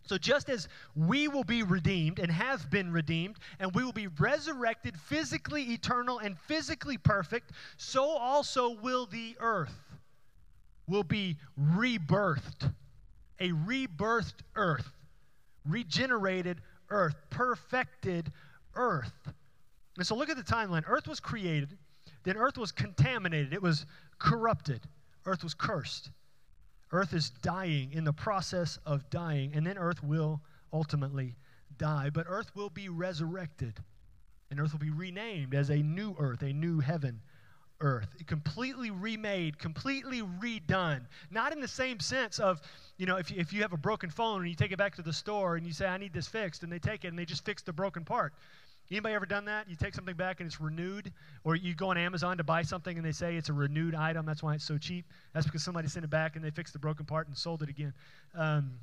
So, 0.08 0.18
just 0.18 0.50
as 0.50 0.68
we 0.96 1.28
will 1.28 1.44
be 1.44 1.62
redeemed 1.62 2.18
and 2.18 2.32
have 2.32 2.72
been 2.72 2.92
redeemed, 2.92 3.38
and 3.60 3.72
we 3.76 3.84
will 3.84 3.94
be 3.94 4.08
resurrected, 4.08 4.98
physically 5.00 5.64
eternal 5.74 6.18
and 6.18 6.38
physically 6.40 6.98
perfect, 6.98 7.52
so 7.78 8.04
also 8.04 8.72
will 8.72 9.06
the 9.06 9.36
earth 9.40 9.76
will 10.88 11.04
be 11.04 11.38
rebirthed. 11.76 12.74
A 13.40 13.52
rebirthed 13.52 14.42
earth, 14.56 14.92
regenerated 15.68 16.62
earth, 16.90 17.16
perfected 17.30 18.32
earth. 18.76 19.14
And 19.98 20.06
so 20.06 20.16
look 20.16 20.30
at 20.30 20.38
the 20.38 20.44
timeline. 20.44 20.84
Earth 20.88 21.08
was 21.08 21.20
created 21.20 21.78
then 22.24 22.38
earth 22.38 22.58
was 22.58 22.72
contaminated, 22.72 23.54
it 23.54 23.62
was 23.62 23.86
corrupted, 24.20 24.82
earth 25.26 25.44
was 25.44 25.54
cursed. 25.54 26.12
Earth 26.94 27.14
is 27.14 27.30
dying 27.30 27.94
in 27.94 28.04
the 28.04 28.14
process 28.14 28.78
of 28.86 29.10
dying, 29.10 29.54
and 29.54 29.66
then 29.66 29.78
earth 29.78 30.04
will 30.04 30.42
ultimately 30.74 31.36
die. 31.78 32.10
But 32.10 32.26
earth 32.28 32.54
will 32.54 32.70
be 32.70 32.90
resurrected, 32.90 33.80
and 34.50 34.60
earth 34.60 34.74
will 34.74 34.80
be 34.80 34.90
renamed 34.90 35.56
as 35.56 35.70
a 35.70 35.78
new 35.78 36.16
earth, 36.20 36.42
a 36.42 36.52
new 36.52 36.82
heaven 36.82 37.22
earth. 37.82 38.16
Completely 38.28 38.92
remade, 38.92 39.58
completely 39.58 40.22
redone. 40.22 41.02
Not 41.30 41.52
in 41.52 41.60
the 41.60 41.68
same 41.68 42.00
sense 42.00 42.40
of, 42.40 42.62
you 42.98 43.06
know, 43.06 43.18
if 43.18 43.32
you, 43.32 43.40
if 43.40 43.52
you 43.54 43.62
have 43.62 43.74
a 43.74 43.78
broken 43.78 44.10
phone 44.10 44.42
and 44.42 44.50
you 44.50 44.56
take 44.56 44.72
it 44.72 44.78
back 44.78 44.96
to 44.96 45.02
the 45.02 45.14
store 45.14 45.56
and 45.56 45.66
you 45.66 45.74
say, 45.74 45.88
I 45.88 45.98
need 45.98 46.14
this 46.14 46.28
fixed, 46.28 46.64
and 46.64 46.72
they 46.72 46.80
take 46.80 47.04
it 47.04 47.10
and 47.10 47.18
they 47.18 47.26
just 47.26 47.46
fix 47.46 47.62
the 47.62 47.74
broken 47.74 48.06
part. 48.06 48.34
Anybody 48.92 49.16
ever 49.16 49.26
done 49.26 49.46
that? 49.46 49.70
You 49.70 49.78
take 49.78 49.96
something 49.96 50.16
back 50.16 50.42
and 50.42 50.48
it's 50.48 50.60
renewed, 50.60 51.14
or 51.46 51.56
you 51.56 51.74
go 51.74 51.92
on 51.92 51.98
Amazon 51.98 52.38
to 52.38 52.44
buy 52.44 52.62
something 52.62 52.98
and 52.98 53.06
they 53.06 53.14
say 53.14 53.38
it's 53.38 53.48
a 53.48 53.54
renewed 53.54 53.96
item. 53.96 54.26
That's 54.26 54.44
why 54.44 54.54
it's 54.54 54.66
so 54.66 54.78
cheap. 54.78 55.06
That's 55.34 55.46
because 55.46 55.64
somebody 55.64 55.88
sent 55.88 56.04
it 56.04 56.10
back 56.10 56.36
and 56.36 56.44
they 56.44 56.52
fixed 56.52 56.74
the 56.74 56.80
broken 56.80 57.06
part 57.06 57.28
and 57.28 57.38
sold 57.38 57.64
it 57.64 57.70
again. 57.70 57.94
Um, 58.36 58.74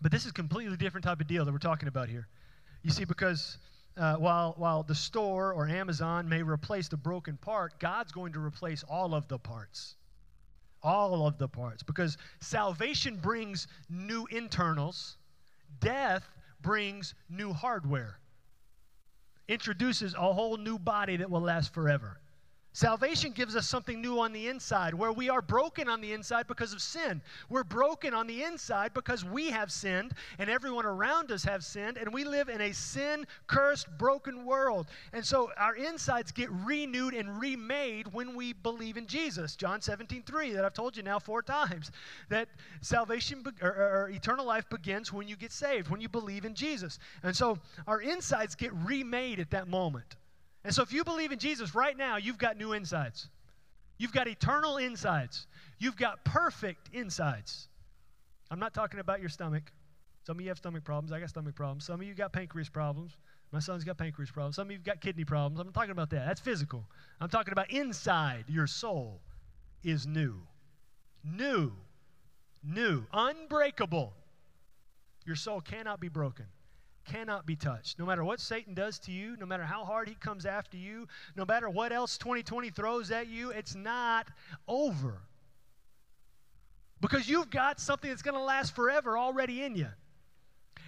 but 0.00 0.10
this 0.10 0.24
is 0.24 0.30
a 0.30 0.34
completely 0.34 0.78
different 0.78 1.04
type 1.04 1.20
of 1.20 1.26
deal 1.26 1.44
that 1.44 1.52
we're 1.52 1.58
talking 1.58 1.88
about 1.88 2.08
here. 2.08 2.26
You 2.82 2.90
see, 2.90 3.04
because 3.04 3.58
uh, 3.98 4.14
while 4.14 4.54
while 4.56 4.82
the 4.82 4.94
store 4.94 5.52
or 5.52 5.68
Amazon 5.68 6.26
may 6.26 6.42
replace 6.42 6.88
the 6.88 6.96
broken 6.96 7.36
part, 7.36 7.78
God's 7.80 8.12
going 8.12 8.32
to 8.32 8.40
replace 8.40 8.82
all 8.88 9.14
of 9.14 9.28
the 9.28 9.38
parts. 9.38 9.96
All 10.82 11.26
of 11.26 11.36
the 11.36 11.48
parts. 11.48 11.82
Because 11.82 12.16
salvation 12.40 13.16
brings 13.16 13.66
new 13.90 14.26
internals, 14.30 15.18
death 15.80 16.26
brings 16.62 17.14
new 17.28 17.52
hardware 17.52 18.18
introduces 19.48 20.14
a 20.14 20.32
whole 20.32 20.56
new 20.56 20.78
body 20.78 21.16
that 21.16 21.30
will 21.30 21.40
last 21.40 21.72
forever. 21.72 22.20
Salvation 22.72 23.32
gives 23.32 23.56
us 23.56 23.66
something 23.66 24.00
new 24.00 24.20
on 24.20 24.32
the 24.32 24.46
inside, 24.46 24.94
where 24.94 25.10
we 25.10 25.28
are 25.28 25.40
broken 25.40 25.88
on 25.88 26.00
the 26.00 26.12
inside 26.12 26.46
because 26.46 26.72
of 26.72 26.82
sin. 26.82 27.22
We're 27.48 27.64
broken 27.64 28.12
on 28.14 28.26
the 28.26 28.44
inside 28.44 28.92
because 28.94 29.24
we 29.24 29.50
have 29.50 29.72
sinned, 29.72 30.12
and 30.38 30.50
everyone 30.50 30.84
around 30.84 31.32
us 31.32 31.42
have 31.44 31.64
sinned, 31.64 31.96
and 31.96 32.12
we 32.12 32.24
live 32.24 32.48
in 32.48 32.60
a 32.60 32.72
sin 32.72 33.26
cursed, 33.46 33.88
broken 33.98 34.44
world. 34.44 34.86
And 35.12 35.24
so 35.24 35.50
our 35.56 35.74
insides 35.74 36.30
get 36.30 36.50
renewed 36.50 37.14
and 37.14 37.40
remade 37.40 38.12
when 38.12 38.36
we 38.36 38.52
believe 38.52 38.96
in 38.96 39.06
Jesus. 39.06 39.56
John 39.56 39.80
17, 39.80 40.22
3, 40.22 40.52
that 40.52 40.64
I've 40.64 40.74
told 40.74 40.96
you 40.96 41.02
now 41.02 41.18
four 41.18 41.42
times, 41.42 41.90
that 42.28 42.48
salvation 42.82 43.42
be- 43.42 43.50
or, 43.62 43.70
or, 43.70 44.02
or 44.04 44.10
eternal 44.10 44.44
life 44.44 44.68
begins 44.68 45.12
when 45.12 45.26
you 45.26 45.36
get 45.36 45.52
saved, 45.52 45.88
when 45.88 46.02
you 46.02 46.08
believe 46.08 46.44
in 46.44 46.54
Jesus. 46.54 46.98
And 47.22 47.34
so 47.34 47.58
our 47.86 48.02
insides 48.02 48.54
get 48.54 48.72
remade 48.74 49.40
at 49.40 49.50
that 49.50 49.68
moment. 49.68 50.16
And 50.64 50.74
so 50.74 50.82
if 50.82 50.92
you 50.92 51.04
believe 51.04 51.32
in 51.32 51.38
Jesus 51.38 51.74
right 51.74 51.96
now, 51.96 52.16
you've 52.16 52.38
got 52.38 52.56
new 52.56 52.72
insides. 52.72 53.28
You've 53.96 54.12
got 54.12 54.28
eternal 54.28 54.76
insides. 54.76 55.46
You've 55.78 55.96
got 55.96 56.24
perfect 56.24 56.90
insides. 56.92 57.68
I'm 58.50 58.58
not 58.58 58.74
talking 58.74 59.00
about 59.00 59.20
your 59.20 59.28
stomach. 59.28 59.72
Some 60.24 60.36
of 60.36 60.42
you 60.42 60.48
have 60.48 60.58
stomach 60.58 60.84
problems. 60.84 61.12
I 61.12 61.20
got 61.20 61.30
stomach 61.30 61.54
problems. 61.54 61.84
Some 61.84 62.00
of 62.00 62.06
you 62.06 62.14
got 62.14 62.32
pancreas 62.32 62.68
problems. 62.68 63.16
My 63.50 63.60
son's 63.60 63.84
got 63.84 63.96
pancreas 63.96 64.30
problems. 64.30 64.56
Some 64.56 64.68
of 64.68 64.72
you've 64.72 64.84
got 64.84 65.00
kidney 65.00 65.24
problems. 65.24 65.58
I'm 65.58 65.72
talking 65.72 65.90
about 65.90 66.10
that. 66.10 66.26
That's 66.26 66.40
physical. 66.40 66.84
I'm 67.20 67.28
talking 67.28 67.52
about 67.52 67.70
inside. 67.70 68.44
Your 68.48 68.66
soul 68.66 69.20
is 69.82 70.06
new. 70.06 70.34
New. 71.24 71.72
New. 72.62 73.06
Unbreakable. 73.12 74.12
Your 75.24 75.36
soul 75.36 75.60
cannot 75.60 76.00
be 76.00 76.08
broken 76.08 76.46
cannot 77.08 77.46
be 77.46 77.56
touched. 77.56 77.98
No 77.98 78.06
matter 78.06 78.22
what 78.22 78.40
Satan 78.40 78.74
does 78.74 78.98
to 79.00 79.12
you, 79.12 79.36
no 79.36 79.46
matter 79.46 79.64
how 79.64 79.84
hard 79.84 80.08
he 80.08 80.14
comes 80.14 80.46
after 80.46 80.76
you, 80.76 81.08
no 81.36 81.44
matter 81.44 81.68
what 81.68 81.92
else 81.92 82.18
2020 82.18 82.70
throws 82.70 83.10
at 83.10 83.28
you, 83.28 83.50
it's 83.50 83.74
not 83.74 84.28
over. 84.68 85.22
Because 87.00 87.28
you've 87.28 87.50
got 87.50 87.80
something 87.80 88.10
that's 88.10 88.22
going 88.22 88.36
to 88.36 88.42
last 88.42 88.74
forever 88.74 89.16
already 89.16 89.62
in 89.62 89.74
you. 89.74 89.88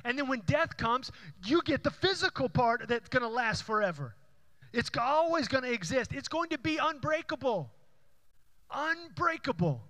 And 0.04 0.18
then 0.18 0.28
when 0.28 0.40
death 0.46 0.76
comes, 0.76 1.10
you 1.44 1.62
get 1.62 1.82
the 1.82 1.90
physical 1.90 2.48
part 2.48 2.88
that's 2.88 3.08
going 3.08 3.22
to 3.22 3.28
last 3.28 3.62
forever. 3.64 4.14
It's 4.72 4.90
always 4.98 5.48
going 5.48 5.64
to 5.64 5.72
exist. 5.72 6.12
It's 6.12 6.28
going 6.28 6.50
to 6.50 6.58
be 6.58 6.78
unbreakable. 6.80 7.70
Unbreakable. 8.70 9.82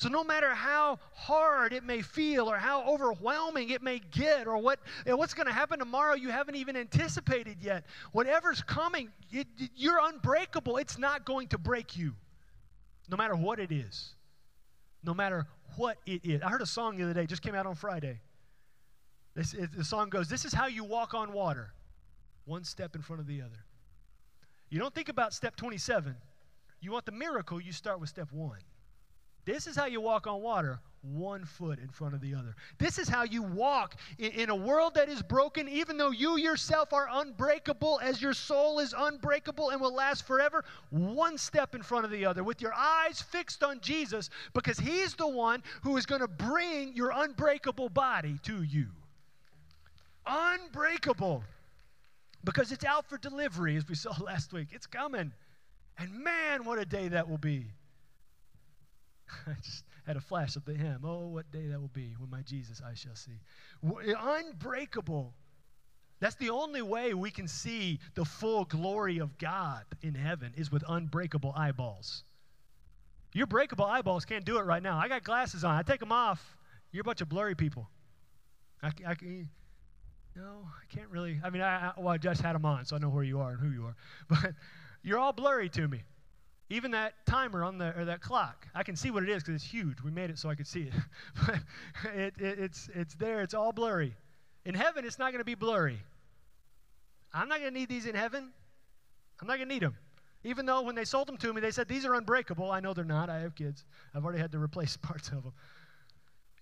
So, 0.00 0.08
no 0.08 0.24
matter 0.24 0.54
how 0.54 0.98
hard 1.12 1.74
it 1.74 1.84
may 1.84 2.00
feel 2.00 2.50
or 2.50 2.56
how 2.56 2.90
overwhelming 2.90 3.68
it 3.68 3.82
may 3.82 3.98
get 3.98 4.46
or 4.46 4.56
what, 4.56 4.78
you 5.04 5.10
know, 5.10 5.18
what's 5.18 5.34
going 5.34 5.46
to 5.46 5.52
happen 5.52 5.78
tomorrow 5.78 6.14
you 6.14 6.30
haven't 6.30 6.54
even 6.54 6.74
anticipated 6.74 7.58
yet, 7.60 7.84
whatever's 8.12 8.62
coming, 8.62 9.10
it, 9.30 9.46
you're 9.76 10.00
unbreakable. 10.02 10.78
It's 10.78 10.96
not 10.96 11.26
going 11.26 11.48
to 11.48 11.58
break 11.58 11.98
you, 11.98 12.14
no 13.10 13.18
matter 13.18 13.36
what 13.36 13.60
it 13.60 13.70
is. 13.70 14.14
No 15.04 15.12
matter 15.12 15.46
what 15.76 15.98
it 16.06 16.24
is. 16.24 16.40
I 16.40 16.48
heard 16.48 16.62
a 16.62 16.66
song 16.66 16.96
the 16.96 17.04
other 17.04 17.12
day, 17.12 17.26
just 17.26 17.42
came 17.42 17.54
out 17.54 17.66
on 17.66 17.74
Friday. 17.74 18.20
This, 19.34 19.52
it, 19.52 19.76
the 19.76 19.84
song 19.84 20.08
goes, 20.08 20.28
This 20.28 20.46
is 20.46 20.54
how 20.54 20.66
you 20.66 20.82
walk 20.82 21.12
on 21.12 21.34
water, 21.34 21.74
one 22.46 22.64
step 22.64 22.96
in 22.96 23.02
front 23.02 23.20
of 23.20 23.26
the 23.26 23.42
other. 23.42 23.66
You 24.70 24.78
don't 24.78 24.94
think 24.94 25.10
about 25.10 25.34
step 25.34 25.56
27. 25.56 26.16
You 26.80 26.90
want 26.90 27.04
the 27.04 27.12
miracle, 27.12 27.60
you 27.60 27.72
start 27.72 28.00
with 28.00 28.08
step 28.08 28.32
one. 28.32 28.60
This 29.44 29.66
is 29.66 29.76
how 29.76 29.86
you 29.86 30.00
walk 30.00 30.26
on 30.26 30.42
water, 30.42 30.80
one 31.02 31.44
foot 31.44 31.78
in 31.78 31.88
front 31.88 32.14
of 32.14 32.20
the 32.20 32.34
other. 32.34 32.54
This 32.78 32.98
is 32.98 33.08
how 33.08 33.24
you 33.24 33.42
walk 33.42 33.96
in, 34.18 34.32
in, 34.32 34.50
a 34.50 34.54
world 34.54 34.94
that 34.94 35.08
is 35.08 35.22
broken, 35.22 35.68
even 35.68 35.96
though 35.96 36.10
you 36.10 36.36
yourself 36.36 36.92
are 36.92 37.08
unbreakable, 37.10 38.00
as 38.02 38.20
your 38.20 38.34
soul 38.34 38.80
is 38.80 38.94
unbreakable 38.96 39.70
and 39.70 39.80
will 39.80 39.94
last 39.94 40.26
forever, 40.26 40.64
one 40.90 41.38
step 41.38 41.74
in 41.74 41.82
front 41.82 42.04
of 42.04 42.10
the 42.10 42.24
other, 42.24 42.44
with 42.44 42.60
your 42.60 42.74
eyes 42.74 43.22
fixed 43.22 43.62
on 43.62 43.80
Jesus, 43.80 44.28
because 44.52 44.78
He's 44.78 45.14
the 45.14 45.28
one 45.28 45.62
who 45.82 45.96
is 45.96 46.04
going 46.04 46.20
to 46.20 46.28
bring 46.28 46.94
your 46.94 47.10
unbreakable 47.14 47.88
body 47.88 48.38
to 48.44 48.62
you. 48.62 48.86
Unbreakable. 50.26 51.42
Because 52.44 52.72
it's 52.72 52.84
out 52.84 53.08
for 53.08 53.18
delivery, 53.18 53.76
as 53.76 53.88
we 53.88 53.94
saw 53.94 54.12
last 54.20 54.52
week. 54.52 54.68
It's 54.72 54.86
coming. 54.86 55.32
And 55.98 56.12
man, 56.12 56.64
what 56.64 56.78
a 56.78 56.84
day 56.84 57.08
that 57.08 57.28
will 57.28 57.38
be. 57.38 57.66
I 59.46 59.54
just 59.62 59.84
had 60.06 60.16
a 60.16 60.20
flash 60.20 60.56
of 60.56 60.64
the 60.64 60.74
hymn. 60.74 61.00
Oh, 61.04 61.28
what 61.28 61.50
day 61.50 61.66
that 61.66 61.80
will 61.80 61.88
be 61.88 62.14
when 62.18 62.30
my 62.30 62.42
Jesus 62.42 62.82
I 62.84 62.94
shall 62.94 63.14
see. 63.14 63.38
Eh, 63.84 64.14
unbreakable. 64.18 65.34
That's 66.20 66.34
the 66.36 66.50
only 66.50 66.82
way 66.82 67.14
we 67.14 67.30
can 67.30 67.48
see 67.48 67.98
the 68.14 68.24
full 68.24 68.64
glory 68.66 69.18
of 69.18 69.38
God 69.38 69.84
in 70.02 70.14
heaven 70.14 70.52
is 70.56 70.70
with 70.70 70.84
unbreakable 70.86 71.52
eyeballs. 71.56 72.24
Your 73.32 73.46
breakable 73.46 73.86
eyeballs 73.86 74.24
can't 74.24 74.44
do 74.44 74.58
it 74.58 74.62
right 74.62 74.82
now. 74.82 74.98
I 74.98 75.08
got 75.08 75.24
glasses 75.24 75.64
on. 75.64 75.74
I 75.74 75.82
take 75.82 76.00
them 76.00 76.12
off. 76.12 76.56
You're 76.92 77.02
a 77.02 77.04
bunch 77.04 77.20
of 77.20 77.28
blurry 77.28 77.54
people. 77.54 77.88
I, 78.82 78.88
I, 79.06 79.12
eh, 79.12 79.44
no, 80.36 80.66
I 80.66 80.94
can't 80.94 81.08
really. 81.08 81.40
I 81.42 81.50
mean, 81.50 81.62
I, 81.62 81.88
I, 81.88 81.92
well, 81.96 82.08
I 82.08 82.18
just 82.18 82.42
had 82.42 82.54
them 82.54 82.64
on, 82.64 82.84
so 82.84 82.96
I 82.96 82.98
know 82.98 83.08
where 83.08 83.24
you 83.24 83.40
are 83.40 83.52
and 83.52 83.60
who 83.60 83.70
you 83.70 83.86
are. 83.86 83.96
But 84.28 84.54
you're 85.02 85.18
all 85.18 85.32
blurry 85.32 85.68
to 85.70 85.88
me. 85.88 86.02
Even 86.70 86.92
that 86.92 87.14
timer 87.26 87.64
on 87.64 87.78
the 87.78 87.98
or 87.98 88.04
that 88.04 88.20
clock, 88.20 88.66
I 88.76 88.84
can 88.84 88.94
see 88.94 89.10
what 89.10 89.24
it 89.24 89.28
is 89.28 89.42
because 89.42 89.56
it's 89.56 89.70
huge. 89.70 90.00
We 90.02 90.12
made 90.12 90.30
it 90.30 90.38
so 90.38 90.48
I 90.48 90.54
could 90.54 90.68
see 90.68 90.82
it. 90.82 90.92
but 91.46 91.56
it, 92.14 92.34
it, 92.38 92.58
it's 92.60 92.88
it's 92.94 93.14
there. 93.16 93.42
It's 93.42 93.54
all 93.54 93.72
blurry. 93.72 94.14
In 94.64 94.74
heaven, 94.74 95.04
it's 95.04 95.18
not 95.18 95.32
going 95.32 95.40
to 95.40 95.44
be 95.44 95.56
blurry. 95.56 95.98
I'm 97.34 97.48
not 97.48 97.60
going 97.60 97.72
to 97.72 97.78
need 97.78 97.88
these 97.88 98.06
in 98.06 98.14
heaven. 98.14 98.50
I'm 99.40 99.48
not 99.48 99.56
going 99.56 99.68
to 99.68 99.74
need 99.74 99.82
them. 99.82 99.96
Even 100.44 100.64
though 100.64 100.82
when 100.82 100.94
they 100.94 101.04
sold 101.04 101.28
them 101.28 101.36
to 101.38 101.52
me, 101.52 101.60
they 101.60 101.70
said 101.72 101.88
these 101.88 102.04
are 102.04 102.14
unbreakable. 102.14 102.70
I 102.70 102.80
know 102.80 102.94
they're 102.94 103.04
not. 103.04 103.28
I 103.28 103.40
have 103.40 103.54
kids. 103.54 103.84
I've 104.14 104.24
already 104.24 104.40
had 104.40 104.52
to 104.52 104.58
replace 104.58 104.96
parts 105.02 105.28
of 105.28 105.42
them. 105.42 105.52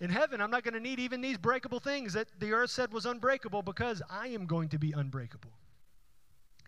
In 0.00 0.10
heaven, 0.10 0.40
I'm 0.40 0.50
not 0.50 0.62
going 0.62 0.74
to 0.74 0.80
need 0.80 1.00
even 1.00 1.20
these 1.20 1.36
breakable 1.36 1.80
things 1.80 2.12
that 2.14 2.28
the 2.38 2.52
earth 2.52 2.70
said 2.70 2.92
was 2.92 3.04
unbreakable 3.04 3.62
because 3.62 4.00
I 4.08 4.28
am 4.28 4.46
going 4.46 4.68
to 4.70 4.78
be 4.78 4.92
unbreakable. 4.92 5.50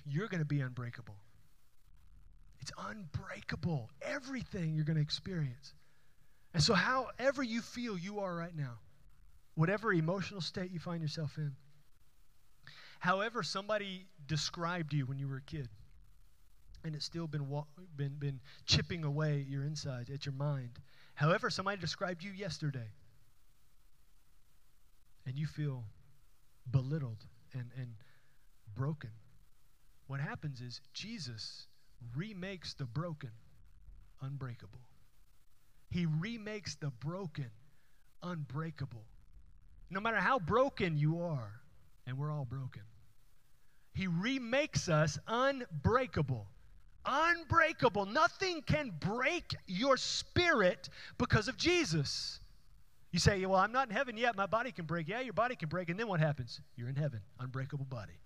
You're 0.04 0.28
going 0.28 0.40
to 0.40 0.46
be 0.46 0.60
unbreakable. 0.60 1.14
It's 2.60 2.72
unbreakable. 2.78 3.90
Everything 4.02 4.74
you're 4.74 4.84
going 4.84 4.96
to 4.96 5.02
experience. 5.02 5.74
And 6.52 6.62
so, 6.62 6.74
however 6.74 7.42
you 7.42 7.62
feel 7.62 7.96
you 7.96 8.20
are 8.20 8.34
right 8.34 8.54
now, 8.54 8.78
whatever 9.54 9.92
emotional 9.92 10.40
state 10.40 10.70
you 10.70 10.78
find 10.78 11.00
yourself 11.00 11.38
in, 11.38 11.54
however 12.98 13.42
somebody 13.42 14.06
described 14.26 14.92
you 14.92 15.06
when 15.06 15.18
you 15.18 15.28
were 15.28 15.36
a 15.36 15.42
kid, 15.42 15.68
and 16.84 16.94
it's 16.94 17.04
still 17.04 17.26
been, 17.26 17.46
been, 17.96 18.16
been 18.18 18.40
chipping 18.66 19.04
away 19.04 19.40
at 19.40 19.48
your 19.48 19.64
inside, 19.64 20.10
at 20.12 20.26
your 20.26 20.34
mind, 20.34 20.70
however 21.14 21.50
somebody 21.50 21.78
described 21.78 22.22
you 22.24 22.32
yesterday, 22.32 22.88
and 25.26 25.38
you 25.38 25.46
feel 25.46 25.84
belittled 26.70 27.24
and, 27.52 27.70
and 27.78 27.94
broken, 28.74 29.10
what 30.08 30.20
happens 30.20 30.60
is 30.60 30.80
Jesus 30.92 31.68
remakes 32.16 32.74
the 32.74 32.84
broken 32.84 33.30
unbreakable. 34.20 34.80
He 35.90 36.06
remakes 36.06 36.76
the 36.76 36.90
broken 36.90 37.50
unbreakable. 38.22 39.04
No 39.90 40.00
matter 40.00 40.18
how 40.18 40.38
broken 40.38 40.96
you 40.96 41.22
are, 41.22 41.52
and 42.06 42.16
we're 42.16 42.30
all 42.30 42.44
broken, 42.44 42.82
He 43.92 44.06
remakes 44.06 44.88
us 44.88 45.18
unbreakable. 45.26 46.46
Unbreakable. 47.04 48.06
Nothing 48.06 48.62
can 48.62 48.92
break 49.00 49.54
your 49.66 49.96
spirit 49.96 50.88
because 51.18 51.48
of 51.48 51.56
Jesus. 51.56 52.40
You 53.10 53.18
say, 53.18 53.44
Well, 53.46 53.58
I'm 53.58 53.72
not 53.72 53.88
in 53.88 53.96
heaven 53.96 54.16
yet. 54.16 54.36
My 54.36 54.46
body 54.46 54.70
can 54.70 54.84
break. 54.84 55.08
Yeah, 55.08 55.20
your 55.20 55.32
body 55.32 55.56
can 55.56 55.68
break. 55.68 55.88
And 55.88 55.98
then 55.98 56.06
what 56.06 56.20
happens? 56.20 56.60
You're 56.76 56.88
in 56.88 56.96
heaven. 56.96 57.20
Unbreakable 57.40 57.86
body. 57.86 58.20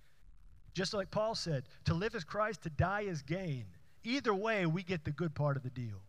Just 0.74 0.92
like 0.92 1.10
Paul 1.10 1.34
said, 1.34 1.64
to 1.84 1.94
live 1.94 2.14
is 2.14 2.24
Christ, 2.24 2.62
to 2.62 2.70
die 2.70 3.02
is 3.02 3.22
gain. 3.22 3.64
Either 4.02 4.34
way, 4.34 4.66
we 4.66 4.82
get 4.82 5.04
the 5.04 5.12
good 5.12 5.34
part 5.34 5.56
of 5.56 5.62
the 5.62 5.70
deal. 5.70 6.02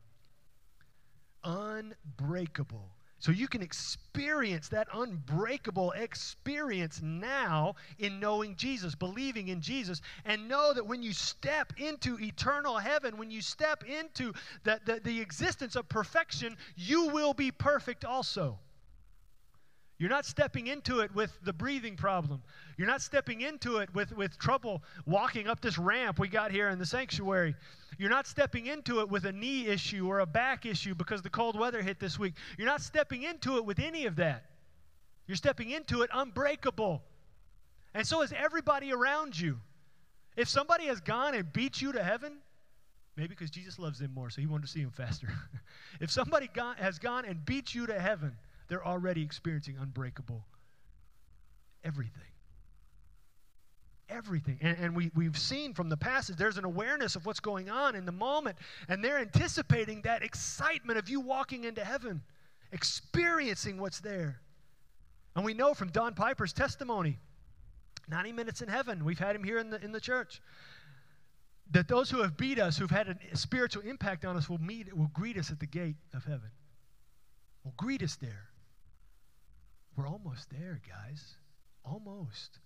Unbreakable. 1.43 2.89
So 3.19 3.31
you 3.31 3.47
can 3.47 3.61
experience 3.61 4.67
that 4.69 4.87
unbreakable 4.93 5.91
experience 5.93 7.01
now 7.01 7.75
in 7.97 8.19
knowing 8.19 8.55
Jesus, 8.55 8.93
believing 8.93 9.47
in 9.47 9.61
Jesus, 9.61 10.01
and 10.25 10.49
know 10.49 10.73
that 10.73 10.85
when 10.85 11.01
you 11.01 11.13
step 11.13 11.73
into 11.77 12.19
eternal 12.19 12.77
heaven, 12.77 13.17
when 13.17 13.31
you 13.31 13.41
step 13.41 13.83
into 13.83 14.33
the, 14.63 14.79
the, 14.85 14.99
the 15.03 15.21
existence 15.21 15.75
of 15.75 15.87
perfection, 15.87 16.57
you 16.75 17.07
will 17.07 17.33
be 17.33 17.51
perfect 17.51 18.03
also. 18.03 18.59
You're 19.97 20.09
not 20.09 20.25
stepping 20.25 20.67
into 20.67 20.99
it 20.99 21.15
with 21.15 21.37
the 21.43 21.53
breathing 21.53 21.95
problem. 21.95 22.41
You're 22.77 22.87
not 22.87 23.01
stepping 23.01 23.41
into 23.41 23.77
it 23.77 23.93
with, 23.93 24.11
with 24.15 24.37
trouble 24.37 24.83
walking 25.05 25.47
up 25.47 25.61
this 25.61 25.77
ramp 25.77 26.19
we 26.19 26.27
got 26.27 26.51
here 26.51 26.67
in 26.67 26.79
the 26.79 26.85
sanctuary. 26.85 27.55
You're 27.97 28.09
not 28.09 28.27
stepping 28.27 28.65
into 28.65 28.99
it 28.99 29.09
with 29.09 29.25
a 29.25 29.31
knee 29.31 29.67
issue 29.67 30.07
or 30.07 30.19
a 30.19 30.25
back 30.25 30.65
issue 30.65 30.95
because 30.95 31.21
the 31.21 31.29
cold 31.29 31.57
weather 31.57 31.81
hit 31.81 31.99
this 31.99 32.19
week. 32.19 32.33
You're 32.57 32.67
not 32.67 32.81
stepping 32.81 33.23
into 33.23 33.55
it 33.55 33.65
with 33.65 33.79
any 33.79 34.05
of 34.05 34.17
that. 34.17 34.43
You're 35.27 35.37
stepping 35.37 35.71
into 35.71 36.01
it 36.01 36.09
unbreakable. 36.13 37.01
And 37.93 38.05
so 38.05 38.21
is 38.21 38.33
everybody 38.33 38.91
around 38.91 39.39
you. 39.39 39.59
If 40.35 40.49
somebody 40.49 40.87
has 40.87 40.99
gone 40.99 41.35
and 41.35 41.51
beat 41.53 41.81
you 41.81 41.93
to 41.93 42.03
heaven, 42.03 42.39
Maybe 43.15 43.29
because 43.29 43.49
Jesus 43.49 43.79
loves 43.79 43.99
them 43.99 44.13
more, 44.13 44.29
so 44.29 44.41
he 44.41 44.47
wanted 44.47 44.65
to 44.65 44.71
see 44.71 44.81
them 44.81 44.91
faster. 44.91 45.29
if 46.01 46.11
somebody 46.11 46.49
has 46.77 46.99
gone 46.99 47.23
and 47.25 47.45
beat 47.45 47.73
you 47.73 47.87
to 47.87 47.97
heaven, 47.97 48.35
they're 48.67 48.85
already 48.85 49.21
experiencing 49.21 49.77
unbreakable 49.79 50.45
everything. 51.85 52.23
Everything. 54.09 54.57
And, 54.61 54.77
and 54.77 54.95
we, 54.95 55.11
we've 55.15 55.37
seen 55.37 55.73
from 55.73 55.87
the 55.89 55.97
passage, 55.97 56.35
there's 56.35 56.57
an 56.57 56.65
awareness 56.65 57.15
of 57.15 57.25
what's 57.25 57.39
going 57.39 57.69
on 57.69 57.95
in 57.95 58.05
the 58.05 58.11
moment, 58.11 58.57
and 58.89 59.03
they're 59.03 59.19
anticipating 59.19 60.01
that 60.01 60.23
excitement 60.23 60.99
of 60.99 61.09
you 61.09 61.21
walking 61.21 61.63
into 61.63 61.83
heaven, 61.83 62.21
experiencing 62.71 63.79
what's 63.79 63.99
there. 63.99 64.41
And 65.35 65.45
we 65.45 65.53
know 65.53 65.73
from 65.73 65.89
Don 65.89 66.13
Piper's 66.13 66.53
testimony 66.53 67.19
90 68.07 68.33
minutes 68.33 68.61
in 68.61 68.67
heaven, 68.67 69.03
we've 69.03 69.17
had 69.17 69.35
him 69.35 69.43
here 69.43 69.57
in 69.57 69.71
the, 69.71 69.83
in 69.83 69.91
the 69.91 69.99
church, 69.99 70.39
that 71.71 71.87
those 71.87 72.11
who 72.11 72.21
have 72.21 72.37
beat 72.37 72.59
us, 72.59 72.77
who've 72.77 72.91
had 72.91 73.17
a 73.31 73.35
spiritual 73.35 73.81
impact 73.81 74.23
on 74.25 74.37
us, 74.37 74.47
will, 74.47 74.61
meet, 74.61 74.95
will 74.95 75.09
greet 75.11 75.35
us 75.37 75.49
at 75.49 75.59
the 75.59 75.65
gate 75.65 75.95
of 76.13 76.23
heaven. 76.23 76.51
Will 77.63 77.73
greet 77.77 78.03
us 78.03 78.15
there. 78.17 78.49
We're 79.95 80.07
almost 80.07 80.49
there, 80.49 80.81
guys. 80.87 81.35
Almost. 81.83 82.59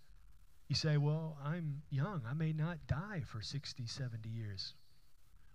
You 0.68 0.76
say, 0.76 0.98
well, 0.98 1.38
I'm 1.44 1.82
young. 1.90 2.22
I 2.30 2.34
may 2.34 2.54
not 2.54 2.78
die 2.88 3.24
for 3.26 3.42
60, 3.42 3.86
70 3.86 4.30
years. 4.30 4.74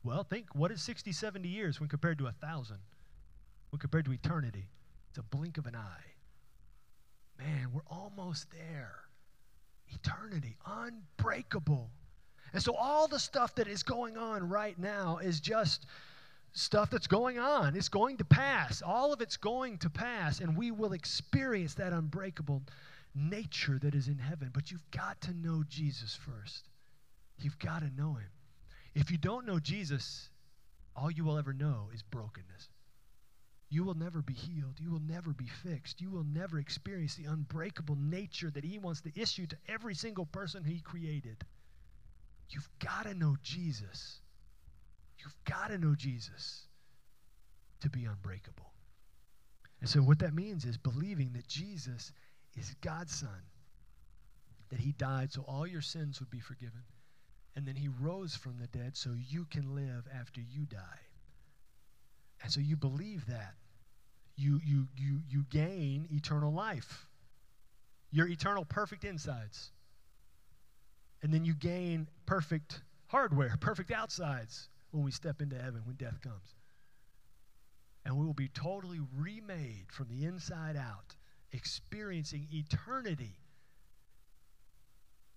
Well, 0.02 0.22
think 0.22 0.54
what 0.54 0.70
is 0.70 0.82
60, 0.82 1.12
70 1.12 1.48
years 1.48 1.80
when 1.80 1.88
compared 1.88 2.18
to 2.18 2.26
a 2.26 2.32
thousand? 2.32 2.78
When 3.70 3.78
compared 3.80 4.04
to 4.04 4.12
eternity? 4.12 4.66
It's 5.08 5.18
a 5.18 5.22
blink 5.22 5.58
of 5.58 5.66
an 5.66 5.76
eye. 5.76 6.14
Man, 7.38 7.70
we're 7.72 7.82
almost 7.88 8.50
there. 8.50 8.96
Eternity, 9.88 10.56
unbreakable. 10.66 11.90
And 12.52 12.62
so, 12.62 12.74
all 12.74 13.08
the 13.08 13.18
stuff 13.18 13.54
that 13.56 13.66
is 13.66 13.82
going 13.82 14.16
on 14.16 14.48
right 14.48 14.78
now 14.78 15.18
is 15.18 15.40
just 15.40 15.86
stuff 16.54 16.90
that's 16.90 17.06
going 17.06 17.38
on. 17.38 17.76
It's 17.76 17.88
going 17.88 18.16
to 18.18 18.24
pass. 18.24 18.80
All 18.80 19.12
of 19.12 19.20
it's 19.20 19.36
going 19.36 19.78
to 19.78 19.90
pass, 19.90 20.40
and 20.40 20.56
we 20.56 20.70
will 20.70 20.92
experience 20.92 21.74
that 21.74 21.92
unbreakable 21.92 22.62
nature 23.14 23.78
that 23.82 23.94
is 23.94 24.08
in 24.08 24.18
heaven. 24.18 24.50
But 24.52 24.70
you've 24.70 24.90
got 24.90 25.20
to 25.22 25.34
know 25.34 25.64
Jesus 25.68 26.16
first. 26.16 26.68
You've 27.38 27.58
got 27.58 27.80
to 27.80 27.90
know 27.90 28.14
him. 28.14 28.30
If 28.94 29.10
you 29.10 29.18
don't 29.18 29.46
know 29.46 29.58
Jesus, 29.58 30.30
all 30.96 31.10
you 31.10 31.24
will 31.24 31.38
ever 31.38 31.52
know 31.52 31.90
is 31.92 32.02
brokenness. 32.02 32.68
You 33.68 33.82
will 33.82 33.94
never 33.94 34.22
be 34.22 34.34
healed. 34.34 34.78
You 34.78 34.92
will 34.92 35.00
never 35.00 35.32
be 35.32 35.48
fixed. 35.48 36.00
You 36.00 36.08
will 36.10 36.22
never 36.22 36.60
experience 36.60 37.16
the 37.16 37.24
unbreakable 37.24 37.96
nature 37.96 38.50
that 38.50 38.64
He 38.64 38.78
wants 38.78 39.00
to 39.00 39.20
issue 39.20 39.46
to 39.48 39.56
every 39.66 39.94
single 39.94 40.26
person 40.26 40.62
He 40.62 40.78
created. 40.78 41.44
You've 42.50 42.68
got 42.78 43.06
to 43.06 43.14
know 43.14 43.36
Jesus. 43.42 44.20
You've 45.24 45.44
got 45.44 45.68
to 45.68 45.78
know 45.78 45.94
Jesus 45.94 46.66
to 47.80 47.88
be 47.88 48.04
unbreakable. 48.04 48.70
And 49.80 49.88
so, 49.88 50.00
what 50.00 50.18
that 50.20 50.34
means 50.34 50.64
is 50.64 50.76
believing 50.76 51.32
that 51.32 51.48
Jesus 51.48 52.12
is 52.56 52.74
God's 52.82 53.14
Son, 53.14 53.42
that 54.70 54.80
He 54.80 54.92
died 54.92 55.32
so 55.32 55.44
all 55.48 55.66
your 55.66 55.80
sins 55.80 56.20
would 56.20 56.30
be 56.30 56.40
forgiven, 56.40 56.82
and 57.56 57.66
then 57.66 57.76
He 57.76 57.88
rose 58.00 58.36
from 58.36 58.58
the 58.58 58.66
dead 58.66 58.96
so 58.96 59.10
you 59.30 59.46
can 59.50 59.74
live 59.74 60.06
after 60.18 60.40
you 60.40 60.66
die. 60.66 61.00
And 62.42 62.52
so, 62.52 62.60
you 62.60 62.76
believe 62.76 63.26
that. 63.26 63.54
You, 64.36 64.60
you, 64.64 64.88
you, 64.96 65.20
you 65.28 65.44
gain 65.48 66.08
eternal 66.10 66.52
life, 66.52 67.06
your 68.10 68.26
eternal 68.26 68.64
perfect 68.64 69.04
insides. 69.04 69.70
And 71.22 71.32
then 71.32 71.44
you 71.44 71.54
gain 71.54 72.08
perfect 72.26 72.82
hardware, 73.06 73.56
perfect 73.60 73.92
outsides 73.92 74.68
when 74.94 75.04
we 75.04 75.10
step 75.10 75.42
into 75.42 75.56
heaven, 75.56 75.82
when 75.84 75.96
death 75.96 76.20
comes. 76.22 76.54
And 78.04 78.16
we 78.16 78.24
will 78.24 78.32
be 78.32 78.46
totally 78.46 79.00
remade 79.18 79.86
from 79.90 80.06
the 80.08 80.24
inside 80.24 80.76
out, 80.76 81.16
experiencing 81.52 82.46
eternity. 82.52 83.40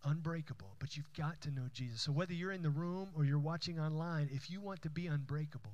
Unbreakable. 0.03 0.75
But 0.77 0.95
you've 0.95 1.11
got 1.13 1.41
to 1.41 1.51
know 1.51 1.69
Jesus. 1.73 2.01
So 2.01 2.11
whether 2.11 2.33
you're 2.33 2.51
in 2.51 2.61
the 2.61 2.69
room 2.69 3.09
or 3.15 3.25
you're 3.25 3.39
watching 3.39 3.79
online, 3.79 4.29
if 4.31 4.51
you 4.51 4.61
want 4.61 4.83
to 4.83 4.91
be 4.91 5.07
unbreakable, 5.07 5.73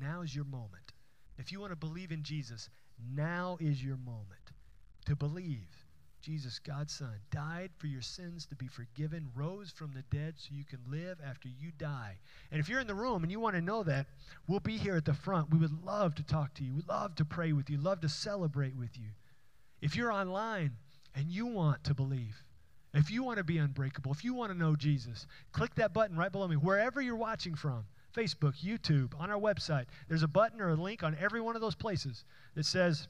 now 0.00 0.22
is 0.22 0.34
your 0.34 0.46
moment. 0.46 0.94
If 1.36 1.52
you 1.52 1.60
want 1.60 1.72
to 1.72 1.76
believe 1.76 2.10
in 2.10 2.22
Jesus, 2.22 2.70
now 3.14 3.58
is 3.60 3.84
your 3.84 3.98
moment 3.98 4.52
to 5.04 5.14
believe 5.14 5.87
Jesus, 6.20 6.58
God's 6.58 6.92
Son, 6.92 7.14
died 7.30 7.70
for 7.78 7.86
your 7.86 8.02
sins 8.02 8.44
to 8.46 8.56
be 8.56 8.66
forgiven, 8.66 9.28
rose 9.34 9.70
from 9.70 9.92
the 9.92 10.02
dead 10.14 10.34
so 10.36 10.50
you 10.52 10.64
can 10.64 10.80
live 10.90 11.18
after 11.24 11.48
you 11.48 11.70
die. 11.78 12.18
And 12.50 12.60
if 12.60 12.68
you're 12.68 12.80
in 12.80 12.86
the 12.86 12.94
room 12.94 13.22
and 13.22 13.30
you 13.30 13.40
want 13.40 13.54
to 13.54 13.62
know 13.62 13.82
that, 13.84 14.06
we'll 14.46 14.60
be 14.60 14.76
here 14.76 14.96
at 14.96 15.04
the 15.04 15.14
front. 15.14 15.50
We 15.50 15.58
would 15.58 15.84
love 15.84 16.14
to 16.16 16.22
talk 16.22 16.54
to 16.54 16.64
you. 16.64 16.74
We'd 16.74 16.88
love 16.88 17.14
to 17.16 17.24
pray 17.24 17.52
with 17.52 17.70
you, 17.70 17.78
love 17.78 18.00
to 18.00 18.08
celebrate 18.08 18.76
with 18.76 18.98
you. 18.98 19.10
If 19.80 19.94
you're 19.94 20.12
online 20.12 20.72
and 21.14 21.30
you 21.30 21.46
want 21.46 21.84
to 21.84 21.94
believe, 21.94 22.42
if 22.94 23.10
you 23.10 23.22
want 23.22 23.38
to 23.38 23.44
be 23.44 23.58
unbreakable, 23.58 24.12
if 24.12 24.24
you 24.24 24.34
want 24.34 24.50
to 24.50 24.58
know 24.58 24.74
Jesus, 24.74 25.26
click 25.52 25.74
that 25.76 25.92
button 25.92 26.16
right 26.16 26.32
below 26.32 26.48
me, 26.48 26.56
wherever 26.56 27.00
you're 27.00 27.16
watching 27.16 27.54
from. 27.54 27.84
Facebook, 28.16 28.56
YouTube, 28.64 29.12
on 29.20 29.30
our 29.30 29.38
website. 29.38 29.84
There's 30.08 30.22
a 30.24 30.28
button 30.28 30.60
or 30.60 30.70
a 30.70 30.74
link 30.74 31.04
on 31.04 31.16
every 31.20 31.40
one 31.40 31.54
of 31.54 31.60
those 31.60 31.76
places 31.76 32.24
that 32.56 32.64
says, 32.64 33.06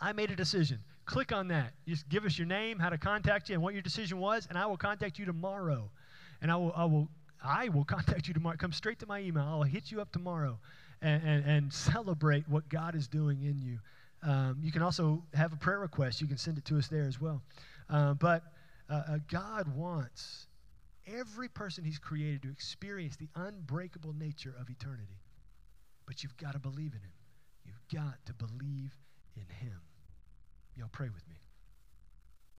I 0.00 0.12
made 0.12 0.30
a 0.30 0.36
decision. 0.36 0.80
Click 1.04 1.32
on 1.32 1.48
that. 1.48 1.72
Just 1.86 2.08
give 2.08 2.24
us 2.24 2.38
your 2.38 2.46
name, 2.46 2.78
how 2.78 2.90
to 2.90 2.98
contact 2.98 3.48
you, 3.48 3.54
and 3.54 3.62
what 3.62 3.74
your 3.74 3.82
decision 3.82 4.18
was, 4.18 4.46
and 4.48 4.56
I 4.56 4.66
will 4.66 4.76
contact 4.76 5.18
you 5.18 5.24
tomorrow. 5.24 5.90
And 6.40 6.50
I 6.50 6.56
will, 6.56 6.72
I 6.76 6.84
will, 6.84 7.08
I 7.42 7.68
will 7.68 7.84
contact 7.96 8.28
you 8.28 8.34
tomorrow. 8.34 8.56
Come 8.56 8.72
straight 8.72 8.98
to 9.00 9.06
my 9.06 9.20
email. 9.20 9.44
I'll 9.44 9.62
hit 9.62 9.90
you 9.90 10.00
up 10.00 10.12
tomorrow 10.12 10.58
and, 11.00 11.22
and, 11.22 11.44
and 11.44 11.72
celebrate 11.72 12.48
what 12.48 12.68
God 12.68 12.94
is 12.94 13.08
doing 13.08 13.42
in 13.42 13.60
you. 13.60 13.78
Um, 14.22 14.58
you 14.62 14.70
can 14.70 14.82
also 14.82 15.24
have 15.34 15.52
a 15.52 15.56
prayer 15.56 15.80
request. 15.80 16.20
You 16.20 16.28
can 16.28 16.36
send 16.36 16.58
it 16.58 16.64
to 16.66 16.78
us 16.78 16.86
there 16.86 17.04
as 17.04 17.20
well. 17.20 17.42
Uh, 17.90 18.14
but 18.14 18.44
uh, 18.88 19.18
God 19.28 19.74
wants 19.74 20.46
every 21.06 21.48
person 21.48 21.84
He's 21.84 21.98
created 21.98 22.42
to 22.42 22.50
experience 22.50 23.16
the 23.16 23.28
unbreakable 23.34 24.12
nature 24.12 24.54
of 24.60 24.70
eternity. 24.70 25.18
But 26.06 26.22
you've 26.22 26.36
got 26.36 26.52
to 26.52 26.58
believe 26.58 26.92
in 26.92 27.00
Him. 27.00 27.12
You've 27.64 28.00
got 28.00 28.24
to 28.26 28.32
believe 28.34 28.96
in 29.36 29.46
Him. 29.60 29.80
Y'all 30.76 30.88
pray 30.90 31.08
with 31.08 31.28
me. 31.28 31.41